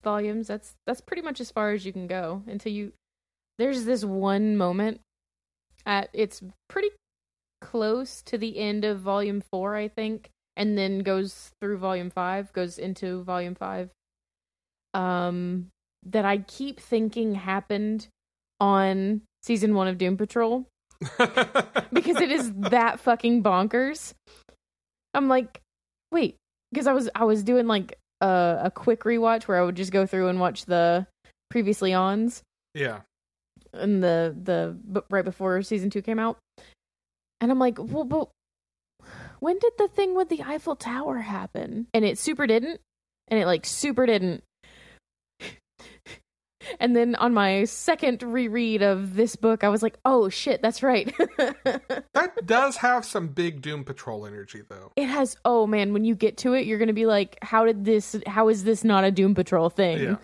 volumes, 0.02 0.46
that's 0.46 0.74
that's 0.86 1.00
pretty 1.00 1.22
much 1.22 1.40
as 1.40 1.50
far 1.50 1.72
as 1.72 1.84
you 1.84 1.92
can 1.92 2.06
go 2.06 2.42
until 2.46 2.72
you. 2.72 2.92
There's 3.58 3.84
this 3.84 4.04
one 4.04 4.56
moment 4.56 5.00
at 5.86 6.10
it's 6.12 6.42
pretty 6.68 6.90
close 7.60 8.22
to 8.22 8.38
the 8.38 8.58
end 8.58 8.84
of 8.84 9.00
volume 9.00 9.42
four, 9.50 9.74
I 9.74 9.88
think, 9.88 10.30
and 10.56 10.78
then 10.78 11.00
goes 11.00 11.50
through 11.60 11.78
volume 11.78 12.10
five, 12.10 12.52
goes 12.52 12.78
into 12.78 13.22
volume 13.24 13.54
five. 13.54 13.90
Um, 14.94 15.68
that 16.04 16.24
I 16.24 16.38
keep 16.38 16.80
thinking 16.80 17.34
happened 17.34 18.08
on 18.60 19.22
season 19.42 19.74
one 19.74 19.88
of 19.88 19.98
Doom 19.98 20.16
Patrol 20.16 20.66
because 21.92 22.20
it 22.20 22.30
is 22.30 22.52
that 22.54 23.00
fucking 23.00 23.42
bonkers. 23.42 24.14
I'm 25.14 25.28
like, 25.28 25.60
wait, 26.10 26.36
because 26.72 26.86
I 26.86 26.92
was 26.92 27.08
I 27.14 27.24
was 27.24 27.42
doing 27.42 27.66
like 27.66 27.98
a, 28.20 28.60
a 28.64 28.70
quick 28.70 29.04
rewatch 29.04 29.44
where 29.44 29.60
I 29.60 29.64
would 29.64 29.76
just 29.76 29.92
go 29.92 30.06
through 30.06 30.28
and 30.28 30.40
watch 30.40 30.64
the 30.66 31.06
previously 31.50 31.94
ons 31.94 32.42
yeah. 32.74 33.00
and 33.72 34.02
the 34.02 34.36
the 34.42 35.04
right 35.10 35.24
before 35.24 35.62
season 35.62 35.90
two 35.90 36.02
came 36.02 36.18
out, 36.18 36.38
and 37.40 37.50
I'm 37.50 37.58
like, 37.58 37.78
well, 37.78 38.04
but 38.04 38.28
when 39.40 39.58
did 39.58 39.72
the 39.78 39.88
thing 39.88 40.16
with 40.16 40.28
the 40.28 40.42
Eiffel 40.42 40.76
Tower 40.76 41.18
happen? 41.18 41.86
And 41.94 42.04
it 42.04 42.18
super 42.18 42.46
didn't, 42.46 42.80
and 43.28 43.40
it 43.40 43.46
like 43.46 43.66
super 43.66 44.06
didn't. 44.06 44.42
And 46.80 46.96
then 46.96 47.14
on 47.14 47.34
my 47.34 47.64
second 47.64 48.22
reread 48.22 48.82
of 48.82 49.14
this 49.14 49.36
book, 49.36 49.62
I 49.62 49.68
was 49.68 49.82
like, 49.82 49.98
"Oh 50.04 50.28
shit, 50.28 50.60
that's 50.62 50.82
right." 50.82 51.14
That 52.14 52.46
does 52.46 52.76
have 52.78 53.04
some 53.04 53.28
big 53.28 53.62
Doom 53.62 53.84
Patrol 53.84 54.26
energy 54.26 54.62
though. 54.68 54.92
it 54.96 55.06
has. 55.06 55.36
Oh 55.44 55.66
man, 55.68 55.92
when 55.92 56.04
you 56.04 56.16
get 56.16 56.36
to 56.38 56.54
it, 56.54 56.66
you're 56.66 56.78
gonna 56.78 56.92
be 56.92 57.06
like, 57.06 57.38
"How 57.42 57.64
did 57.64 57.84
this? 57.84 58.16
How 58.26 58.48
is 58.48 58.64
this 58.64 58.82
not 58.82 59.04
a 59.04 59.10
Doom 59.12 59.34
Patrol 59.36 59.70
thing?" 59.70 60.18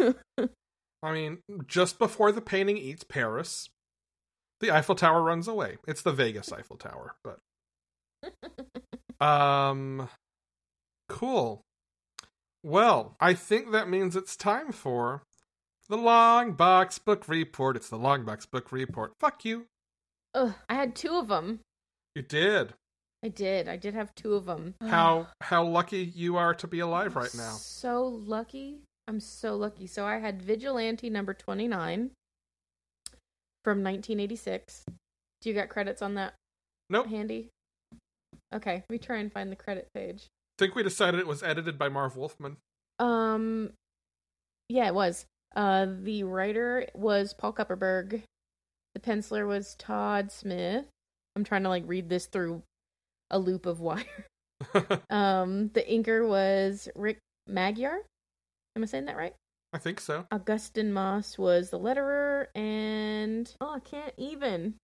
Yeah. 0.00 0.12
I 1.02 1.12
mean, 1.12 1.40
just 1.66 1.98
before 1.98 2.32
the 2.32 2.40
painting 2.40 2.78
eats 2.78 3.04
Paris, 3.04 3.68
the 4.60 4.70
Eiffel 4.70 4.94
Tower 4.94 5.22
runs 5.22 5.46
away. 5.46 5.76
It's 5.86 6.00
the 6.00 6.12
Vegas 6.12 6.50
Eiffel 6.50 6.76
Tower, 6.76 7.14
but 7.22 7.40
um 9.24 10.08
cool. 11.10 11.60
Well, 12.62 13.16
I 13.20 13.34
think 13.34 13.72
that 13.72 13.90
means 13.90 14.16
it's 14.16 14.34
time 14.36 14.72
for 14.72 15.22
the 15.88 15.96
Long 15.96 16.52
Box 16.52 16.98
Book 16.98 17.28
Report. 17.28 17.76
It's 17.76 17.88
the 17.88 17.96
Long 17.98 18.24
Box 18.24 18.46
Book 18.46 18.72
Report. 18.72 19.12
Fuck 19.20 19.44
you. 19.44 19.66
Ugh, 20.34 20.54
I 20.68 20.74
had 20.74 20.94
two 20.94 21.14
of 21.16 21.28
them. 21.28 21.60
You 22.14 22.22
did. 22.22 22.74
I 23.22 23.28
did. 23.28 23.68
I 23.68 23.76
did 23.76 23.94
have 23.94 24.14
two 24.14 24.34
of 24.34 24.44
them. 24.46 24.74
How 24.82 25.28
how 25.40 25.64
lucky 25.64 26.12
you 26.14 26.36
are 26.36 26.54
to 26.54 26.66
be 26.66 26.80
alive 26.80 27.16
right 27.16 27.34
now. 27.34 27.52
So 27.52 28.04
lucky. 28.06 28.78
I'm 29.08 29.20
so 29.20 29.54
lucky. 29.56 29.86
So 29.86 30.04
I 30.06 30.18
had 30.18 30.42
Vigilante 30.42 31.10
number 31.10 31.34
29 31.34 32.10
from 33.64 33.78
1986. 33.82 34.84
Do 35.40 35.48
you 35.48 35.54
got 35.54 35.68
credits 35.68 36.00
on 36.02 36.14
that 36.14 36.34
Nope. 36.88 37.08
handy? 37.08 37.48
Okay, 38.54 38.76
let 38.76 38.90
me 38.90 38.98
try 38.98 39.18
and 39.18 39.32
find 39.32 39.50
the 39.50 39.56
credit 39.56 39.88
page. 39.94 40.24
I 40.58 40.64
think 40.64 40.74
we 40.74 40.82
decided 40.82 41.18
it 41.20 41.26
was 41.26 41.42
edited 41.42 41.78
by 41.78 41.88
Marv 41.88 42.16
Wolfman. 42.16 42.56
Um 42.98 43.72
yeah, 44.68 44.86
it 44.86 44.94
was. 44.94 45.26
Uh 45.54 45.86
the 46.02 46.24
writer 46.24 46.88
was 46.94 47.34
Paul 47.34 47.52
Kupperberg. 47.52 48.22
The 48.94 49.00
penciler 49.00 49.46
was 49.46 49.74
Tod 49.76 50.30
Smith. 50.30 50.86
I'm 51.36 51.44
trying 51.44 51.64
to 51.64 51.68
like 51.68 51.84
read 51.86 52.08
this 52.08 52.26
through 52.26 52.62
a 53.30 53.38
loop 53.38 53.66
of 53.66 53.80
wire. 53.80 54.04
Um 55.10 55.70
the 55.74 55.82
inker 55.82 56.26
was 56.26 56.88
Rick 56.94 57.18
Magyar. 57.46 58.00
Am 58.76 58.82
I 58.82 58.86
saying 58.86 59.06
that 59.06 59.16
right? 59.16 59.34
I 59.74 59.78
think 59.78 59.98
so. 60.00 60.24
Augustin 60.30 60.92
Moss 60.92 61.36
was 61.36 61.70
the 61.70 61.80
letterer, 61.80 62.46
and 62.54 63.52
oh, 63.60 63.74
I 63.74 63.80
can't 63.80 64.14
even. 64.16 64.74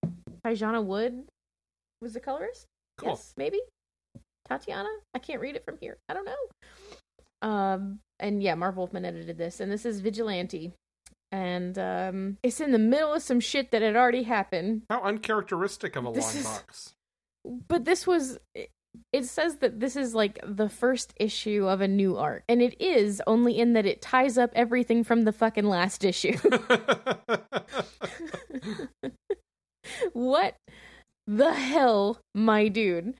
Tajana 0.45 0.85
Wood 0.85 1.29
was 2.03 2.15
the 2.15 2.21
colorist. 2.21 2.67
Cool. 2.99 3.11
Yes, 3.11 3.33
maybe 3.37 3.61
Tatiana. 4.49 4.89
I 5.15 5.21
can't 5.21 5.41
read 5.41 5.55
it 5.55 5.65
from 5.65 5.79
here. 5.81 5.97
I 6.09 6.15
don't 6.15 6.25
know. 6.25 6.35
Um, 7.43 8.01
and 8.19 8.43
yeah, 8.43 8.55
Marv 8.55 8.77
Wolfman 8.77 9.05
edited 9.05 9.39
this, 9.39 9.61
and 9.61 9.71
this 9.73 9.85
is 9.87 10.01
Vigilante, 10.01 10.73
and 11.33 11.79
um, 11.79 12.37
it's 12.43 12.61
in 12.61 12.73
the 12.73 12.79
middle 12.79 13.15
of 13.15 13.23
some 13.23 13.41
shit 13.41 13.71
that 13.71 13.83
had 13.83 13.97
already 13.97 14.25
happened. 14.25 14.83
How 14.91 15.03
uncharacteristic 15.03 15.97
of 15.97 16.07
a 16.07 16.13
This 16.13 16.35
long 16.35 16.37
is- 16.37 16.45
box. 16.45 16.95
But 17.69 17.85
this 17.87 18.07
was. 18.07 18.39
It 19.13 19.25
says 19.25 19.57
that 19.59 19.79
this 19.81 19.95
is 19.97 20.15
like 20.17 20.39
the 20.45 20.69
first 20.69 21.15
issue 21.17 21.67
of 21.69 21.81
a 21.81 21.87
new 21.89 22.17
arc, 22.19 22.43
and 22.49 22.61
it 22.61 22.79
is 22.81 23.23
only 23.27 23.59
in 23.59 23.73
that 23.75 23.87
it 23.87 24.03
ties 24.03 24.37
up 24.37 24.51
everything 24.55 25.05
from 25.05 25.23
the 25.23 25.33
fucking 25.33 25.65
last 25.65 26.05
issue. 26.05 26.37
what 30.13 30.55
the 31.27 31.53
hell, 31.55 32.19
my 32.35 32.69
dude? 32.69 33.15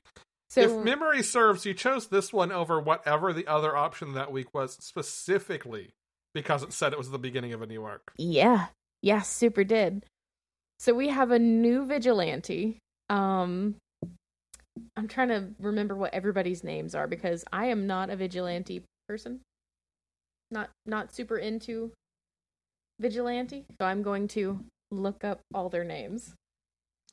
So 0.51 0.59
if 0.59 0.83
memory 0.83 1.23
serves, 1.23 1.65
you 1.65 1.73
chose 1.73 2.07
this 2.07 2.33
one 2.33 2.51
over 2.51 2.77
whatever 2.77 3.31
the 3.31 3.47
other 3.47 3.73
option 3.73 4.15
that 4.15 4.33
week 4.33 4.53
was 4.53 4.73
specifically 4.81 5.91
because 6.33 6.61
it 6.61 6.73
said 6.73 6.91
it 6.91 6.97
was 6.97 7.09
the 7.09 7.17
beginning 7.17 7.53
of 7.53 7.61
a 7.61 7.65
new 7.65 7.85
arc. 7.85 8.11
yeah, 8.17 8.67
yeah, 9.01 9.21
super 9.21 9.63
did. 9.63 10.03
So 10.77 10.93
we 10.93 11.07
have 11.07 11.31
a 11.31 11.39
new 11.39 11.85
vigilante. 11.85 12.79
Um, 13.09 13.75
I'm 14.97 15.07
trying 15.07 15.29
to 15.29 15.47
remember 15.57 15.95
what 15.95 16.13
everybody's 16.13 16.65
names 16.65 16.95
are 16.95 17.07
because 17.07 17.45
I 17.53 17.67
am 17.67 17.87
not 17.87 18.09
a 18.09 18.17
vigilante 18.17 18.83
person. 19.07 19.39
Not 20.51 20.69
not 20.85 21.13
super 21.15 21.37
into 21.37 21.93
vigilante, 22.99 23.63
so 23.79 23.85
I'm 23.85 24.03
going 24.03 24.27
to 24.29 24.65
look 24.91 25.23
up 25.23 25.39
all 25.53 25.69
their 25.69 25.85
names. 25.85 26.33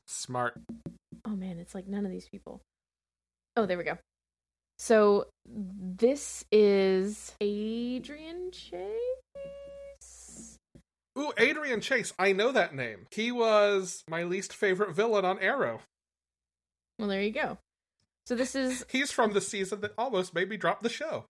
Smart. 0.08 0.60
Oh 1.24 1.36
man, 1.36 1.60
it's 1.60 1.76
like 1.76 1.86
none 1.86 2.04
of 2.04 2.10
these 2.10 2.28
people. 2.28 2.62
Oh, 3.58 3.66
there 3.66 3.76
we 3.76 3.82
go. 3.82 3.98
So 4.78 5.26
this 5.44 6.44
is 6.52 7.34
Adrian 7.40 8.52
Chase. 8.52 10.58
Ooh, 11.18 11.32
Adrian 11.36 11.80
Chase. 11.80 12.12
I 12.20 12.30
know 12.30 12.52
that 12.52 12.76
name. 12.76 13.06
He 13.10 13.32
was 13.32 14.04
my 14.08 14.22
least 14.22 14.52
favorite 14.52 14.94
villain 14.94 15.24
on 15.24 15.40
Arrow. 15.40 15.80
Well, 17.00 17.08
there 17.08 17.20
you 17.20 17.32
go. 17.32 17.58
So 18.26 18.36
this 18.36 18.54
is 18.54 18.86
He's 18.88 19.10
from 19.10 19.32
the 19.32 19.40
season 19.40 19.80
that 19.80 19.92
almost 19.98 20.36
made 20.36 20.48
me 20.48 20.56
drop 20.56 20.84
the 20.84 20.88
show. 20.88 21.24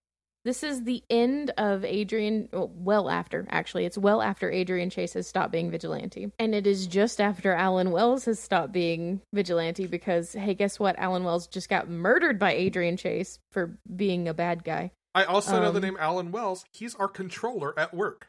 This 0.49 0.63
is 0.63 0.85
the 0.85 1.03
end 1.11 1.51
of 1.59 1.85
Adrian. 1.85 2.49
Well, 2.51 3.11
after 3.11 3.47
actually, 3.51 3.85
it's 3.85 3.99
well 3.99 4.23
after 4.23 4.51
Adrian 4.51 4.89
Chase 4.89 5.13
has 5.13 5.27
stopped 5.27 5.53
being 5.53 5.71
vigilante, 5.71 6.33
and 6.39 6.55
it 6.55 6.67
is 6.67 6.87
just 6.87 7.21
after 7.21 7.53
Alan 7.53 7.91
Welles 7.91 8.25
has 8.25 8.41
stopped 8.41 8.73
being 8.73 9.21
vigilante 9.35 9.87
because 9.87 10.33
hey, 10.33 10.55
guess 10.55 10.81
what? 10.81 10.99
Alan 10.99 11.23
Welles 11.23 11.49
just 11.49 11.69
got 11.69 11.91
murdered 11.91 12.39
by 12.39 12.53
Adrian 12.53 12.97
Chase 12.97 13.39
for 13.53 13.77
being 13.95 14.27
a 14.27 14.33
bad 14.33 14.65
guy. 14.65 14.91
I 15.15 15.25
also 15.25 15.61
know 15.61 15.71
the 15.71 15.81
Um, 15.81 15.85
name 15.85 15.97
Alan 16.01 16.33
Wells. 16.33 16.65
He's 16.73 16.95
our 16.95 17.09
controller 17.09 17.79
at 17.79 17.93
work. 17.93 18.29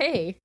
Hey, 0.00 0.38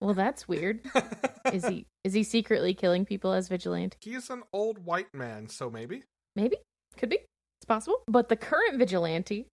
well 0.00 0.14
that's 0.14 0.48
weird. 0.48 0.80
Is 1.52 1.66
he 1.66 1.84
is 2.04 2.14
he 2.14 2.22
secretly 2.22 2.72
killing 2.72 3.04
people 3.04 3.34
as 3.34 3.48
vigilante? 3.48 3.98
He's 4.00 4.30
an 4.30 4.44
old 4.54 4.86
white 4.86 5.12
man, 5.12 5.50
so 5.50 5.68
maybe. 5.68 6.04
Maybe. 6.36 6.56
Could 6.96 7.10
be. 7.10 7.16
It's 7.16 7.66
possible. 7.66 8.00
But 8.06 8.30
the 8.30 8.36
current 8.36 8.78
vigilante 8.78 9.46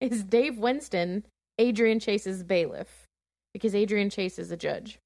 is 0.00 0.24
Dave 0.24 0.58
Winston, 0.58 1.24
Adrian 1.58 2.00
Chase's 2.00 2.42
bailiff. 2.42 3.06
Because 3.52 3.74
Adrian 3.74 4.10
Chase 4.10 4.38
is 4.38 4.50
a 4.50 4.56
judge. 4.56 4.98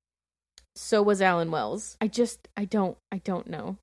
So 0.74 1.02
was 1.02 1.22
Alan 1.22 1.50
Welles. 1.50 1.96
I 2.00 2.08
just 2.08 2.48
I 2.56 2.64
don't 2.64 2.96
I 3.12 3.18
don't 3.18 3.48
know. 3.48 3.76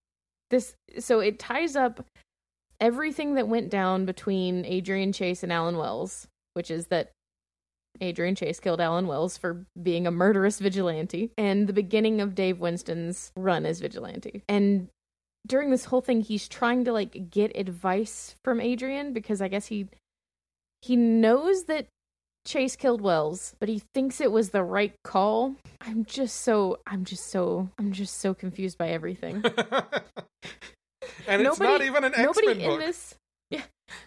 This 0.49 0.75
so 0.99 1.19
it 1.19 1.39
ties 1.39 1.75
up 1.75 2.05
everything 2.79 3.35
that 3.35 3.47
went 3.47 3.69
down 3.69 4.05
between 4.05 4.65
Adrian 4.65 5.13
Chase 5.13 5.43
and 5.43 5.51
Alan 5.51 5.77
Welles, 5.77 6.27
which 6.53 6.69
is 6.71 6.87
that 6.87 7.11
Adrian 8.01 8.35
Chase 8.35 8.59
killed 8.59 8.81
Alan 8.81 9.07
Welles 9.07 9.37
for 9.37 9.65
being 9.81 10.05
a 10.05 10.11
murderous 10.11 10.59
vigilante, 10.59 11.31
and 11.37 11.67
the 11.67 11.73
beginning 11.73 12.21
of 12.21 12.35
Dave 12.35 12.59
Winston's 12.59 13.31
run 13.35 13.65
as 13.65 13.79
vigilante. 13.79 14.43
And 14.47 14.89
during 15.45 15.71
this 15.71 15.85
whole 15.85 16.01
thing, 16.01 16.21
he's 16.21 16.47
trying 16.47 16.85
to 16.85 16.93
like 16.93 17.29
get 17.31 17.55
advice 17.55 18.35
from 18.43 18.61
Adrian 18.61 19.13
because 19.13 19.41
I 19.41 19.47
guess 19.47 19.67
he 19.67 19.87
he 20.87 20.95
knows 20.95 21.65
that 21.65 21.87
Chase 22.45 22.77
killed 22.77 23.01
Welles, 23.01 23.55
but 23.59 23.67
he 23.67 23.81
thinks 23.93 24.21
it 24.21 24.31
was 24.31 24.51
the 24.51 24.63
right 24.63 24.93
call. 25.03 25.55
I'm 25.81 26.05
just 26.05 26.41
so 26.41 26.79
I'm 26.87 27.03
just 27.03 27.29
so 27.29 27.69
I'm 27.77 27.91
just 27.91 28.19
so 28.19 28.33
confused 28.33 28.77
by 28.77 28.87
everything. 28.89 29.43
and 31.27 31.41
it's 31.41 31.59
not 31.59 31.81
even 31.81 32.05
an 32.05 32.13
X-Men 32.13 32.25
nobody 32.25 32.53
book. 32.53 32.73
in 32.73 32.79
this 32.79 33.15
yeah, 33.49 33.63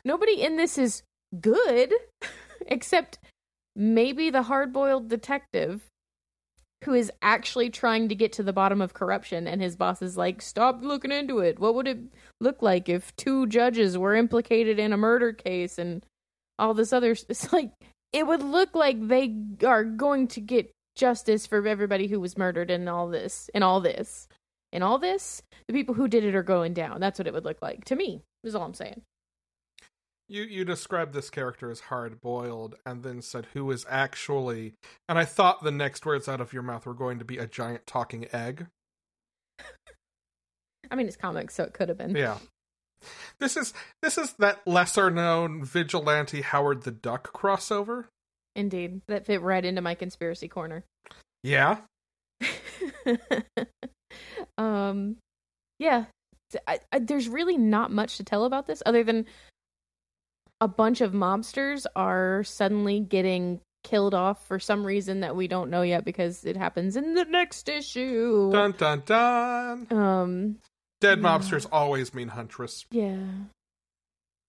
nobody 0.07 0.41
in 0.41 0.57
this 0.57 0.78
is 0.78 1.03
good 1.39 1.93
except 2.66 3.18
maybe 3.76 4.31
the 4.31 4.43
hard-boiled 4.43 5.09
detective 5.09 5.83
who 6.85 6.95
is 6.95 7.12
actually 7.20 7.68
trying 7.68 8.09
to 8.09 8.14
get 8.14 8.33
to 8.33 8.43
the 8.43 8.55
bottom 8.55 8.81
of 8.81 8.95
corruption 8.95 9.47
and 9.47 9.61
his 9.61 9.76
boss 9.76 10.01
is 10.01 10.16
like 10.16 10.41
stop 10.43 10.83
looking 10.83 11.12
into 11.12 11.39
it 11.39 11.59
what 11.61 11.74
would 11.74 11.87
it 11.87 11.99
look 12.41 12.62
like 12.62 12.89
if 12.89 13.14
two 13.16 13.47
judges 13.47 13.97
were 13.97 14.14
implicated 14.14 14.78
in 14.78 14.93
a 14.93 14.97
murder 14.97 15.33
case 15.33 15.78
and 15.78 16.05
all 16.61 16.75
this 16.75 16.93
other 16.93 17.11
it's 17.29 17.53
like 17.53 17.73
it 18.13 18.27
would 18.27 18.43
look 18.43 18.75
like 18.75 19.09
they 19.09 19.35
are 19.65 19.85
going 19.85 20.29
to 20.29 20.41
get 20.41 20.73
justice 20.97 21.47
for 21.47 21.67
everybody 21.67 22.09
who 22.09 22.21
was 22.21 22.37
murdered 22.37 22.71
and 22.71 22.89
all 22.89 23.09
this 23.09 23.49
and 23.55 23.65
all 23.65 23.81
this 23.81 24.29
and 24.73 24.85
all 24.85 24.99
this 24.99 25.43
the 25.67 25.75
people 25.75 25.95
who 25.95 26.09
did 26.09 26.25
it 26.25 26.35
are 26.35 26.43
going 26.43 26.75
down 26.75 27.01
that's 27.01 27.19
what 27.19 27.27
it 27.27 27.33
would 27.33 27.45
look 27.45 27.63
like 27.63 27.85
to 27.85 27.97
me 27.97 28.23
is 28.45 28.55
all 28.55 28.65
i'm 28.65 28.75
saying 28.75 29.03
you 30.31 30.45
you 30.45 30.65
described 30.65 31.13
this 31.13 31.29
character 31.29 31.71
as 31.71 31.81
hard 31.81 32.21
boiled 32.21 32.77
and 32.87 33.03
then 33.03 33.21
said 33.21 33.49
who 33.53 33.69
is 33.73 33.85
actually 33.91 34.75
and 35.09 35.19
I 35.19 35.25
thought 35.25 35.65
the 35.65 35.73
next 35.73 36.07
words 36.07 36.29
out 36.29 36.41
of 36.41 36.53
your 36.53 36.63
mouth 36.63 36.87
were 36.87 36.95
going 36.95 37.19
to 37.19 37.25
be 37.25 37.37
a 37.37 37.49
giant 37.49 37.85
talking 37.85 38.29
egg. 38.33 38.69
I 40.91 40.95
mean, 40.95 41.09
it's 41.09 41.17
comics, 41.17 41.55
so 41.55 41.65
it 41.65 41.75
could 41.75 41.89
have 41.89 41.99
been. 41.99 42.15
Yeah. 42.15 42.39
This 43.39 43.57
is 43.57 43.73
this 44.03 44.19
is 44.19 44.35
that 44.35 44.61
lesser 44.67 45.11
known 45.11 45.65
vigilante 45.65 46.43
Howard 46.43 46.83
the 46.83 46.91
Duck 46.91 47.33
crossover. 47.33 48.07
Indeed, 48.55 49.01
that 49.09 49.27
fit 49.27 49.41
right 49.43 49.65
into 49.65 49.81
my 49.81 49.95
conspiracy 49.95 50.49
corner. 50.49 50.85
Yeah. 51.43 51.79
um, 54.59 55.17
yeah. 55.79 56.05
I, 56.67 56.81
I, 56.93 56.99
there's 56.99 57.29
really 57.29 57.57
not 57.57 57.93
much 57.93 58.17
to 58.17 58.25
tell 58.25 58.45
about 58.45 58.67
this 58.67 58.83
other 58.85 59.05
than 59.05 59.27
a 60.61 60.69
bunch 60.69 61.01
of 61.01 61.13
mobsters 61.13 61.87
are 61.97 62.43
suddenly 62.45 63.01
getting 63.01 63.61
killed 63.83 64.15
off 64.15 64.47
for 64.47 64.59
some 64.59 64.85
reason 64.85 65.21
that 65.21 65.35
we 65.35 65.49
don't 65.49 65.71
know 65.71 65.83
yet 65.83 66.05
because 66.05 66.45
it 66.45 66.57
happens 66.57 66.97
in 66.97 67.15
the 67.15 67.25
next 67.25 67.69
issue. 67.69 68.51
Dun 68.53 68.73
dun 68.73 69.03
dun. 69.07 69.87
Um, 69.91 70.57
Dead 71.01 71.19
yeah. 71.21 71.25
mobsters 71.25 71.67
always 71.73 72.13
mean 72.15 72.29
huntress. 72.29 72.85
yeah. 72.91 73.19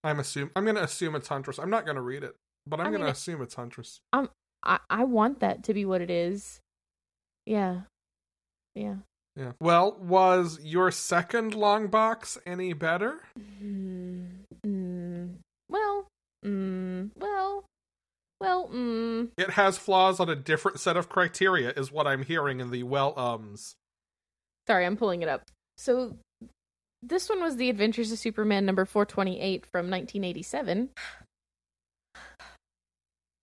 I'm 0.04 0.18
assume 0.18 0.50
I'm 0.56 0.64
gonna 0.66 0.82
assume 0.82 1.14
it's 1.14 1.28
huntress. 1.28 1.58
I'm 1.58 1.70
not 1.70 1.86
gonna 1.86 2.02
read 2.02 2.24
it, 2.24 2.34
but 2.66 2.80
I'm 2.80 2.86
I 2.86 2.90
mean, 2.90 2.98
gonna 3.00 3.10
it- 3.10 3.12
assume 3.12 3.40
it's 3.40 3.54
huntress. 3.54 4.00
I 4.12 4.78
I 4.90 5.04
want 5.04 5.40
that 5.40 5.62
to 5.64 5.74
be 5.74 5.84
what 5.84 6.00
it 6.00 6.10
is. 6.10 6.60
Yeah. 7.46 7.82
Yeah. 8.74 8.96
Yeah. 9.36 9.52
Well, 9.60 9.96
was 10.00 10.58
your 10.62 10.90
second 10.90 11.54
long 11.54 11.86
box 11.86 12.36
any 12.44 12.72
better? 12.74 13.20
Mm, 13.62 14.28
mm, 14.66 15.30
well, 15.70 16.06
mm, 16.44 17.10
well, 17.18 17.64
well, 18.40 18.68
mm. 18.68 19.28
It 19.38 19.50
has 19.50 19.78
flaws 19.78 20.20
on 20.20 20.28
a 20.28 20.36
different 20.36 20.80
set 20.80 20.96
of 20.96 21.08
criteria, 21.08 21.72
is 21.76 21.90
what 21.92 22.06
I'm 22.06 22.24
hearing 22.24 22.60
in 22.60 22.70
the 22.70 22.82
well 22.82 23.14
ums. 23.16 23.74
Sorry, 24.66 24.84
I'm 24.84 24.96
pulling 24.96 25.22
it 25.22 25.28
up. 25.28 25.42
So 25.78 26.16
this 27.02 27.28
one 27.28 27.42
was 27.42 27.56
The 27.56 27.68
Adventures 27.68 28.12
of 28.12 28.18
Superman 28.18 28.64
number 28.64 28.84
428 28.84 29.66
from 29.66 29.90
1987. 29.90 30.90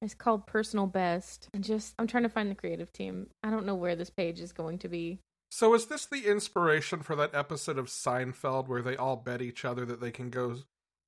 It's 0.01 0.13
called 0.13 0.47
Personal 0.47 0.87
Best. 0.87 1.49
And 1.53 1.63
just 1.63 1.93
I'm 1.99 2.07
trying 2.07 2.23
to 2.23 2.29
find 2.29 2.49
the 2.49 2.55
creative 2.55 2.93
team. 2.93 3.27
I 3.43 3.49
don't 3.49 3.65
know 3.65 3.75
where 3.75 3.95
this 3.95 4.09
page 4.09 4.39
is 4.39 4.53
going 4.53 4.79
to 4.79 4.87
be. 4.87 5.19
So 5.51 5.73
is 5.73 5.87
this 5.87 6.05
the 6.05 6.27
inspiration 6.27 7.01
for 7.01 7.15
that 7.17 7.35
episode 7.35 7.77
of 7.77 7.87
Seinfeld 7.87 8.67
where 8.67 8.81
they 8.81 8.95
all 8.95 9.17
bet 9.17 9.41
each 9.41 9.65
other 9.65 9.83
that 9.85 9.99
they 9.99 10.11
can 10.11 10.29
go 10.29 10.57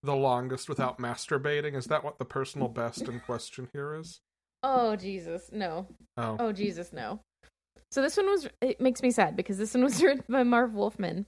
the 0.04 0.16
longest 0.16 0.68
without 0.68 0.97
masturbating? 0.97 1.76
Is 1.76 1.86
that 1.86 2.04
what 2.04 2.20
the 2.20 2.26
personal 2.26 2.68
best 2.68 3.04
in 3.04 3.20
question 3.22 3.70
here 3.72 3.95
is? 3.95 4.20
Oh 4.64 4.95
Jesus, 4.95 5.49
no. 5.54 5.88
Oh. 6.18 6.38
Oh 6.39 6.52
Jesus, 6.52 6.91
no. 6.91 7.22
So 7.91 8.02
this 8.02 8.18
one 8.18 8.26
was 8.28 8.49
it 8.62 8.82
makes 8.82 9.02
me 9.02 9.12
sad 9.12 9.36
because 9.36 9.58
this 9.58 9.74
one 9.74 9.84
was 9.84 10.04
written 10.04 10.26
by 10.28 10.43
Marv 10.43 10.74
Wolfman. 10.74 11.28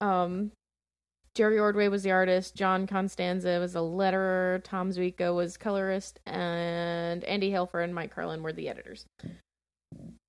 Um 0.00 0.52
Jerry 1.36 1.58
Ordway 1.58 1.88
was 1.88 2.02
the 2.02 2.12
artist, 2.12 2.54
John 2.54 2.86
Costanza 2.86 3.60
was 3.60 3.74
the 3.74 3.80
letterer, 3.80 4.64
Tom 4.64 4.90
Ziuko 4.90 5.36
was 5.36 5.58
colorist, 5.58 6.18
and 6.24 7.22
Andy 7.24 7.50
Helfer 7.50 7.84
and 7.84 7.94
Mike 7.94 8.14
Carlin 8.14 8.42
were 8.42 8.54
the 8.54 8.70
editors. 8.70 9.04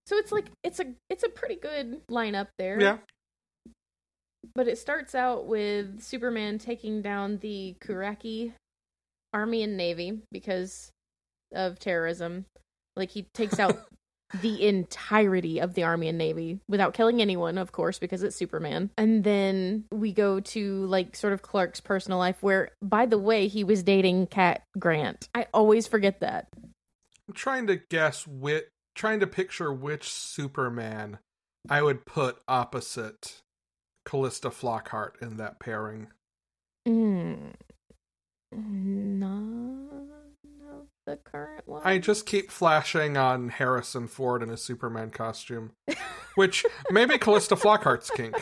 So 0.07 0.15
it's 0.15 0.31
like 0.33 0.45
it's 0.63 0.79
a 0.79 0.85
it's 1.09 1.23
a 1.23 1.29
pretty 1.29 1.55
good 1.55 2.01
lineup 2.09 2.47
there. 2.57 2.79
Yeah. 2.79 2.97
But 4.53 4.67
it 4.67 4.77
starts 4.77 5.15
out 5.15 5.47
with 5.47 6.01
Superman 6.01 6.57
taking 6.57 7.01
down 7.01 7.37
the 7.37 7.75
Quraci 7.79 8.53
army 9.33 9.63
and 9.63 9.77
navy 9.77 10.21
because 10.31 10.91
of 11.53 11.79
terrorism. 11.79 12.45
Like 12.95 13.11
he 13.11 13.27
takes 13.33 13.59
out 13.59 13.77
the 14.41 14.67
entirety 14.67 15.59
of 15.59 15.73
the 15.73 15.83
army 15.83 16.07
and 16.07 16.17
navy 16.17 16.59
without 16.67 16.93
killing 16.93 17.21
anyone, 17.21 17.57
of 17.57 17.71
course, 17.71 17.99
because 17.99 18.23
it's 18.23 18.35
Superman. 18.35 18.89
And 18.97 19.23
then 19.23 19.85
we 19.91 20.11
go 20.11 20.39
to 20.39 20.85
like 20.85 21.15
sort 21.15 21.33
of 21.33 21.41
Clark's 21.41 21.79
personal 21.79 22.17
life 22.17 22.41
where 22.41 22.71
by 22.81 23.05
the 23.05 23.17
way, 23.17 23.47
he 23.47 23.63
was 23.63 23.83
dating 23.83 24.27
Cat 24.27 24.63
Grant. 24.77 25.29
I 25.33 25.47
always 25.53 25.87
forget 25.87 26.19
that. 26.19 26.47
I'm 27.27 27.33
trying 27.33 27.67
to 27.67 27.77
guess 27.89 28.25
which 28.27 28.65
trying 28.95 29.19
to 29.19 29.27
picture 29.27 29.71
which 29.71 30.09
Superman 30.09 31.19
I 31.69 31.81
would 31.81 32.05
put 32.05 32.37
opposite 32.47 33.41
Calista 34.05 34.49
Flockhart 34.49 35.21
in 35.21 35.37
that 35.37 35.59
pairing. 35.59 36.07
Mm. 36.87 37.53
Of 38.53 40.16
the 41.07 41.15
current 41.15 41.67
one. 41.67 41.81
I 41.83 41.97
just 41.97 42.27
keep 42.27 42.51
flashing 42.51 43.17
on 43.17 43.49
Harrison 43.49 44.07
Ford 44.07 44.43
in 44.43 44.51
a 44.51 44.57
Superman 44.57 45.09
costume, 45.09 45.71
which 46.35 46.65
maybe 46.91 47.17
Calista 47.17 47.55
Flockhart's 47.55 48.11
kink. 48.11 48.35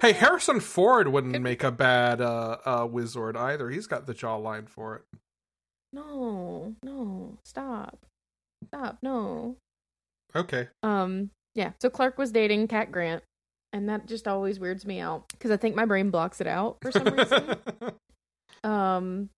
Hey, 0.00 0.12
Harrison 0.12 0.60
Ford 0.60 1.08
wouldn't 1.08 1.40
make 1.42 1.62
a 1.62 1.70
bad 1.70 2.20
uh, 2.20 2.56
uh, 2.64 2.88
wizard 2.90 3.36
either. 3.36 3.70
He's 3.70 3.86
got 3.86 4.06
the 4.06 4.14
jawline 4.14 4.68
for 4.68 4.96
it. 4.96 5.02
No, 5.92 6.74
no, 6.82 7.38
stop. 7.44 7.98
Stop, 8.68 8.98
no. 9.02 9.56
Okay. 10.34 10.68
Um, 10.82 11.30
yeah. 11.54 11.72
So 11.80 11.90
Clark 11.90 12.16
was 12.16 12.32
dating 12.32 12.68
Cat 12.68 12.90
Grant, 12.90 13.22
and 13.72 13.88
that 13.88 14.06
just 14.06 14.26
always 14.26 14.58
weirds 14.58 14.86
me 14.86 15.00
out 15.00 15.24
because 15.32 15.50
I 15.50 15.56
think 15.58 15.76
my 15.76 15.84
brain 15.84 16.10
blocks 16.10 16.40
it 16.40 16.46
out 16.46 16.78
for 16.80 16.92
some 16.92 17.04
reason. 17.04 17.56
um, 18.64 19.28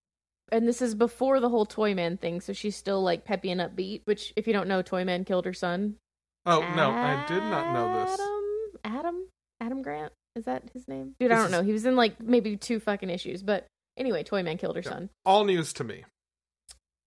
and 0.52 0.68
this 0.68 0.80
is 0.80 0.94
before 0.94 1.40
the 1.40 1.48
whole 1.48 1.66
Toyman 1.66 2.20
thing, 2.20 2.40
so 2.40 2.52
she's 2.52 2.76
still 2.76 3.02
like 3.02 3.24
peppy 3.24 3.50
and 3.50 3.60
upbeat. 3.60 4.02
Which, 4.04 4.32
if 4.36 4.46
you 4.46 4.52
don't 4.52 4.68
know, 4.68 4.82
Toyman 4.82 5.24
killed 5.26 5.44
her 5.46 5.52
son. 5.54 5.96
oh 6.46 6.60
no, 6.76 6.90
I 6.90 7.24
did 7.26 7.42
not 7.42 7.72
know 7.72 8.04
this. 8.04 8.20
Adam, 8.84 8.98
Adam, 8.98 9.26
Adam 9.60 9.82
Grant. 9.82 10.12
Is 10.36 10.44
that 10.44 10.70
his 10.72 10.86
name? 10.86 11.14
Dude, 11.18 11.30
I 11.32 11.36
don't 11.36 11.46
is- 11.46 11.52
know. 11.52 11.62
He 11.62 11.72
was 11.72 11.84
in 11.84 11.96
like 11.96 12.20
maybe 12.20 12.56
two 12.56 12.78
fucking 12.78 13.10
issues, 13.10 13.42
but 13.42 13.66
anyway, 13.96 14.22
Toyman 14.22 14.58
killed 14.58 14.76
her 14.76 14.82
Yeah. 14.84 14.90
son. 14.90 15.10
All 15.24 15.44
news 15.44 15.72
to 15.74 15.84
me. 15.84 16.04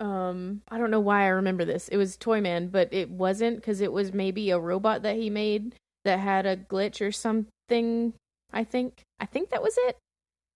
um 0.01 0.61
i 0.69 0.77
don't 0.77 0.91
know 0.91 0.99
why 0.99 1.23
i 1.23 1.27
remember 1.27 1.63
this 1.63 1.87
it 1.87 1.95
was 1.95 2.17
toyman 2.17 2.67
but 2.67 2.93
it 2.93 3.09
wasn't 3.09 3.55
because 3.55 3.79
it 3.79 3.93
was 3.93 4.11
maybe 4.13 4.49
a 4.49 4.59
robot 4.59 5.03
that 5.03 5.15
he 5.15 5.29
made 5.29 5.73
that 6.03 6.19
had 6.19 6.45
a 6.45 6.57
glitch 6.57 6.99
or 6.99 7.13
something 7.13 8.13
i 8.51 8.61
think 8.61 9.03
i 9.21 9.25
think 9.25 9.49
that 9.51 9.63
was 9.63 9.73
it 9.87 9.97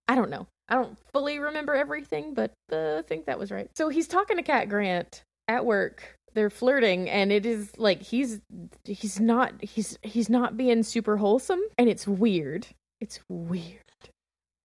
i 0.08 0.14
don't 0.14 0.28
know 0.28 0.46
i 0.70 0.74
don't 0.76 0.96
fully 1.12 1.38
remember 1.38 1.74
everything 1.74 2.32
but 2.34 2.52
uh, 2.72 2.96
i 2.98 3.02
think 3.02 3.26
that 3.26 3.38
was 3.38 3.50
right 3.50 3.68
so 3.76 3.88
he's 3.88 4.08
talking 4.08 4.36
to 4.36 4.42
cat 4.42 4.68
grant 4.68 5.22
at 5.48 5.64
work 5.66 6.16
they're 6.32 6.50
flirting 6.50 7.10
and 7.10 7.32
it 7.32 7.44
is 7.44 7.76
like 7.76 8.00
he's 8.02 8.40
he's 8.84 9.18
not 9.20 9.52
he's 9.62 9.98
he's 10.02 10.30
not 10.30 10.56
being 10.56 10.82
super 10.82 11.16
wholesome 11.16 11.60
and 11.76 11.88
it's 11.88 12.06
weird 12.06 12.66
it's 13.00 13.18
weird 13.28 13.80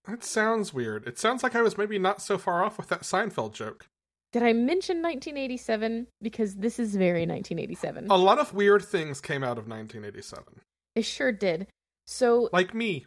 That 0.07 0.23
sounds 0.23 0.71
weird. 0.71 1.07
It 1.07 1.17
sounds 1.17 1.41
like 1.41 1.55
I 1.55 1.63
was 1.63 1.79
maybe 1.79 1.97
not 1.97 2.21
so 2.21 2.37
far 2.37 2.63
off 2.63 2.77
with 2.77 2.89
that 2.89 3.01
Seinfeld 3.01 3.53
joke. 3.53 3.87
did 4.31 4.43
i 4.43 4.53
mention 4.53 5.01
1987 5.01 6.05
because 6.21 6.55
this 6.55 6.77
is 6.77 6.95
very 6.95 7.25
1987 7.25 8.07
A 8.11 8.15
lot 8.17 8.37
of 8.37 8.53
weird 8.53 8.83
things 8.85 9.19
came 9.19 9.43
out 9.43 9.57
of 9.57 9.67
1987. 9.67 10.61
It 10.93 11.05
sure 11.05 11.31
did. 11.31 11.65
So 12.05 12.49
Like 12.53 12.75
me. 12.75 13.05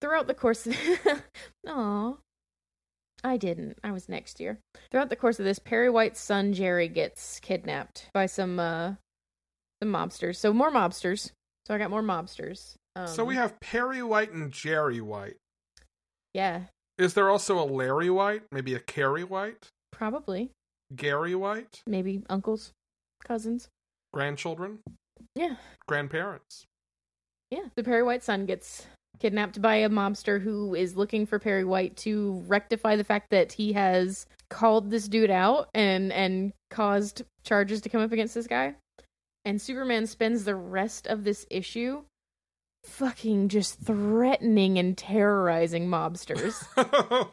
Throughout 0.00 0.26
the 0.26 0.34
course, 0.34 0.66
Aw. 1.68 2.14
I 3.24 3.36
didn't. 3.36 3.78
I 3.82 3.90
was 3.92 4.08
next 4.08 4.38
year. 4.40 4.58
Throughout 4.90 5.08
the 5.10 5.16
course 5.16 5.38
of 5.38 5.44
this, 5.44 5.58
Perry 5.58 5.90
White's 5.90 6.20
son 6.20 6.52
Jerry 6.52 6.86
gets 6.88 7.40
kidnapped 7.40 8.08
by 8.14 8.26
some 8.26 8.58
uh 8.60 8.94
some 9.82 9.92
mobsters. 9.92 10.36
So 10.36 10.52
more 10.52 10.70
mobsters. 10.70 11.32
So 11.66 11.74
I 11.74 11.78
got 11.78 11.90
more 11.90 12.02
mobsters. 12.02 12.74
Um, 12.94 13.08
so 13.08 13.24
we 13.24 13.34
have 13.34 13.58
Perry 13.60 14.02
White 14.02 14.32
and 14.32 14.52
Jerry 14.52 15.00
White. 15.00 15.36
yeah, 16.34 16.62
Is 16.98 17.14
there 17.14 17.28
also 17.28 17.58
a 17.58 17.64
Larry 17.66 18.08
White? 18.10 18.42
Maybe 18.52 18.74
a 18.74 18.80
Carrie 18.80 19.24
White? 19.24 19.68
probably 19.92 20.50
Gary 20.94 21.34
White? 21.34 21.80
maybe 21.86 22.22
uncles, 22.30 22.70
cousins. 23.24 23.68
Grandchildren? 24.12 24.78
Yeah, 25.34 25.56
Grandparents? 25.88 26.64
yeah. 27.50 27.64
The 27.74 27.82
Perry 27.82 28.02
White 28.02 28.22
son 28.22 28.46
gets 28.46 28.86
kidnapped 29.18 29.60
by 29.60 29.76
a 29.76 29.88
mobster 29.88 30.40
who 30.40 30.74
is 30.74 30.96
looking 30.96 31.26
for 31.26 31.38
Perry 31.38 31.64
White 31.64 31.96
to 31.98 32.42
rectify 32.46 32.96
the 32.96 33.04
fact 33.04 33.30
that 33.30 33.52
he 33.52 33.72
has 33.72 34.26
called 34.48 34.90
this 34.90 35.08
dude 35.08 35.30
out 35.30 35.68
and 35.74 36.12
and 36.12 36.52
caused 36.70 37.22
charges 37.44 37.80
to 37.82 37.88
come 37.88 38.00
up 38.00 38.12
against 38.12 38.34
this 38.34 38.46
guy. 38.46 38.74
And 39.44 39.60
Superman 39.60 40.06
spends 40.06 40.44
the 40.44 40.56
rest 40.56 41.06
of 41.06 41.24
this 41.24 41.46
issue 41.50 42.02
fucking 42.84 43.48
just 43.48 43.80
threatening 43.80 44.78
and 44.78 44.96
terrorizing 44.96 45.88
mobsters. 45.88 46.64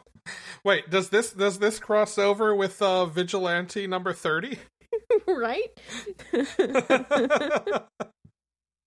Wait, 0.64 0.90
does 0.90 1.10
this 1.10 1.32
does 1.32 1.58
this 1.58 1.78
cross 1.78 2.18
over 2.18 2.54
with 2.54 2.80
uh 2.80 3.06
Vigilante 3.06 3.86
number 3.86 4.12
30? 4.12 4.58
right? 5.26 5.68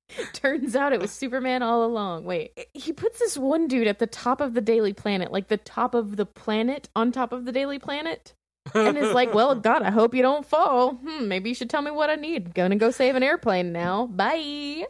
Turns 0.33 0.75
out 0.75 0.93
it 0.93 1.01
was 1.01 1.11
Superman 1.11 1.61
all 1.61 1.83
along. 1.83 2.23
Wait, 2.23 2.67
he 2.73 2.93
puts 2.93 3.19
this 3.19 3.37
one 3.37 3.67
dude 3.67 3.87
at 3.87 3.99
the 3.99 4.07
top 4.07 4.41
of 4.41 4.53
the 4.53 4.61
Daily 4.61 4.93
Planet, 4.93 5.31
like 5.31 5.47
the 5.47 5.57
top 5.57 5.93
of 5.93 6.15
the 6.15 6.25
planet 6.25 6.89
on 6.95 7.11
top 7.11 7.31
of 7.31 7.45
the 7.45 7.51
Daily 7.51 7.79
Planet. 7.79 8.33
And 8.73 8.97
is 8.97 9.13
like, 9.13 9.33
well, 9.33 9.55
God, 9.61 9.81
I 9.81 9.91
hope 9.91 10.13
you 10.13 10.21
don't 10.21 10.45
fall. 10.45 10.95
Hmm, 10.95 11.27
maybe 11.27 11.49
you 11.49 11.55
should 11.55 11.69
tell 11.69 11.81
me 11.81 11.91
what 11.91 12.09
I 12.09 12.15
need. 12.15 12.53
Gonna 12.53 12.75
go 12.75 12.91
save 12.91 13.15
an 13.15 13.23
airplane 13.23 13.71
now. 13.71 14.07
Bye. 14.07 14.85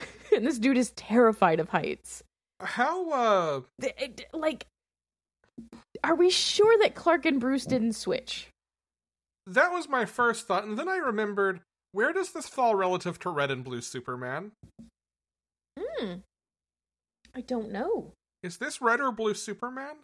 and 0.34 0.46
this 0.46 0.58
dude 0.58 0.76
is 0.76 0.90
terrified 0.92 1.60
of 1.60 1.70
heights. 1.70 2.22
How 2.60 3.10
uh 3.10 3.60
Like, 4.32 4.66
are 6.04 6.14
we 6.14 6.30
sure 6.30 6.76
that 6.82 6.94
Clark 6.94 7.24
and 7.26 7.40
Bruce 7.40 7.66
didn't 7.66 7.94
switch? 7.94 8.48
that 9.48 9.72
was 9.72 9.88
my 9.88 10.04
first 10.04 10.46
thought 10.46 10.64
and 10.64 10.78
then 10.78 10.88
I 10.88 10.96
remembered 10.96 11.60
where 11.92 12.12
does 12.12 12.32
this 12.32 12.48
fall 12.48 12.74
relative 12.74 13.18
to 13.20 13.30
Red 13.30 13.50
and 13.50 13.64
Blue 13.64 13.80
Superman? 13.80 14.52
Hmm. 15.78 16.14
I 17.34 17.40
don't 17.40 17.70
know. 17.70 18.12
Is 18.42 18.58
this 18.58 18.80
Red 18.80 19.00
or 19.00 19.12
Blue 19.12 19.34
Superman? 19.34 19.96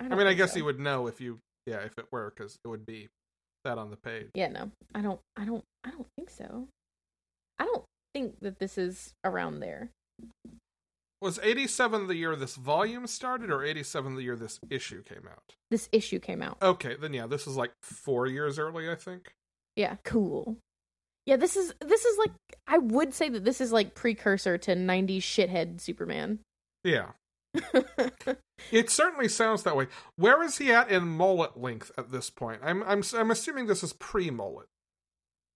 I, 0.00 0.06
I 0.06 0.14
mean, 0.14 0.26
I 0.26 0.34
guess 0.34 0.52
so. 0.52 0.58
you 0.58 0.64
would 0.64 0.80
know 0.80 1.06
if 1.06 1.20
you 1.20 1.38
yeah, 1.66 1.78
if 1.78 1.98
it 1.98 2.06
were 2.12 2.30
cuz 2.30 2.56
it 2.64 2.68
would 2.68 2.86
be 2.86 3.08
that 3.64 3.78
on 3.78 3.90
the 3.90 3.96
page. 3.96 4.30
Yeah, 4.34 4.48
no. 4.48 4.70
I 4.94 5.00
don't 5.00 5.20
I 5.36 5.44
don't 5.44 5.64
I 5.84 5.90
don't 5.90 6.06
think 6.16 6.30
so. 6.30 6.68
I 7.58 7.64
don't 7.64 7.84
think 8.12 8.40
that 8.40 8.58
this 8.58 8.78
is 8.78 9.14
around 9.24 9.60
there. 9.60 9.90
Was 11.20 11.38
87 11.42 12.06
the 12.06 12.16
year 12.16 12.36
this 12.36 12.56
volume 12.56 13.06
started 13.06 13.50
or 13.50 13.64
87 13.64 14.14
the 14.14 14.22
year 14.22 14.36
this 14.36 14.60
issue 14.68 15.02
came 15.02 15.26
out? 15.26 15.54
This 15.70 15.88
issue 15.90 16.18
came 16.18 16.42
out. 16.42 16.58
Okay, 16.60 16.96
then 16.96 17.14
yeah, 17.14 17.26
this 17.26 17.46
is 17.46 17.56
like 17.56 17.72
4 17.82 18.26
years 18.26 18.58
early, 18.58 18.90
I 18.90 18.94
think. 18.94 19.32
Yeah, 19.74 19.96
cool. 20.04 20.58
Yeah, 21.26 21.36
this 21.36 21.56
is 21.56 21.74
this 21.80 22.04
is 22.04 22.18
like 22.18 22.32
I 22.66 22.78
would 22.78 23.14
say 23.14 23.28
that 23.30 23.44
this 23.44 23.60
is 23.60 23.72
like 23.72 23.94
precursor 23.94 24.58
to 24.58 24.74
90s 24.74 25.18
shithead 25.18 25.80
Superman. 25.80 26.40
Yeah. 26.82 27.12
It 28.70 28.88
certainly 28.88 29.28
sounds 29.28 29.64
that 29.64 29.76
way. 29.76 29.88
Where 30.16 30.42
is 30.42 30.58
he 30.58 30.72
at 30.72 30.88
in 30.88 31.04
mullet 31.08 31.60
length 31.60 31.90
at 31.98 32.12
this 32.12 32.30
point? 32.30 32.60
I'm 32.62 32.82
I'm 32.84 33.02
I'm 33.14 33.30
assuming 33.30 33.66
this 33.66 33.82
is 33.82 33.92
pre-mullet. 33.92 34.66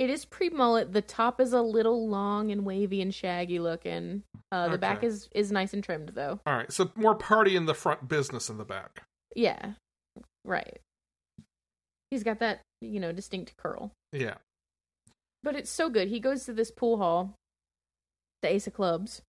it 0.00 0.10
is 0.10 0.24
pre-mullet. 0.24 0.92
The 0.92 1.00
top 1.00 1.40
is 1.40 1.52
a 1.52 1.62
little 1.62 2.08
long 2.08 2.50
and 2.50 2.64
wavy 2.66 3.00
and 3.00 3.14
shaggy 3.14 3.60
looking. 3.60 4.24
Uh 4.52 4.68
the 4.68 4.78
back 4.78 5.04
is 5.04 5.28
is 5.34 5.52
nice 5.52 5.72
and 5.72 5.82
trimmed 5.82 6.10
though. 6.14 6.40
All 6.44 6.54
right, 6.56 6.70
so 6.72 6.90
more 6.96 7.14
party 7.14 7.54
in 7.56 7.66
the 7.66 7.74
front, 7.74 8.08
business 8.08 8.50
in 8.50 8.58
the 8.58 8.64
back. 8.64 9.02
Yeah. 9.36 9.72
Right. 10.44 10.80
He's 12.10 12.24
got 12.24 12.40
that, 12.40 12.60
you 12.80 12.98
know, 13.00 13.12
distinct 13.12 13.56
curl. 13.56 13.92
Yeah. 14.12 14.34
But 15.42 15.56
it's 15.56 15.70
so 15.70 15.88
good. 15.88 16.08
He 16.08 16.20
goes 16.20 16.44
to 16.44 16.52
this 16.52 16.70
pool 16.70 16.98
hall, 16.98 17.34
the 18.42 18.52
Ace 18.52 18.66
of 18.66 18.74
Clubs, 18.74 19.22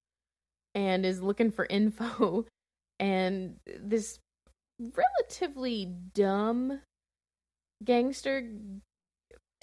and 0.73 1.05
is 1.05 1.21
looking 1.21 1.51
for 1.51 1.65
info. 1.69 2.45
And 2.99 3.57
this 3.65 4.19
relatively 4.79 5.93
dumb 6.13 6.81
gangster 7.83 8.49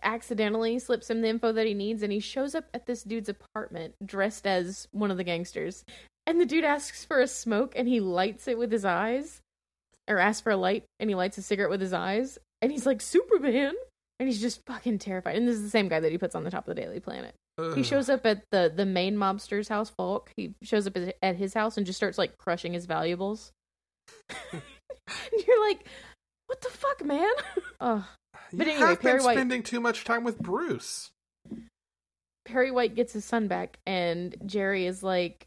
accidentally 0.03 0.79
slips 0.79 1.11
him 1.11 1.21
the 1.21 1.29
info 1.29 1.53
that 1.53 1.67
he 1.67 1.75
needs. 1.75 2.03
And 2.03 2.13
he 2.13 2.21
shows 2.21 2.55
up 2.55 2.67
at 2.73 2.87
this 2.87 3.03
dude's 3.03 3.29
apartment 3.29 3.95
dressed 4.05 4.47
as 4.47 4.89
one 4.93 5.11
of 5.11 5.17
the 5.17 5.25
gangsters. 5.25 5.85
And 6.27 6.41
the 6.41 6.47
dude 6.47 6.65
asks 6.65 7.05
for 7.05 7.21
a 7.21 7.27
smoke 7.27 7.75
and 7.77 7.89
he 7.89 8.01
lights 8.01 8.49
it 8.49 8.59
with 8.59 8.73
his 8.73 8.85
eyes. 8.85 9.41
Or 10.09 10.19
asks 10.19 10.43
for 10.43 10.53
a 10.53 10.57
light 10.57 10.85
and 11.01 11.11
he 11.11 11.17
lights 11.17 11.39
a 11.39 11.43
cigarette 11.43 11.71
with 11.71 11.81
his 11.81 11.93
eyes. 11.93 12.39
And 12.63 12.71
he's 12.71 12.87
like, 12.87 13.01
Superman. 13.01 13.75
And 14.19 14.29
he's 14.29 14.41
just 14.41 14.65
fucking 14.67 14.99
terrified. 14.99 15.37
And 15.37 15.47
this 15.47 15.57
is 15.57 15.63
the 15.63 15.69
same 15.71 15.89
guy 15.89 16.01
that 16.01 16.11
he 16.11 16.17
puts 16.19 16.35
on 16.35 16.45
the 16.45 16.51
top 16.51 16.67
of 16.67 16.75
the 16.75 16.81
Daily 16.81 17.01
Planet. 17.01 17.35
He 17.75 17.83
shows 17.83 18.09
up 18.11 18.25
at 18.27 18.43
the 18.51 18.73
the 18.75 18.85
main 18.87 19.17
mobster's 19.17 19.69
house, 19.69 19.91
Falk. 19.91 20.31
He 20.37 20.55
shows 20.63 20.87
up 20.87 20.97
at- 21.23 21.37
his 21.37 21.55
house 21.55 21.77
and 21.77 21.87
just 21.87 21.97
starts 21.97 22.19
like 22.19 22.37
crushing 22.39 22.73
his 22.75 22.85
valuables. 22.87 23.53
and 24.53 24.63
you're 25.47 25.67
like, 25.69 25.87
what 26.47 26.61
the 26.61 26.69
fuck, 26.69 27.05
man? 27.05 27.33
oh, 27.81 28.07
You 28.53 28.59
but 28.59 28.69
anyway, 28.69 28.97
Perry 28.97 29.21
White- 29.23 29.35
spending 29.37 29.63
too 29.63 29.81
much 29.81 30.05
time 30.05 30.23
with 30.25 30.39
Bruce. 30.39 31.11
Perry 32.45 32.71
White 32.71 32.95
gets 32.95 33.13
his 33.13 33.25
son 33.25 33.49
back, 33.49 33.79
and 33.87 34.37
Jerry 34.47 34.87
is 34.87 35.03
like, 35.03 35.47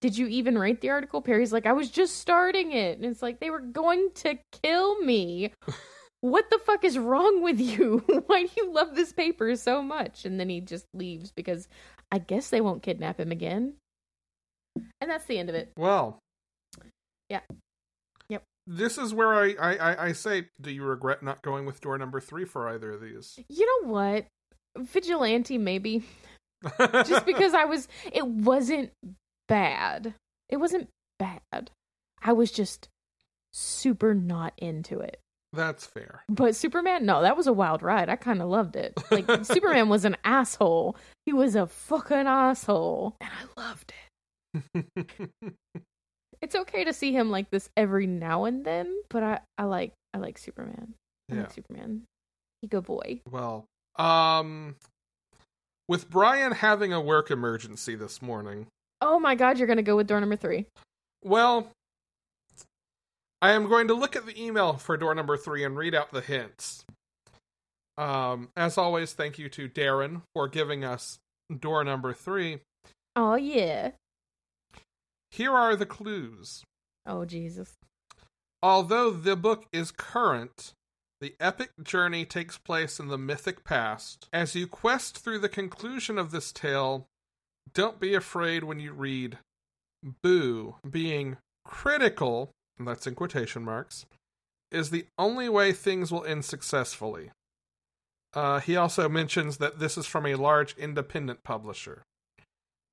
"Did 0.00 0.18
you 0.18 0.26
even 0.26 0.58
write 0.58 0.80
the 0.80 0.90
article?" 0.90 1.20
Perry's 1.22 1.52
like, 1.52 1.66
"I 1.66 1.72
was 1.74 1.90
just 1.90 2.16
starting 2.16 2.72
it," 2.72 2.96
and 2.98 3.04
it's 3.06 3.22
like 3.22 3.38
they 3.38 3.50
were 3.50 3.60
going 3.60 4.10
to 4.16 4.36
kill 4.62 4.98
me. 5.02 5.52
what 6.20 6.50
the 6.50 6.58
fuck 6.58 6.84
is 6.84 6.98
wrong 6.98 7.42
with 7.42 7.60
you? 7.60 8.04
Why 8.26 8.44
do 8.44 8.50
you 8.56 8.72
love 8.72 8.94
this 8.94 9.12
paper 9.12 9.54
so 9.56 9.82
much? 9.82 10.24
And 10.24 10.38
then 10.38 10.48
he 10.48 10.60
just 10.60 10.86
leaves 10.94 11.30
because 11.30 11.68
I 12.10 12.18
guess 12.18 12.50
they 12.50 12.60
won't 12.60 12.82
kidnap 12.82 13.20
him 13.20 13.30
again. 13.30 13.74
And 15.00 15.10
that's 15.10 15.26
the 15.26 15.38
end 15.38 15.48
of 15.48 15.54
it. 15.54 15.72
Well. 15.76 16.18
Yeah. 17.28 17.40
Yep. 18.28 18.42
This 18.66 18.98
is 18.98 19.14
where 19.14 19.34
I, 19.34 19.54
I, 19.60 19.76
I, 19.76 20.04
I 20.06 20.12
say, 20.12 20.48
do 20.60 20.70
you 20.70 20.84
regret 20.84 21.22
not 21.22 21.42
going 21.42 21.66
with 21.66 21.80
door 21.80 21.98
number 21.98 22.20
three 22.20 22.44
for 22.44 22.68
either 22.68 22.92
of 22.92 23.00
these? 23.00 23.38
You 23.48 23.66
know 23.66 23.90
what? 23.92 24.26
Vigilante, 24.76 25.58
maybe. 25.58 26.04
Just 26.78 27.26
because 27.26 27.54
I 27.54 27.64
was, 27.64 27.88
it 28.12 28.26
wasn't 28.26 28.90
bad. 29.48 30.14
It 30.48 30.56
wasn't 30.56 30.88
bad. 31.18 31.70
I 32.22 32.32
was 32.32 32.50
just 32.50 32.88
super 33.52 34.14
not 34.14 34.52
into 34.58 35.00
it. 35.00 35.20
That's 35.52 35.86
fair. 35.86 36.22
But 36.28 36.54
Superman, 36.54 37.06
no, 37.06 37.22
that 37.22 37.36
was 37.36 37.46
a 37.46 37.52
wild 37.52 37.82
ride. 37.82 38.08
I 38.08 38.16
kind 38.16 38.42
of 38.42 38.48
loved 38.48 38.76
it. 38.76 38.92
Like, 39.10 39.26
Superman 39.44 39.88
was 39.88 40.04
an 40.04 40.16
asshole. 40.24 40.96
He 41.24 41.32
was 41.32 41.54
a 41.54 41.66
fucking 41.66 42.26
asshole. 42.26 43.16
And 43.20 43.30
I 43.30 43.60
loved 43.60 43.92
it. 44.74 44.86
It's 46.40 46.54
okay 46.54 46.84
to 46.84 46.92
see 46.92 47.12
him 47.12 47.30
like 47.32 47.50
this 47.50 47.68
every 47.76 48.06
now 48.06 48.44
and 48.44 48.64
then, 48.64 48.96
but 49.10 49.24
I, 49.24 49.40
I 49.58 49.64
like 49.64 49.92
I 50.14 50.18
like 50.18 50.38
Superman. 50.38 50.94
I 51.28 51.34
Yeah. 51.34 51.40
like 51.42 51.50
Superman. 51.50 52.02
He 52.62 52.68
good 52.68 52.84
boy. 52.84 53.22
Well, 53.28 53.64
um, 53.96 54.76
with 55.88 56.08
Brian 56.08 56.52
having 56.52 56.92
a 56.92 57.00
work 57.00 57.32
emergency 57.32 57.96
this 57.96 58.22
morning, 58.22 58.68
Oh 59.00 59.18
my 59.18 59.34
god, 59.34 59.58
you're 59.58 59.66
gonna 59.66 59.82
go 59.82 59.96
with 59.96 60.06
door 60.06 60.20
number 60.20 60.36
three. 60.36 60.66
well, 61.24 61.72
I 63.40 63.52
am 63.52 63.68
going 63.68 63.88
to 63.88 63.94
look 63.94 64.16
at 64.16 64.26
the 64.26 64.40
email 64.42 64.74
for 64.74 64.96
door 64.96 65.14
number 65.14 65.36
three 65.36 65.64
and 65.64 65.76
read 65.76 65.94
out 65.94 66.12
the 66.12 66.20
hints. 66.20 66.84
Um, 67.96 68.50
as 68.56 68.78
always, 68.78 69.12
thank 69.12 69.38
you 69.38 69.48
to 69.50 69.68
Darren 69.68 70.22
for 70.34 70.48
giving 70.48 70.84
us 70.84 71.18
door 71.56 71.84
number 71.84 72.12
three. 72.12 72.60
Oh 73.16 73.34
yeah. 73.34 73.90
Here 75.30 75.52
are 75.52 75.76
the 75.76 75.86
clues. 75.86 76.62
Oh 77.06 77.24
Jesus. 77.24 77.74
Although 78.62 79.10
the 79.10 79.36
book 79.36 79.66
is 79.72 79.90
current, 79.90 80.72
the 81.20 81.34
epic 81.40 81.70
journey 81.82 82.24
takes 82.24 82.58
place 82.58 83.00
in 83.00 83.08
the 83.08 83.18
mythic 83.18 83.64
past. 83.64 84.28
As 84.32 84.54
you 84.54 84.66
quest 84.66 85.18
through 85.18 85.40
the 85.40 85.48
conclusion 85.48 86.18
of 86.18 86.30
this 86.30 86.52
tale, 86.52 87.06
don't 87.74 88.00
be 88.00 88.14
afraid 88.14 88.64
when 88.64 88.78
you 88.78 88.92
read 88.92 89.38
Boo 90.22 90.76
being 90.88 91.36
critical, 91.64 92.50
and 92.78 92.86
that's 92.86 93.06
in 93.06 93.14
quotation 93.14 93.64
marks, 93.64 94.06
is 94.70 94.90
the 94.90 95.06
only 95.18 95.48
way 95.48 95.72
things 95.72 96.10
will 96.12 96.24
end 96.24 96.44
successfully. 96.44 97.30
Uh, 98.34 98.60
he 98.60 98.76
also 98.76 99.08
mentions 99.08 99.56
that 99.56 99.78
this 99.78 99.96
is 99.96 100.06
from 100.06 100.26
a 100.26 100.34
large 100.34 100.76
independent 100.76 101.42
publisher. 101.42 102.02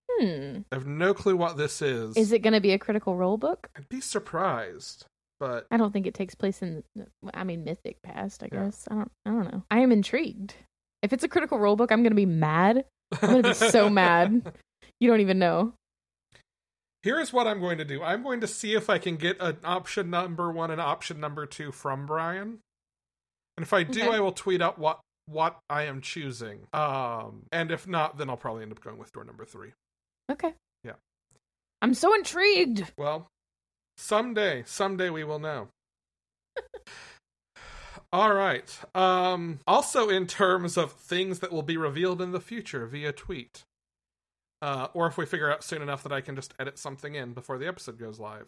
Hmm. 0.10 0.60
I 0.72 0.76
have 0.76 0.88
no 0.88 1.14
clue 1.14 1.36
what 1.36 1.58
this 1.58 1.82
is. 1.82 2.16
Is 2.16 2.32
it 2.32 2.40
gonna 2.40 2.62
be 2.62 2.72
a 2.72 2.80
critical 2.80 3.18
role 3.18 3.38
book? 3.38 3.68
I'd 3.76 3.90
be 3.90 4.00
surprised. 4.02 5.06
but 5.40 5.68
I 5.70 5.76
don't 5.78 5.92
think 5.92 6.08
it 6.08 6.14
takes 6.14 6.34
place 6.36 6.62
in. 6.62 6.84
I 7.34 7.44
mean, 7.44 7.66
mythic 7.66 8.02
past. 8.02 8.42
I 8.44 8.48
Yeah. 8.52 8.64
guess 8.66 8.88
I 8.90 8.96
don't. 8.96 9.12
I 9.26 9.30
don't 9.32 9.52
know. 9.52 9.64
I 9.70 9.80
am 9.82 9.92
intrigued. 9.92 10.54
If 11.02 11.12
it's 11.12 11.26
a 11.26 11.28
critical 11.28 11.60
role 11.60 11.76
book, 11.76 11.92
I'm 11.92 12.02
gonna 12.04 12.16
be 12.16 12.26
mad. 12.26 12.86
I'm 13.22 13.30
gonna 13.30 13.44
be 13.44 13.54
so 13.54 13.90
mad. 14.04 14.54
You 15.02 15.10
don't 15.10 15.20
even 15.20 15.38
know. 15.40 15.74
Here's 17.06 17.32
what 17.32 17.46
I'm 17.46 17.60
going 17.60 17.78
to 17.78 17.86
do. 17.86 18.02
I'm 18.02 18.24
going 18.24 18.42
to 18.42 18.48
see 18.48 18.74
if 18.74 18.90
I 18.90 18.98
can 18.98 19.16
get 19.16 19.38
an 19.40 19.58
option 19.64 20.10
number 20.10 20.52
one 20.52 20.72
and 20.72 20.82
option 20.82 21.20
number 21.20 21.46
two 21.46 21.72
from 21.72 22.08
Brian. 22.08 22.62
And 23.56 23.64
if 23.64 23.74
I 23.74 23.84
do, 23.84 24.02
Okay. 24.02 24.10
I 24.16 24.20
will 24.20 24.32
tweet 24.32 24.60
out 24.60 24.80
what 24.80 25.02
what 25.28 25.60
I 25.70 25.84
am 25.84 26.02
choosing. 26.02 26.62
Um, 26.74 27.44
and 27.52 27.70
if 27.70 27.88
not, 27.88 28.18
then 28.18 28.28
I'll 28.28 28.38
probably 28.38 28.64
end 28.64 28.72
up 28.72 28.82
going 28.82 28.98
with 28.98 29.12
door 29.12 29.24
number 29.24 29.46
three. 29.46 29.74
Okay. 30.32 30.56
Yeah. 30.84 30.94
I'm 31.80 31.94
so 31.94 32.12
intrigued. 32.16 32.92
Well, 32.98 33.28
someday, 33.98 34.64
someday 34.66 35.12
we 35.12 35.24
will 35.24 35.38
know. 35.40 35.68
All 38.12 38.34
right. 38.34 38.76
Um, 38.96 39.60
also, 39.68 40.10
in 40.10 40.26
terms 40.26 40.76
of 40.76 40.92
things 40.94 41.38
that 41.42 41.52
will 41.52 41.62
be 41.62 41.78
revealed 41.78 42.20
in 42.20 42.32
the 42.32 42.42
future 42.42 42.88
via 42.88 43.12
tweet, 43.12 43.64
uh, 44.62 44.88
or 44.94 45.08
if 45.08 45.18
we 45.18 45.26
figure 45.26 45.52
out 45.52 45.64
soon 45.64 45.82
enough 45.82 46.04
that 46.04 46.12
I 46.12 46.22
can 46.22 46.36
just 46.36 46.54
edit 46.60 46.78
something 46.80 47.16
in 47.16 47.34
before 47.34 47.58
the 47.58 47.68
episode 47.68 47.98
goes 48.00 48.20
live, 48.20 48.48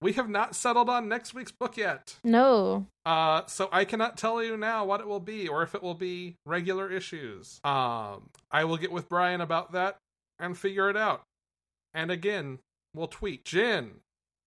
we 0.00 0.12
have 0.14 0.28
not 0.28 0.56
settled 0.56 0.88
on 0.90 1.08
next 1.08 1.32
week's 1.34 1.52
book 1.52 1.76
yet. 1.76 2.16
No. 2.24 2.86
Uh, 3.06 3.42
so 3.46 3.68
I 3.70 3.84
cannot 3.84 4.16
tell 4.16 4.42
you 4.42 4.56
now 4.56 4.84
what 4.84 5.00
it 5.00 5.06
will 5.06 5.20
be, 5.20 5.46
or 5.48 5.62
if 5.62 5.74
it 5.74 5.82
will 5.82 5.94
be 5.94 6.34
regular 6.44 6.90
issues. 6.90 7.60
Um, 7.64 8.30
I 8.50 8.64
will 8.64 8.76
get 8.76 8.90
with 8.92 9.08
Brian 9.08 9.40
about 9.40 9.72
that 9.72 9.98
and 10.40 10.58
figure 10.58 10.90
it 10.90 10.96
out. 10.96 11.22
And 11.94 12.10
again, 12.10 12.58
we'll 12.94 13.06
tweet. 13.06 13.44
Jin, 13.44 14.00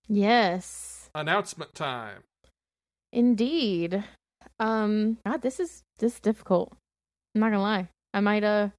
Yes. 0.10 1.10
announcement 1.16 1.74
time. 1.74 2.24
Indeed. 3.12 4.04
Um. 4.60 5.18
God, 5.26 5.42
this 5.42 5.60
is 5.60 5.84
this 6.00 6.16
is 6.16 6.20
difficult. 6.20 6.74
I'm 7.34 7.42
not 7.42 7.48
gonna 7.52 7.62
lie. 7.62 7.90
I 8.14 8.20
might 8.20 8.44
uh 8.44 8.70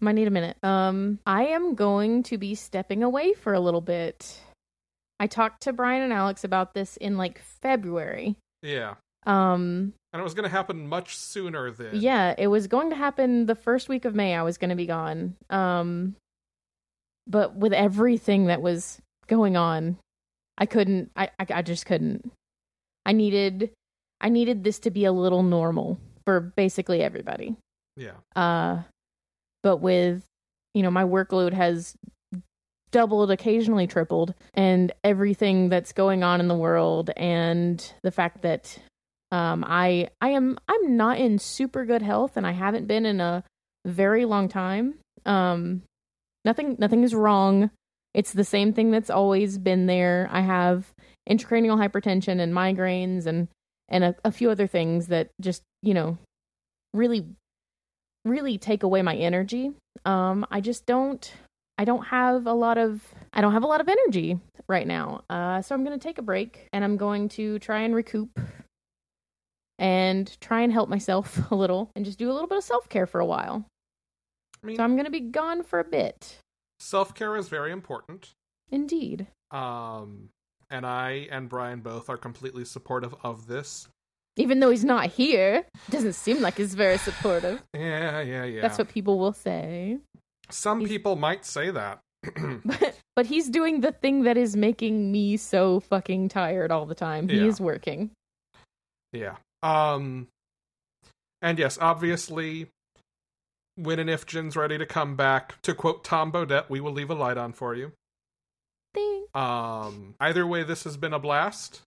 might 0.00 0.12
need 0.12 0.28
a 0.28 0.30
minute. 0.30 0.56
Um. 0.62 1.18
I 1.26 1.46
am 1.46 1.74
going 1.74 2.22
to 2.24 2.38
be 2.38 2.54
stepping 2.54 3.02
away 3.02 3.32
for 3.34 3.52
a 3.52 3.60
little 3.60 3.80
bit. 3.80 4.40
I 5.18 5.26
talked 5.26 5.62
to 5.62 5.72
Brian 5.72 6.02
and 6.02 6.12
Alex 6.12 6.44
about 6.44 6.74
this 6.74 6.96
in 6.96 7.16
like 7.16 7.40
February. 7.62 8.36
Yeah. 8.62 8.94
Um. 9.26 9.92
And 10.12 10.20
it 10.20 10.24
was 10.24 10.34
going 10.34 10.48
to 10.48 10.50
happen 10.50 10.88
much 10.88 11.16
sooner 11.16 11.70
than. 11.70 12.00
Yeah, 12.00 12.34
it 12.36 12.48
was 12.48 12.66
going 12.66 12.90
to 12.90 12.96
happen 12.96 13.46
the 13.46 13.54
first 13.54 13.88
week 13.88 14.04
of 14.04 14.14
May. 14.14 14.34
I 14.34 14.42
was 14.42 14.58
going 14.58 14.70
to 14.70 14.76
be 14.76 14.86
gone. 14.86 15.36
Um, 15.50 16.16
but 17.28 17.54
with 17.54 17.72
everything 17.72 18.46
that 18.46 18.60
was 18.60 19.00
going 19.28 19.56
on, 19.56 19.98
I 20.58 20.66
couldn't. 20.66 21.12
I, 21.14 21.30
I 21.38 21.46
I 21.48 21.62
just 21.62 21.86
couldn't. 21.86 22.32
I 23.06 23.12
needed 23.12 23.70
I 24.20 24.28
needed 24.28 24.64
this 24.64 24.78
to 24.80 24.90
be 24.90 25.04
a 25.04 25.12
little 25.12 25.42
normal 25.42 25.98
for 26.24 26.40
basically 26.40 27.02
everybody. 27.02 27.56
Yeah. 27.96 28.12
Uh, 28.36 28.82
but 29.62 29.78
with 29.78 30.24
you 30.74 30.82
know 30.82 30.90
my 30.90 31.04
workload 31.04 31.52
has 31.52 31.96
doubled, 32.90 33.30
occasionally 33.30 33.86
tripled, 33.86 34.34
and 34.54 34.92
everything 35.04 35.68
that's 35.68 35.92
going 35.92 36.22
on 36.22 36.40
in 36.40 36.48
the 36.48 36.56
world, 36.56 37.10
and 37.16 37.92
the 38.02 38.10
fact 38.10 38.42
that 38.42 38.78
um, 39.32 39.64
I 39.66 40.08
I 40.20 40.30
am 40.30 40.58
I'm 40.68 40.96
not 40.96 41.18
in 41.18 41.38
super 41.38 41.84
good 41.84 42.02
health, 42.02 42.36
and 42.36 42.46
I 42.46 42.52
haven't 42.52 42.86
been 42.86 43.06
in 43.06 43.20
a 43.20 43.44
very 43.84 44.24
long 44.24 44.48
time. 44.48 44.94
Um, 45.24 45.82
nothing 46.44 46.76
nothing 46.78 47.04
is 47.04 47.14
wrong. 47.14 47.70
It's 48.12 48.32
the 48.32 48.44
same 48.44 48.72
thing 48.72 48.90
that's 48.90 49.10
always 49.10 49.56
been 49.56 49.86
there. 49.86 50.28
I 50.32 50.40
have 50.40 50.92
intracranial 51.28 51.78
hypertension 51.78 52.40
and 52.40 52.52
migraines 52.52 53.26
and 53.26 53.48
and 53.88 54.04
a, 54.04 54.14
a 54.24 54.32
few 54.32 54.50
other 54.50 54.66
things 54.66 55.08
that 55.08 55.30
just 55.40 55.62
you 55.82 55.94
know 55.94 56.18
really 56.92 57.26
really 58.24 58.58
take 58.58 58.82
away 58.82 59.02
my 59.02 59.14
energy. 59.16 59.72
Um, 60.04 60.46
I 60.50 60.60
just 60.60 60.86
don't 60.86 61.32
I 61.78 61.84
don't 61.84 62.06
have 62.06 62.46
a 62.46 62.52
lot 62.52 62.78
of 62.78 63.02
I 63.32 63.40
don't 63.40 63.52
have 63.52 63.62
a 63.64 63.66
lot 63.66 63.80
of 63.80 63.88
energy 63.88 64.38
right 64.68 64.86
now. 64.86 65.22
Uh, 65.30 65.62
so 65.62 65.74
I'm 65.74 65.84
going 65.84 65.98
to 65.98 66.02
take 66.02 66.18
a 66.18 66.22
break 66.22 66.68
and 66.72 66.84
I'm 66.84 66.96
going 66.96 67.28
to 67.30 67.58
try 67.58 67.80
and 67.80 67.94
recoup 67.94 68.38
and 69.78 70.38
try 70.40 70.60
and 70.60 70.72
help 70.72 70.88
myself 70.88 71.38
a 71.50 71.54
little 71.54 71.90
and 71.96 72.04
just 72.04 72.18
do 72.18 72.30
a 72.30 72.34
little 72.34 72.48
bit 72.48 72.58
of 72.58 72.64
self-care 72.64 73.06
for 73.06 73.20
a 73.20 73.26
while. 73.26 73.64
I 74.62 74.66
mean, 74.66 74.76
So 74.76 74.82
I'm 74.84 74.92
going 74.92 75.06
to 75.06 75.10
be 75.10 75.20
gone 75.20 75.62
for 75.62 75.78
a 75.80 75.84
bit. 75.84 76.36
self 76.78 77.14
care 77.14 77.36
is 77.36 77.48
very 77.48 77.72
important. 77.72 78.30
Indeed. 78.70 79.26
Um, 79.50 80.28
and 80.70 80.86
I 80.86 81.26
and 81.32 81.48
Brian 81.48 81.80
both 81.80 82.08
are 82.08 82.16
completely 82.18 82.64
supportive 82.64 83.14
of 83.24 83.46
this. 83.46 83.88
Even 84.36 84.60
though 84.60 84.70
he's 84.70 84.84
not 84.84 85.06
here, 85.06 85.64
doesn't 85.90 86.14
seem 86.14 86.40
like 86.40 86.56
he's 86.56 86.74
very 86.74 86.98
supportive. 86.98 87.62
Yeah, 87.74 88.20
yeah, 88.20 88.44
yeah. 88.44 88.60
That's 88.62 88.78
what 88.78 88.88
people 88.88 89.18
will 89.18 89.32
say. 89.32 89.98
some 90.50 90.80
he's- 90.80 90.90
people 90.90 91.16
might 91.16 91.44
say 91.44 91.70
that. 91.70 92.00
But 92.64 92.94
but 93.16 93.26
he's 93.26 93.48
doing 93.48 93.80
the 93.80 93.92
thing 93.92 94.22
that 94.24 94.36
is 94.36 94.54
making 94.56 95.10
me 95.12 95.36
so 95.36 95.80
fucking 95.80 96.28
tired 96.28 96.70
all 96.70 96.86
the 96.86 96.94
time. 96.94 97.28
He 97.28 97.38
Yeah. 97.38 97.44
is 97.46 97.60
working. 97.60 98.10
Yeah. 99.12 99.36
Um 99.62 100.28
and 101.42 101.58
yes, 101.58 101.78
obviously 101.80 102.68
when 103.76 103.98
and 103.98 104.10
if 104.10 104.26
Jin's 104.26 104.56
ready 104.56 104.76
to 104.78 104.84
come 104.86 105.16
back, 105.16 105.60
to 105.62 105.74
quote 105.74 106.04
Tom 106.04 106.30
Bodett, 106.30 106.68
we 106.68 106.80
will 106.80 106.92
leave 106.92 107.10
a 107.10 107.14
light 107.14 107.38
on 107.38 107.52
for 107.54 107.74
you. 107.74 107.92
Thing. 108.94 109.24
Um 109.34 110.14
either 110.20 110.46
way 110.46 110.62
this 110.62 110.84
has 110.84 110.96
been 110.96 111.12
a 111.14 111.18
blast 111.18 111.80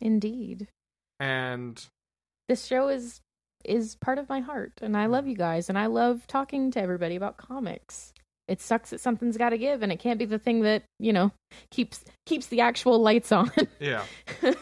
Indeed. 0.00 0.68
And 1.20 1.82
This 2.48 2.66
show 2.66 2.88
is 2.88 3.20
is 3.64 3.96
part 3.96 4.18
of 4.18 4.28
my 4.28 4.40
heart 4.40 4.72
and 4.80 4.96
I 4.96 5.06
love 5.06 5.26
you 5.26 5.34
guys 5.36 5.68
and 5.68 5.76
I 5.78 5.86
love 5.86 6.26
talking 6.28 6.70
to 6.72 6.80
everybody 6.80 7.16
about 7.16 7.36
comics. 7.36 8.12
It 8.46 8.60
sucks 8.60 8.90
that 8.90 9.00
something's 9.00 9.36
got 9.36 9.48
to 9.50 9.58
give 9.58 9.82
and 9.82 9.90
it 9.90 9.98
can't 9.98 10.20
be 10.20 10.24
the 10.24 10.38
thing 10.38 10.60
that, 10.60 10.84
you 11.00 11.12
know, 11.12 11.32
keeps 11.72 12.04
keeps 12.26 12.46
the 12.46 12.60
actual 12.60 13.00
lights 13.00 13.32
on. 13.32 13.50
yeah. 13.80 14.04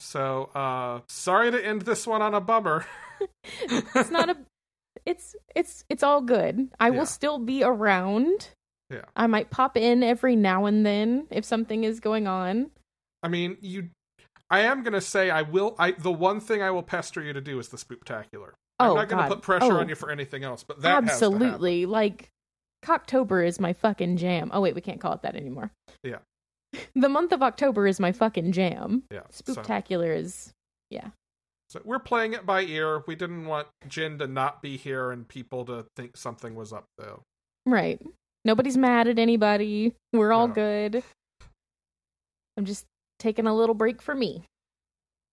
So 0.00 0.50
uh 0.54 1.00
sorry 1.08 1.50
to 1.50 1.64
end 1.64 1.82
this 1.82 2.06
one 2.06 2.22
on 2.22 2.34
a 2.34 2.40
bummer. 2.40 2.84
it's 3.62 4.10
not 4.10 4.30
a 4.30 4.36
it's 5.06 5.36
it's 5.54 5.84
it's 5.88 6.02
all 6.02 6.20
good. 6.20 6.68
I 6.80 6.88
Yeah. 6.90 6.98
will 6.98 7.06
still 7.06 7.38
be 7.38 7.62
around. 7.62 8.48
Yeah. 8.90 9.04
I 9.16 9.26
might 9.26 9.50
pop 9.50 9.76
in 9.76 10.02
every 10.02 10.36
now 10.36 10.66
and 10.66 10.84
then 10.84 11.26
if 11.30 11.44
something 11.44 11.84
is 11.84 12.00
going 12.00 12.26
on. 12.26 12.70
I 13.22 13.28
mean, 13.28 13.56
you 13.60 13.88
I 14.52 14.60
am 14.60 14.82
going 14.84 14.92
to 14.92 15.00
say 15.00 15.30
I 15.30 15.42
will 15.42 15.74
I 15.78 15.92
the 15.92 16.12
one 16.12 16.38
thing 16.38 16.62
I 16.62 16.70
will 16.70 16.82
pester 16.84 17.20
you 17.22 17.32
to 17.32 17.40
do 17.40 17.58
is 17.58 17.68
the 17.70 17.76
spooktacular. 17.78 18.50
Oh, 18.78 18.90
I'm 18.90 18.94
not 18.96 19.08
going 19.08 19.22
to 19.22 19.28
God. 19.28 19.34
put 19.36 19.42
pressure 19.42 19.72
Oh. 19.72 19.78
on 19.80 19.88
you 19.88 19.94
for 19.96 20.10
anything 20.10 20.44
else, 20.44 20.62
but 20.62 20.82
that. 20.82 21.02
Absolutely. 21.04 21.86
Like 21.86 22.28
October 22.88 23.42
is 23.42 23.58
my 23.58 23.72
fucking 23.72 24.16
jam. 24.18 24.50
Oh 24.52 24.60
wait, 24.60 24.74
we 24.74 24.80
can't 24.80 25.00
call 25.00 25.14
it 25.14 25.22
that 25.22 25.34
anymore. 25.36 25.70
Yeah. 26.04 26.18
the 26.94 27.08
month 27.08 27.32
of 27.32 27.42
October 27.42 27.86
is 27.86 27.98
my 27.98 28.12
fucking 28.12 28.52
jam. 28.52 29.02
Yeah. 29.10 29.22
So, 29.30 29.54
Spooktacular 29.54 30.14
is 30.16 30.52
yeah. 30.90 31.08
so 31.70 31.80
we're 31.84 31.98
playing 31.98 32.34
it 32.34 32.44
by 32.44 32.62
ear. 32.62 33.02
We 33.06 33.14
didn't 33.14 33.46
want 33.46 33.68
Jin 33.88 34.18
to 34.18 34.26
not 34.26 34.60
be 34.62 34.76
here 34.76 35.10
and 35.10 35.26
people 35.26 35.64
to 35.66 35.86
think 35.96 36.16
something 36.16 36.54
was 36.54 36.72
up 36.72 36.84
though. 36.98 37.22
right. 37.66 38.00
Nobody's 38.44 38.76
mad 38.76 39.06
at 39.06 39.18
anybody. 39.20 39.94
We're 40.12 40.32
all 40.32 40.48
No. 40.48 40.54
good. 40.54 41.04
I'm 42.56 42.64
just 42.64 42.84
taking 43.22 43.46
a 43.46 43.54
little 43.54 43.74
break 43.74 44.02
for 44.02 44.14
me. 44.14 44.42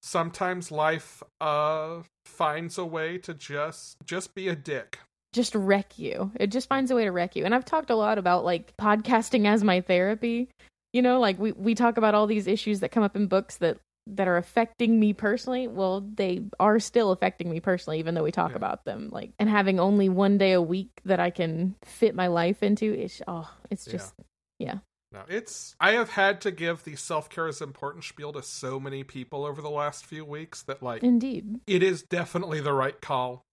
Sometimes 0.01 0.71
life 0.71 1.21
uh 1.41 2.03
finds 2.25 2.77
a 2.77 2.85
way 2.85 3.17
to 3.17 3.33
just 3.33 3.97
just 4.05 4.33
be 4.33 4.47
a 4.47 4.55
dick. 4.55 4.99
just 5.33 5.53
wreck 5.55 5.99
you. 5.99 6.31
It 6.39 6.47
just 6.51 6.69
finds 6.69 6.89
a 6.89 6.95
way 6.95 7.03
to 7.03 7.11
wreck 7.11 7.35
you. 7.35 7.43
And 7.45 7.53
I've 7.53 7.65
talked 7.65 7.89
a 7.89 7.95
lot 7.95 8.17
about 8.17 8.45
like 8.45 8.75
podcasting 8.77 9.45
as 9.45 9.63
my 9.63 9.81
therapy. 9.81 10.49
You 10.93 11.01
know, 11.01 11.19
like 11.19 11.37
we 11.37 11.51
we 11.51 11.75
talk 11.75 11.97
about 11.97 12.15
all 12.15 12.27
these 12.27 12.47
issues 12.47 12.79
that 12.79 12.91
come 12.91 13.03
up 13.03 13.15
in 13.17 13.27
books 13.27 13.57
that 13.57 13.77
that 14.07 14.27
are 14.27 14.37
affecting 14.37 14.99
me 14.99 15.13
personally. 15.13 15.67
Well, 15.67 16.01
they 16.01 16.41
are 16.59 16.79
still 16.79 17.11
affecting 17.11 17.49
me 17.49 17.59
personally 17.59 17.99
even 17.99 18.15
though 18.15 18.23
we 18.23 18.31
talk 18.31 18.51
Yeah. 18.51 18.57
about 18.57 18.85
them. 18.85 19.09
Like 19.11 19.31
and 19.37 19.49
having 19.49 19.79
only 19.81 20.07
one 20.07 20.37
day 20.37 20.53
a 20.53 20.61
week 20.61 20.89
that 21.05 21.19
I 21.19 21.29
can 21.29 21.75
fit 21.83 22.15
my 22.15 22.27
life 22.27 22.63
into 22.63 22.93
is 22.93 23.21
oh, 23.27 23.51
it's 23.69 23.83
just 23.85 24.13
Yeah. 24.59 24.75
just 24.75 24.83
No, 25.11 25.21
it's 25.27 25.75
I 25.79 25.93
have 25.93 26.09
had 26.09 26.39
to 26.41 26.51
give 26.51 26.83
the 26.83 26.95
self 26.95 27.29
care 27.29 27.47
is 27.47 27.61
important 27.61 28.03
spiel 28.03 28.31
to 28.33 28.43
so 28.43 28.79
many 28.79 29.03
people 29.03 29.43
over 29.43 29.61
the 29.61 29.69
last 29.69 30.05
few 30.05 30.23
weeks 30.23 30.61
that 30.63 30.83
like 30.83 31.03
indeed. 31.03 31.59
it 31.65 31.81
is 31.81 32.03
definitely 32.03 32.61
the 32.61 32.73
right 32.73 32.99
call. 33.01 33.43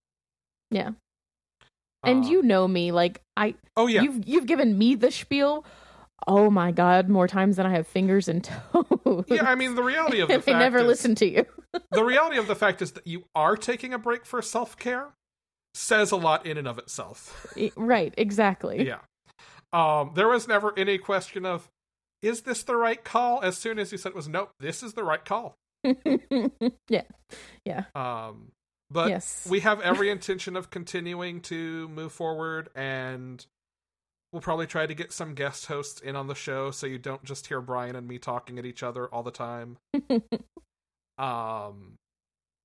Yeah. 0.70 0.90
And 2.04 2.24
Uh, 2.24 2.28
you 2.28 2.42
know 2.42 2.68
me, 2.68 2.92
like 2.92 3.22
I 3.36 3.54
Oh 3.76 3.86
yeah. 3.86 4.02
you've 4.02 4.28
you've 4.28 4.46
given 4.46 4.76
me 4.76 4.94
the 4.96 5.10
spiel. 5.10 5.64
Oh 6.26 6.50
my 6.50 6.72
god, 6.72 7.08
more 7.08 7.26
times 7.28 7.56
than 7.56 7.66
I 7.66 7.70
have 7.72 7.86
fingers 7.86 8.28
and 8.28 8.44
toes. 8.74 9.24
yeah, 9.28 9.48
I 9.48 9.54
mean 9.54 9.74
the 9.76 9.82
reality 9.82 10.20
of 10.20 10.28
the 10.28 10.34
and 10.46 10.56
I 10.56 10.58
never 10.58 10.78
is, 10.78 10.86
listen 10.86 11.14
to 11.16 11.26
you. 11.26 11.46
the 11.90 12.04
reality 12.04 12.36
of 12.36 12.48
the 12.48 12.54
fact 12.54 12.82
is 12.82 12.92
that 12.92 13.06
you 13.06 13.24
are 13.34 13.56
taking 13.56 13.94
a 13.94 13.98
break 13.98 14.26
for 14.26 14.42
self 14.42 14.76
care 14.76 15.14
says 15.74 16.10
a 16.10 16.16
lot 16.16 16.44
in 16.46 16.56
and 16.58 16.68
of 16.68 16.78
itself. 16.78 17.54
Right, 17.76 18.12
exactly. 18.16 18.86
yeah. 18.86 18.98
Um 19.76 20.12
there 20.14 20.28
was 20.28 20.48
never 20.48 20.72
any 20.78 20.98
question 20.98 21.44
of 21.44 21.68
is 22.22 22.42
this 22.42 22.62
the 22.62 22.76
right 22.76 23.02
call? 23.02 23.42
As 23.42 23.58
soon 23.58 23.78
as 23.78 23.92
you 23.92 23.98
said 23.98 24.10
it 24.10 24.16
was 24.16 24.28
nope, 24.28 24.50
this 24.60 24.82
is 24.82 24.94
the 24.94 25.04
right 25.04 25.24
call. 25.24 25.56
yeah. 26.88 27.02
Yeah. 27.64 27.84
Um, 27.94 28.52
but 28.90 29.08
yes. 29.08 29.46
we 29.48 29.60
have 29.60 29.80
every 29.80 30.10
intention 30.10 30.56
of 30.56 30.70
continuing 30.70 31.40
to 31.42 31.88
move 31.88 32.12
forward, 32.12 32.68
and 32.74 33.44
we'll 34.32 34.42
probably 34.42 34.66
try 34.66 34.86
to 34.86 34.94
get 34.94 35.12
some 35.12 35.34
guest 35.34 35.66
hosts 35.66 36.00
in 36.00 36.16
on 36.16 36.28
the 36.28 36.34
show 36.34 36.70
so 36.70 36.86
you 36.86 36.98
don't 36.98 37.24
just 37.24 37.46
hear 37.48 37.60
Brian 37.60 37.96
and 37.96 38.06
me 38.06 38.18
talking 38.18 38.58
at 38.58 38.66
each 38.66 38.82
other 38.82 39.06
all 39.06 39.22
the 39.22 39.30
time. 39.30 39.78
um, 41.18 41.94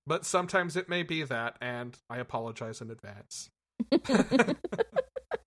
but 0.05 0.25
sometimes 0.25 0.75
it 0.75 0.89
may 0.89 1.03
be 1.03 1.23
that, 1.23 1.57
and 1.59 1.97
I 2.09 2.17
apologize 2.17 2.81
in 2.81 2.91
advance. 2.91 3.49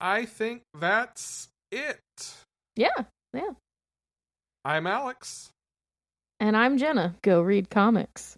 I 0.01 0.25
think 0.25 0.63
that's 0.77 1.47
it. 1.75 2.33
yeah. 2.75 3.05
Yeah. 3.33 3.51
I'm 4.63 4.87
Alex. 4.87 5.51
And 6.39 6.55
I'm 6.55 6.77
Jenna. 6.77 7.15
Go 7.21 7.41
read 7.41 7.69
comics. 7.69 8.37